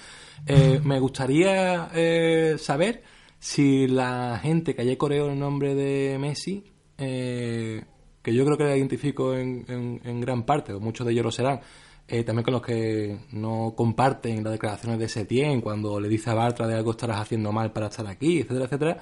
Eh, 0.45 0.79
me 0.83 0.99
gustaría 0.99 1.89
eh, 1.95 2.55
saber 2.59 3.01
si 3.39 3.87
la 3.87 4.39
gente 4.41 4.75
que 4.75 4.81
ayer 4.83 4.97
coreó 4.97 5.29
el 5.31 5.39
nombre 5.39 5.73
de 5.75 6.17
Messi, 6.19 6.63
eh, 6.99 7.83
que 8.21 8.33
yo 8.33 8.43
creo 8.45 8.57
que 8.57 8.63
la 8.65 8.75
identifico 8.75 9.33
en, 9.35 9.63
en- 9.67 10.01
en 10.03 10.21
gran 10.21 10.43
parte, 10.43 10.73
o 10.73 10.79
muchos 10.79 11.05
de 11.07 11.13
ellos 11.13 11.25
lo 11.25 11.31
serán, 11.31 11.59
eh, 12.07 12.23
también 12.23 12.43
con 12.43 12.53
los 12.53 12.61
que 12.61 13.17
no 13.31 13.73
comparten 13.75 14.43
las 14.43 14.53
declaraciones 14.53 14.99
de 14.99 15.09
Setien 15.09 15.61
cuando 15.61 15.99
le 15.99 16.07
dice 16.07 16.29
a 16.29 16.33
Bartra 16.33 16.65
de 16.67 16.75
algo 16.75 16.91
estarás 16.91 17.19
haciendo 17.21 17.51
mal 17.51 17.71
para 17.73 17.87
estar 17.87 18.07
aquí, 18.07 18.39
etcétera, 18.39 18.65
etcétera, 18.65 18.97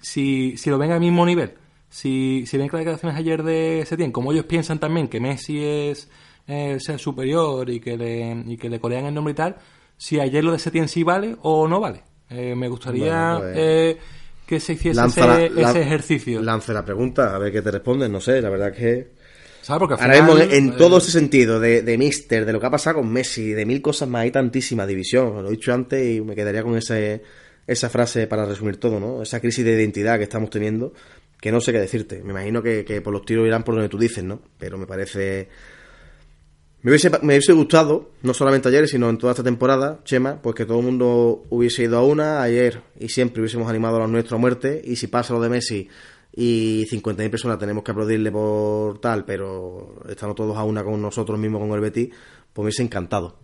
si, 0.00 0.56
si 0.56 0.70
lo 0.70 0.78
ven 0.78 0.92
al 0.92 1.00
mismo 1.00 1.24
nivel, 1.26 1.54
si, 1.88 2.44
si 2.46 2.56
ven 2.56 2.68
que 2.68 2.76
las 2.76 2.80
declaraciones 2.84 3.18
ayer 3.18 3.42
de 3.42 3.84
Setien, 3.86 4.12
como 4.12 4.32
ellos 4.32 4.44
piensan 4.46 4.78
también 4.78 5.08
que 5.08 5.20
Messi 5.20 5.62
es 5.64 6.08
eh, 6.46 6.72
el 6.72 6.80
ser 6.80 6.98
superior 6.98 7.68
y 7.70 7.80
que, 7.80 7.96
le, 7.96 8.42
y 8.46 8.56
que 8.56 8.68
le 8.68 8.78
corean 8.80 9.06
el 9.06 9.14
nombre 9.14 9.32
y 9.32 9.36
tal, 9.36 9.56
si 9.96 10.18
ayer 10.20 10.42
lo 10.44 10.52
de 10.52 10.58
Setien 10.58 10.88
sí 10.88 11.02
vale 11.02 11.36
o 11.42 11.66
no 11.68 11.80
vale. 11.80 12.02
Eh, 12.30 12.54
me 12.56 12.68
gustaría 12.68 13.34
Bueno, 13.34 13.40
pues, 13.40 13.56
eh, 13.56 13.98
que 14.46 14.60
se 14.60 14.72
hiciese 14.74 14.96
Lanza 15.00 15.20
ese, 15.44 15.54
la- 15.54 15.62
la- 15.62 15.70
ese 15.70 15.80
ejercicio. 15.82 16.42
Lance 16.42 16.72
la 16.72 16.84
pregunta, 16.84 17.34
a 17.34 17.38
ver 17.38 17.52
qué 17.52 17.62
te 17.62 17.70
responden, 17.70 18.10
no 18.12 18.20
sé, 18.20 18.40
la 18.42 18.50
verdad 18.50 18.72
que... 18.72 19.12
¿Sabes? 19.64 19.78
Porque 19.78 19.94
al 19.94 20.10
Ahora 20.10 20.22
mismo, 20.22 20.38
en 20.38 20.68
eh, 20.68 20.74
todo 20.76 20.98
ese 20.98 21.10
sentido, 21.10 21.58
de, 21.58 21.80
de 21.80 21.96
Mister, 21.96 22.44
de 22.44 22.52
lo 22.52 22.60
que 22.60 22.66
ha 22.66 22.70
pasado 22.70 22.96
con 22.98 23.10
Messi, 23.10 23.54
de 23.54 23.64
mil 23.64 23.80
cosas 23.80 24.06
más, 24.10 24.24
hay 24.24 24.30
tantísima 24.30 24.86
división. 24.86 25.42
Lo 25.42 25.48
he 25.48 25.52
dicho 25.52 25.72
antes 25.72 26.06
y 26.06 26.20
me 26.20 26.34
quedaría 26.34 26.62
con 26.62 26.76
ese, 26.76 27.22
esa 27.66 27.88
frase 27.88 28.26
para 28.26 28.44
resumir 28.44 28.76
todo, 28.76 29.00
¿no? 29.00 29.22
Esa 29.22 29.40
crisis 29.40 29.64
de 29.64 29.72
identidad 29.72 30.18
que 30.18 30.24
estamos 30.24 30.50
teniendo, 30.50 30.92
que 31.40 31.50
no 31.50 31.62
sé 31.62 31.72
qué 31.72 31.80
decirte. 31.80 32.22
Me 32.22 32.32
imagino 32.32 32.62
que, 32.62 32.84
que 32.84 33.00
por 33.00 33.14
los 33.14 33.24
tiros 33.24 33.46
irán 33.46 33.64
por 33.64 33.74
donde 33.74 33.88
tú 33.88 33.96
dices, 33.96 34.22
¿no? 34.22 34.42
Pero 34.58 34.76
me 34.76 34.86
parece... 34.86 35.48
Me 36.82 36.90
hubiese, 36.90 37.08
me 37.22 37.32
hubiese 37.32 37.54
gustado, 37.54 38.10
no 38.20 38.34
solamente 38.34 38.68
ayer, 38.68 38.86
sino 38.86 39.08
en 39.08 39.16
toda 39.16 39.32
esta 39.32 39.42
temporada, 39.42 40.00
Chema, 40.04 40.42
pues 40.42 40.54
que 40.54 40.66
todo 40.66 40.80
el 40.80 40.84
mundo 40.84 41.46
hubiese 41.48 41.84
ido 41.84 41.96
a 41.96 42.04
una 42.04 42.42
ayer 42.42 42.82
y 43.00 43.08
siempre 43.08 43.40
hubiésemos 43.40 43.70
animado 43.70 43.96
a 43.96 44.00
los 44.00 44.10
nuestros 44.10 44.36
a 44.36 44.40
muerte. 44.42 44.82
Y 44.84 44.96
si 44.96 45.06
pasa 45.06 45.32
lo 45.32 45.40
de 45.40 45.48
Messi 45.48 45.88
y 46.36 46.84
50.000 46.90 47.30
personas 47.30 47.58
tenemos 47.58 47.84
que 47.84 47.92
aplaudirle 47.92 48.32
por 48.32 48.98
tal, 49.00 49.24
pero 49.24 50.00
estamos 50.08 50.34
todos 50.34 50.56
a 50.56 50.64
una 50.64 50.82
con 50.82 51.00
nosotros 51.00 51.38
mismos, 51.38 51.60
con 51.60 51.70
el 51.72 51.80
Betis, 51.80 52.08
pues 52.52 52.56
me 52.56 52.62
hubiese 52.64 52.82
encantado. 52.82 53.38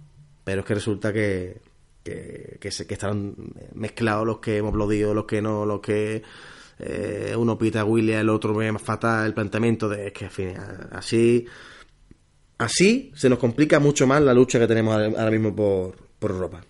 Pero 0.45 0.61
es 0.63 0.67
que 0.67 0.75
resulta 0.75 1.13
que, 1.13 1.61
que, 2.03 2.59
que, 2.61 2.71
se- 2.71 2.87
que 2.87 2.95
están 2.95 3.35
mezclados 3.75 4.27
los 4.27 4.39
que 4.41 4.57
hemos 4.57 4.71
aplaudido, 4.71 5.15
los 5.15 5.25
que 5.27 5.41
no, 5.41 5.65
los 5.67 5.81
que 5.81 6.23
eh, 6.81 7.35
uno 7.37 7.57
pita 7.59 7.83
a 7.83 7.85
William, 7.85 8.21
el 8.21 8.29
otro 8.31 8.55
más 8.55 8.83
fatal 8.83 9.27
el 9.27 9.35
planteamiento 9.35 9.89
de 9.89 10.09
es 10.09 10.13
que 10.13 10.25
en 10.25 10.31
fin, 10.31 10.55
así 10.93 11.47
así 12.59 13.13
se 13.15 13.29
nos 13.29 13.39
complica 13.39 13.79
mucho 13.81 14.07
más 14.07 14.21
la 14.23 14.35
lucha 14.35 14.59
que 14.59 14.67
tenemos 14.67 14.95
ahora 14.95 15.31
mismo 15.31 15.55
por, 15.55 15.95
por 16.19 16.31
Europa. 16.31 16.61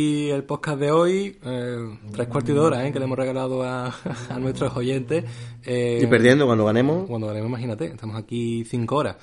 Y 0.00 0.28
el 0.30 0.44
podcast 0.44 0.78
de 0.78 0.92
hoy, 0.92 1.40
eh, 1.44 1.98
tres 2.12 2.28
cuartos 2.28 2.54
de 2.54 2.60
hora, 2.60 2.86
¿eh? 2.86 2.92
que 2.92 3.00
le 3.00 3.06
hemos 3.06 3.18
regalado 3.18 3.64
a, 3.64 3.86
a 4.30 4.38
nuestros 4.38 4.76
oyentes. 4.76 5.24
Eh, 5.64 5.98
Y 6.00 6.06
perdiendo 6.06 6.46
cuando 6.46 6.64
ganemos, 6.66 7.08
Cuando 7.08 7.26
ganemos, 7.26 7.48
imagínate, 7.48 7.86
estamos 7.86 8.14
aquí 8.14 8.64
cinco 8.64 8.94
horas. 8.94 9.16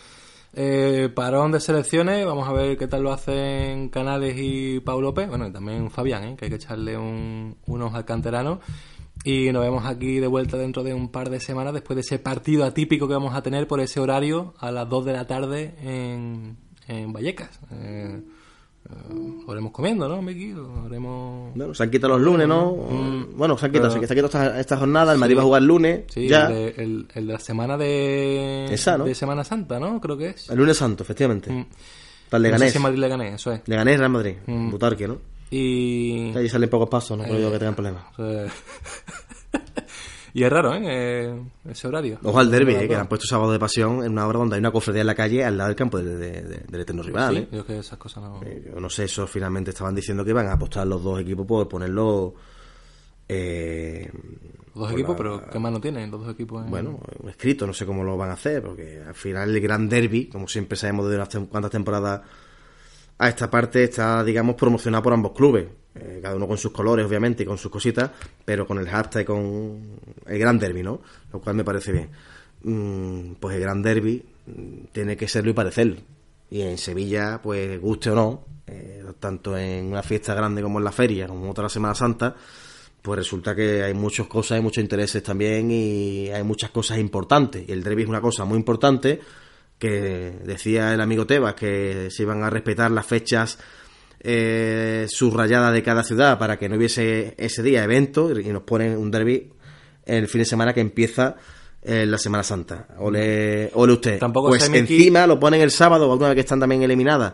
Eh, 0.54 1.10
parón 1.16 1.54
de 1.54 1.62
selecciones, 1.62 2.26
vamos 2.26 2.46
a 2.50 2.52
ver 2.52 2.78
qué 2.78 2.90
tal 2.90 3.04
lo 3.04 3.14
hacen 3.14 3.88
Canales 3.88 4.36
y 4.38 4.82
Pau 4.82 5.00
López. 5.00 5.30
Bueno, 5.30 5.48
y 5.48 5.52
también 5.54 5.90
Fabián, 5.92 6.26
¿eh? 6.26 6.36
que 6.38 6.44
hay 6.44 6.50
que 6.52 6.58
echarle 6.58 6.98
un, 6.98 7.56
unos 7.68 7.94
al 7.94 8.04
canterano. 8.04 8.60
Y 9.24 9.54
nos 9.54 9.64
vemos 9.64 9.86
aquí 9.86 10.20
de 10.20 10.28
vuelta 10.28 10.58
dentro 10.58 10.84
de 10.84 10.94
un 10.94 11.08
par 11.10 11.30
de 11.30 11.40
semanas 11.40 11.74
después 11.74 11.96
de 11.96 12.02
ese 12.02 12.20
partido 12.20 12.66
atípico 12.66 13.08
que 13.08 13.14
vamos 13.14 13.34
a 13.34 13.42
tener 13.42 13.66
por 13.66 13.80
ese 13.80 14.02
horario 14.02 14.54
a 14.60 14.72
las 14.72 14.90
2 14.90 15.06
de 15.06 15.14
la 15.14 15.26
tarde 15.26 15.74
en, 15.82 16.58
en 16.90 17.14
Vallecas. 17.14 17.62
Eh, 17.72 18.22
eh, 18.90 19.44
lo 19.46 19.52
haremos 19.52 19.72
comiendo, 19.72 20.08
¿no, 20.08 20.22
Miki? 20.22 20.54
Lo 20.54 20.84
haremos... 20.86 21.54
bueno, 21.56 21.74
se 21.74 21.84
han 21.84 21.92
quitado 21.92 22.14
los 22.18 22.22
lunes, 22.22 22.48
¿no? 22.48 22.72
bueno, 23.36 23.58
se 23.58 23.66
han 23.66 23.72
quitado, 23.72 23.90
se 23.92 23.98
han 23.98 24.02
quitado 24.04 24.26
esta, 24.28 24.60
esta 24.60 24.78
jornada, 24.78 25.12
el 25.14 25.18
Madrid 25.20 25.38
va 25.38 25.42
a 25.42 25.46
jugar 25.46 25.62
el 25.62 25.68
lunes, 25.68 26.04
Sí, 26.10 26.28
ya, 26.28 26.48
El, 26.48 26.54
de, 26.54 26.68
el- 26.84 27.08
el 27.16 27.28
de 27.28 27.34
la 27.34 27.40
semana 27.40 27.78
de, 27.78 28.66
Esa, 28.72 28.98
¿no? 28.98 29.06
de 29.06 29.16
Semana 29.16 29.44
Santa, 29.44 29.80
¿no? 29.80 30.00
Creo 30.02 30.18
que 30.18 30.30
es. 30.30 30.50
el 30.50 30.58
lunes 30.58 30.78
santo, 30.78 31.04
efectivamente. 31.04 31.52
Mm. 31.52 31.66
Para 32.30 32.38
el 32.38 32.44
No 32.44 32.58
sé 32.58 32.64
Leganés, 32.66 32.74
si 32.74 32.80
Madrid 32.80 33.00
le 33.00 33.08
gané, 33.08 33.34
eso 33.36 33.52
es. 33.52 33.62
Leganés, 33.68 33.98
Real 34.00 34.12
Madrid, 34.12 34.36
Mm. 34.48 34.72
Butarque, 34.72 35.08
¿no? 35.08 35.18
Y. 35.52 36.32
Ahí 36.36 36.50
salen 36.50 36.70
pocos 36.70 36.90
pasos, 36.90 37.18
no 37.18 37.24
creo 37.24 37.40
yo 37.40 37.52
que 37.52 37.60
tengan 37.60 37.76
problemas. 37.76 38.04
eh, 38.18 38.48
y 40.38 40.44
es 40.44 40.50
raro, 40.52 40.76
¿eh? 40.76 40.82
Eh, 40.84 41.42
Ese 41.70 41.88
horario. 41.88 42.20
Ojo 42.22 42.38
al 42.40 42.52
derby, 42.52 42.76
eh, 42.76 42.88
que 42.88 42.96
han 42.96 43.08
puesto 43.08 43.26
sábado 43.26 43.52
de 43.54 43.58
pasión 43.60 44.04
en 44.04 44.12
una 44.12 44.28
hora 44.28 44.40
donde 44.40 44.56
hay 44.56 44.60
una 44.60 44.72
cofradía 44.72 45.02
en 45.02 45.08
la 45.08 45.16
calle 45.16 45.44
al 45.46 45.58
lado 45.58 45.70
del 45.70 45.76
campo 45.78 45.98
de- 45.98 46.18
de- 46.18 46.42
de- 46.44 46.64
del 46.68 46.82
eterno 46.82 47.02
rival. 47.04 47.34
Sí, 47.36 47.42
¿eh? 47.42 47.48
yo 47.54 47.66
que 47.66 47.80
esas 47.80 47.98
cosas 47.98 48.22
no. 48.24 48.42
Eh, 48.44 48.70
Yo 48.74 48.80
no 48.80 48.90
sé, 48.90 49.06
eso 49.06 49.26
finalmente 49.28 49.72
estaban 49.72 49.96
diciendo 49.96 50.24
que 50.26 50.32
iban 50.32 50.48
a 50.48 50.54
apostar 50.54 50.86
los 50.86 51.02
dos 51.02 51.20
equipos 51.22 51.46
por 51.48 51.68
ponerlo. 51.70 52.36
Eh, 53.28 54.12
dos 54.76 54.92
equipos, 54.92 55.12
la- 55.12 55.16
pero 55.18 55.50
¿qué 55.50 55.58
más 55.58 55.72
no 55.72 55.82
tienen 55.82 56.12
los 56.12 56.22
dos 56.26 56.34
equipos? 56.34 56.64
en- 56.64 56.70
Bueno, 56.70 57.00
escrito, 57.28 57.66
no 57.66 57.74
sé 57.74 57.86
cómo 57.86 58.04
lo 58.04 58.18
van 58.18 58.30
a 58.30 58.34
hacer, 58.34 58.62
porque 58.62 59.02
al 59.08 59.16
final 59.16 59.50
el 59.56 59.62
gran 59.62 59.88
derby, 59.90 60.28
como 60.28 60.48
siempre 60.48 60.78
sabemos 60.78 61.10
de 61.10 61.16
unas 61.16 61.30
tem- 61.34 61.48
cuantas 61.48 61.72
temporadas 61.72 62.22
a 63.18 63.30
esta 63.30 63.50
parte, 63.50 63.86
está, 63.86 64.24
digamos, 64.24 64.56
promocionado 64.56 65.02
por 65.02 65.14
ambos 65.14 65.32
clubes. 65.32 65.66
Eh, 65.96 66.20
cada 66.22 66.36
uno 66.36 66.48
con 66.48 66.58
sus 66.58 66.72
colores, 66.72 67.06
obviamente, 67.06 67.44
y 67.44 67.46
con 67.46 67.58
sus 67.58 67.72
cositas, 67.72 68.12
pero 68.44 68.68
con 68.68 68.78
el 68.80 68.88
hashtag 68.90 69.22
y 69.22 69.26
con 69.26 69.82
el 70.26 70.40
gran 70.40 70.60
derby, 70.60 70.84
¿no? 70.84 71.02
Lo 71.32 71.40
cual 71.40 71.56
me 71.56 71.64
parece 71.64 71.94
bien. 71.94 72.10
Mm, 72.64 73.36
pues 73.40 73.56
el 73.56 73.62
gran 73.62 73.82
derby 73.82 74.22
mm, 74.46 74.86
tiene 74.92 75.16
que 75.16 75.28
serlo 75.28 75.52
y 75.52 75.54
parecerlo. 75.54 75.98
Y 76.50 76.62
en 76.62 76.78
Sevilla, 76.78 77.40
pues 77.42 77.80
guste 77.80 78.10
o 78.10 78.16
no, 78.16 78.44
eh, 78.68 79.04
tanto 79.20 79.58
en 79.58 79.86
una 79.86 80.04
fiesta 80.04 80.34
grande 80.34 80.62
como 80.62 80.80
en 80.80 80.86
la 80.86 80.92
feria, 80.92 81.28
como 81.28 81.50
otra 81.50 81.70
Semana 81.70 81.96
Santa, 81.96 82.36
pues 83.02 83.18
resulta 83.18 83.56
que 83.56 83.84
hay 83.84 83.94
muchas 83.94 84.28
cosas, 84.28 84.58
hay 84.58 84.62
muchos 84.62 84.84
intereses 84.84 85.24
también 85.24 85.72
y 85.72 86.30
hay 86.30 86.44
muchas 86.44 86.72
cosas 86.72 86.98
importantes. 86.98 87.64
Y 87.68 87.72
el 87.72 87.84
derby 87.84 88.04
es 88.04 88.10
una 88.10 88.22
cosa 88.22 88.44
muy 88.44 88.58
importante 88.58 89.22
que 89.78 90.40
decía 90.44 90.94
el 90.94 91.02
amigo 91.02 91.26
Tebas 91.26 91.54
que 91.54 92.10
se 92.10 92.24
iban 92.24 92.44
a 92.44 92.50
respetar 92.50 92.92
las 92.92 93.06
fechas 93.06 93.60
eh, 94.28 95.06
subrayadas 95.08 95.72
de 95.72 95.84
cada 95.84 96.04
ciudad 96.04 96.40
para 96.40 96.58
que 96.58 96.68
no 96.68 96.78
hubiese 96.78 97.36
ese 97.38 97.62
día 97.62 97.84
evento 97.84 98.32
y 98.40 98.46
nos 98.46 98.64
ponen 98.64 98.98
un 98.98 99.12
derby 99.12 99.52
el 100.04 100.28
fin 100.28 100.40
de 100.40 100.46
semana 100.46 100.74
que 100.74 100.82
empieza 100.82 101.36
en 101.84 102.10
la 102.10 102.18
Semana 102.18 102.42
Santa. 102.42 102.88
Ole, 102.98 103.70
ole 103.76 103.94
usted. 103.94 104.18
Tampoco 104.18 104.48
pues 104.48 104.68
encima 104.70 105.28
lo 105.28 105.40
ponen 105.40 105.62
el 105.62 105.70
sábado, 105.70 106.12
alguna 106.12 106.30
vez 106.30 106.36
que 106.36 106.42
están 106.42 106.60
también 106.60 106.82
eliminadas. 106.82 107.34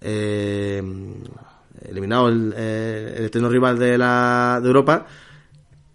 Eh, 0.00 0.82
eliminado 1.88 2.28
el, 2.28 2.52
eh, 2.56 3.14
el 3.18 3.24
eterno 3.26 3.48
rival 3.48 3.78
de 3.78 3.96
la 3.96 4.58
de 4.60 4.66
Europa 4.66 5.06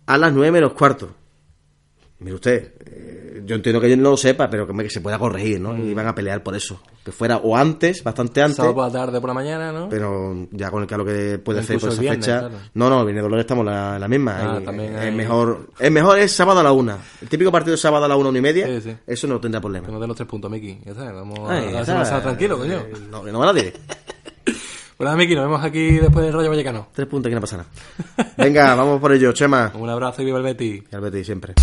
a 0.05 0.17
las 0.17 0.31
9 0.31 0.51
menos 0.51 0.73
cuarto. 0.73 1.13
Mire 2.23 2.35
usted, 2.35 2.73
eh, 2.85 3.43
yo 3.45 3.55
entiendo 3.55 3.81
que 3.81 3.89
yo 3.89 3.97
no 3.97 4.11
lo 4.11 4.17
sepa, 4.17 4.49
pero 4.49 4.65
que, 4.65 4.89
se 4.89 5.01
pueda 5.01 5.19
corregir, 5.19 5.59
¿no? 5.59 5.77
Y 5.77 5.93
van 5.93 6.07
a 6.07 6.15
pelear 6.15 6.41
por 6.41 6.55
eso. 6.55 6.81
Que 7.03 7.11
fuera 7.11 7.35
o 7.37 7.57
antes, 7.57 8.01
bastante 8.01 8.41
antes, 8.41 8.55
Sábado 8.55 8.75
por 8.75 8.85
la 8.85 8.91
tarde, 8.91 9.19
por 9.19 9.27
la 9.29 9.33
mañana, 9.33 9.71
¿no? 9.73 9.89
pero 9.89 10.47
ya 10.51 10.71
con 10.71 10.81
el 10.83 10.87
claro 10.87 11.03
que 11.03 11.37
puede 11.37 11.59
hacer 11.59 11.77
por 11.79 11.89
esa 11.89 11.95
el 11.95 12.01
viernes, 12.01 12.25
fecha. 12.25 12.39
claro. 12.39 12.55
No, 12.75 12.89
no, 12.89 13.03
viene 13.05 13.19
Dolores 13.21 13.43
estamos 13.43 13.65
la, 13.65 13.99
la 13.99 14.07
misma. 14.07 14.37
Ah, 14.39 14.59
Y, 14.61 14.63
también 14.63 14.95
es 14.97 15.13
mejor, 15.13 15.67
es 15.77 15.91
mejor 15.91 16.17
es 16.19 16.31
sábado 16.31 16.61
a 16.61 16.63
la 16.63 16.71
una. 16.71 16.97
El 17.21 17.27
típico 17.27 17.51
partido 17.51 17.75
es 17.75 17.81
sábado 17.81 18.05
a 18.05 18.07
la 18.07 18.15
una, 18.15 18.29
una 18.29 18.37
y 18.39 18.41
media. 18.41 18.67
Sí, 18.67 18.79
sí. 18.81 18.95
Eso 19.05 19.27
no 19.27 19.41
tendrá 19.41 19.59
problema. 19.59 19.85
Que 19.87 19.91
nos 19.91 19.99
den 19.99 20.07
los 20.07 20.15
tres 20.17 20.29
puntos, 20.29 20.49
Miki. 20.49 20.79
Ya 20.85 20.91
está, 20.91 21.11
vamos 21.11 21.39
Ay, 21.49 21.65
a, 21.67 21.71
ya 21.71 21.77
a 21.79 21.81
está. 21.81 22.01
hacer 22.01 22.21
tranquilo, 22.21 22.57
coño. 22.57 22.77
Eh, 22.77 22.93
No, 23.11 23.21
que 23.21 23.31
no 23.33 23.53
diré. 23.53 23.73
Pues 24.95 25.05
nada, 25.05 25.17
Miki, 25.17 25.35
nos 25.35 25.45
vemos 25.45 25.63
aquí 25.65 25.97
después 25.97 26.23
del 26.23 26.33
Rayo 26.33 26.49
Vallecano. 26.49 26.87
Tres 26.93 27.07
puntos 27.07 27.29
que 27.29 27.35
no 27.35 27.41
pasa 27.41 27.57
nada. 27.57 27.69
Venga, 28.37 28.75
vamos 28.75 29.01
por 29.01 29.11
ello, 29.11 29.33
Chema. 29.33 29.73
Un 29.77 29.89
abrazo 29.89 30.21
y 30.21 30.25
viva 30.25 30.37
el 30.37 30.43
Betis. 30.43 30.83
Y 30.89 30.95
al 30.95 31.01
Betis 31.01 31.25
siempre. 31.25 31.53